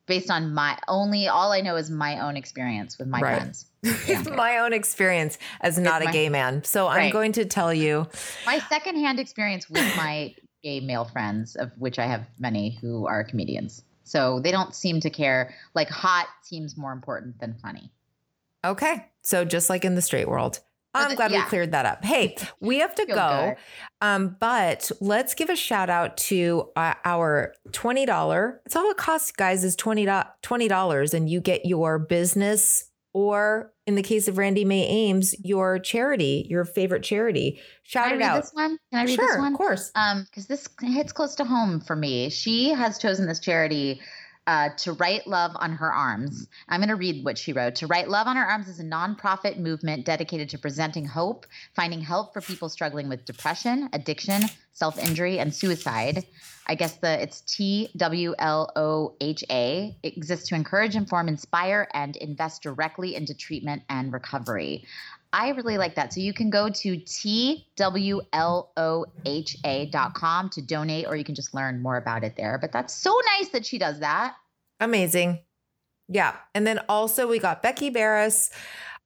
Based 0.08 0.32
on 0.32 0.54
my 0.54 0.78
only, 0.88 1.28
all 1.28 1.52
I 1.52 1.62
know 1.62 1.76
is 1.76 1.90
my 1.90 2.26
own 2.26 2.38
experience 2.38 2.98
with 2.98 3.08
my 3.08 3.20
Right. 3.22 3.36
friends. 3.38 3.66
They 4.08 4.16
my 4.36 4.58
own 4.60 4.74
experience 4.74 5.38
as 5.62 5.78
not 5.78 6.02
a 6.02 6.06
my- 6.06 6.12
gay 6.12 6.30
man. 6.30 6.64
So 6.64 6.88
I'm 6.88 7.12
going 7.12 7.34
to 7.34 7.46
tell 7.46 7.74
you, 7.74 8.08
my 8.46 8.60
secondhand 8.70 9.20
experience 9.20 9.70
with 9.70 9.96
my 9.98 10.34
gay 10.64 10.80
male 10.80 11.06
friends, 11.06 11.56
of 11.56 11.72
which 11.78 12.00
I 12.00 12.06
have 12.08 12.26
many 12.40 12.78
who 12.82 13.06
are 13.06 13.24
comedians. 13.24 13.84
So 14.06 14.40
they 14.40 14.52
don't 14.52 14.74
seem 14.74 15.02
to 15.02 15.10
care. 15.10 15.54
Like 15.76 15.90
hot 15.90 16.28
seems 16.42 16.78
more 16.78 16.94
important 16.94 17.40
than 17.40 17.56
funny. 17.62 17.92
okay. 18.66 19.06
So 19.22 19.44
just 19.44 19.70
like 19.70 19.84
in 19.84 19.96
the 19.96 20.02
straight 20.02 20.28
world. 20.30 20.62
I'm 21.04 21.10
the- 21.10 21.16
glad 21.16 21.32
we 21.32 21.42
cleared 21.44 21.72
that 21.72 21.86
up. 21.86 22.04
Hey, 22.04 22.36
we 22.60 22.80
have 22.80 22.96
to 22.96 23.06
go. 23.06 23.56
Um, 24.02 24.36
but 24.40 24.92
let's 25.02 25.34
give 25.34 25.50
a 25.50 25.56
shout 25.56 25.90
out 25.90 26.18
to 26.18 26.70
uh, 26.76 26.94
our 27.06 27.54
$20. 27.72 28.58
It's 28.66 28.76
all 28.76 28.90
it 28.92 28.98
costs, 28.98 29.32
guys, 29.32 29.64
is 29.64 29.76
$20, 29.76 30.26
$20 30.44 31.14
and 31.14 31.30
you 31.30 31.42
get 31.42 31.66
your 31.66 32.00
business 32.00 32.92
or 33.14 33.72
in 33.88 33.96
the 33.96 34.04
case 34.04 34.28
of 34.28 34.38
Randy 34.38 34.64
May 34.66 34.86
Ames, 34.86 35.34
your 35.44 35.80
charity, 35.80 36.46
your 36.50 36.66
favorite 36.66 37.02
charity. 37.04 37.60
Shout 37.84 38.10
Can 38.10 38.14
it 38.14 38.16
I 38.24 38.28
read 38.28 38.36
out. 38.36 38.42
this 38.44 38.52
one? 38.54 38.78
Can 38.92 39.00
I 39.00 39.04
read 39.06 39.16
sure, 39.16 39.28
this 39.28 39.38
one? 39.38 39.54
of 39.54 39.58
course. 39.58 39.92
Um, 39.96 40.26
because 40.30 40.46
this 40.46 40.68
hits 40.82 41.14
close 41.14 41.34
to 41.36 41.46
home 41.46 41.80
for 41.80 41.96
me. 41.96 42.30
She 42.30 42.70
has 42.70 43.00
chosen 43.00 43.26
this 43.28 43.40
charity 43.40 44.02
uh, 44.48 44.70
to 44.78 44.94
write 44.94 45.28
love 45.28 45.52
on 45.56 45.74
her 45.74 45.92
arms. 45.92 46.48
I'm 46.70 46.80
going 46.80 46.90
to 46.90 46.96
read 46.96 47.24
what 47.24 47.38
she 47.38 47.54
wrote. 47.54 47.76
To 47.76 47.88
write 47.88 48.10
love 48.10 48.28
on 48.28 48.38
her 48.38 48.46
arms 48.46 48.68
is 48.68 48.80
a 48.80 48.84
nonprofit 48.84 49.60
movement 49.60 50.06
dedicated 50.06 50.50
to 50.50 50.58
presenting 50.58 51.06
hope, 51.06 51.46
finding 51.76 52.02
help 52.02 52.34
for 52.34 52.42
people 52.42 52.70
struggling 52.70 53.10
with 53.10 53.26
depression, 53.26 53.90
addiction, 53.94 54.44
self-injury, 54.74 55.40
and 55.40 55.54
suicide. 55.54 56.26
I 56.70 56.76
guess 56.76 56.98
the 56.98 57.22
it's 57.22 57.42
T 57.42 57.90
W 57.96 58.36
L 58.40 58.72
O 58.76 59.16
H 59.22 59.44
A. 59.50 59.96
It 60.04 60.18
exists 60.18 60.50
to 60.50 60.56
encourage, 60.56 60.96
inform, 60.96 61.28
inspire, 61.28 61.88
and 61.94 62.16
invest 62.18 62.62
directly 62.62 63.16
into 63.16 63.34
treatment 63.34 63.84
and 63.90 64.12
recovery. 64.12 64.86
I 65.34 65.50
really 65.50 65.78
like 65.78 65.96
that. 65.96 66.14
So 66.14 66.22
you 66.22 66.34
can 66.34 66.50
go 66.50 66.70
to 66.70 66.98
twloha.com 66.98 67.70
to 70.50 70.62
donate, 70.62 71.08
or 71.08 71.16
you 71.16 71.24
can 71.24 71.36
just 71.36 71.54
learn 71.54 71.82
more 71.82 71.98
about 71.98 72.24
it 72.24 72.36
there. 72.36 72.58
But 72.60 72.72
that's 72.72 72.94
so 72.94 73.16
nice 73.38 73.50
that 73.50 73.66
she 73.66 73.78
does 73.78 74.00
that. 74.00 74.36
Amazing. 74.80 75.40
Yeah. 76.08 76.36
And 76.56 76.66
then 76.66 76.80
also 76.88 77.28
we 77.28 77.40
got 77.40 77.62
Becky 77.62 77.90
Barris. 77.90 78.50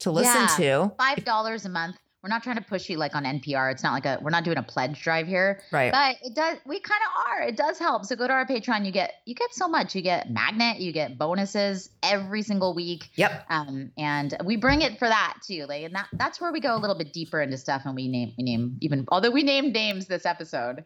to 0.00 0.10
listen 0.10 0.40
Yeah. 0.40 0.56
to. 0.88 0.92
Five 0.98 1.24
dollars 1.26 1.66
a 1.66 1.68
month. 1.68 1.96
We're 2.22 2.28
not 2.28 2.44
trying 2.44 2.56
to 2.56 2.62
push 2.62 2.88
you 2.88 2.98
like 2.98 3.16
on 3.16 3.24
NPR. 3.24 3.72
It's 3.72 3.82
not 3.82 3.92
like 3.92 4.06
a 4.06 4.18
we're 4.22 4.30
not 4.30 4.44
doing 4.44 4.56
a 4.56 4.62
pledge 4.62 5.02
drive 5.02 5.26
here. 5.26 5.60
Right. 5.72 5.90
But 5.90 6.16
it 6.22 6.34
does 6.36 6.58
we 6.64 6.78
kind 6.78 7.00
of 7.04 7.26
are. 7.26 7.42
It 7.42 7.56
does 7.56 7.80
help. 7.80 8.04
So 8.04 8.14
go 8.14 8.28
to 8.28 8.32
our 8.32 8.46
Patreon. 8.46 8.86
You 8.86 8.92
get 8.92 9.14
you 9.26 9.34
get 9.34 9.52
so 9.52 9.66
much. 9.66 9.96
You 9.96 10.02
get 10.02 10.30
magnet, 10.30 10.78
you 10.78 10.92
get 10.92 11.18
bonuses 11.18 11.90
every 12.02 12.42
single 12.42 12.74
week. 12.74 13.08
Yep. 13.16 13.46
Um, 13.50 13.90
and 13.98 14.36
we 14.44 14.56
bring 14.56 14.82
it 14.82 15.00
for 15.00 15.08
that 15.08 15.38
too. 15.44 15.66
Like 15.66 15.82
and 15.82 15.94
that 15.96 16.06
that's 16.12 16.40
where 16.40 16.52
we 16.52 16.60
go 16.60 16.76
a 16.76 16.78
little 16.78 16.96
bit 16.96 17.12
deeper 17.12 17.40
into 17.40 17.58
stuff 17.58 17.82
and 17.84 17.96
we 17.96 18.06
name 18.06 18.32
we 18.38 18.44
name 18.44 18.78
even 18.80 19.04
although 19.08 19.30
we 19.30 19.42
named 19.42 19.72
names 19.72 20.06
this 20.06 20.24
episode. 20.24 20.84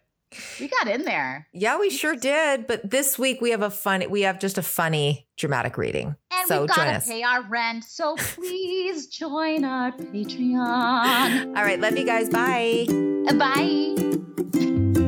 We 0.61 0.69
got 0.69 0.89
in 0.89 1.05
there. 1.05 1.47
Yeah, 1.53 1.79
we 1.79 1.91
sure 1.91 2.17
did. 2.17 2.67
But 2.67 2.91
this 2.91 3.19
week 3.19 3.41
we 3.41 3.51
have 3.51 3.63
a 3.63 3.71
fun, 3.71 4.05
we 4.11 4.23
have 4.23 4.39
just 4.39 4.59
a 4.59 4.63
funny 4.63 5.27
dramatic 5.37 5.77
reading. 5.77 6.17
And 6.31 6.49
so 6.49 6.61
we've 6.61 6.71
got 6.71 7.03
to 7.03 7.09
pay 7.09 7.23
our 7.23 7.43
rent. 7.43 7.85
So 7.85 8.17
please 8.19 9.07
join 9.09 9.65
our 9.65 9.93
Patreon. 9.93 11.57
All 11.57 11.65
right. 11.65 11.81
Love 11.81 11.97
you 11.97 12.05
guys. 12.05 12.29
Bye. 12.29 12.87
Bye. 13.37 15.03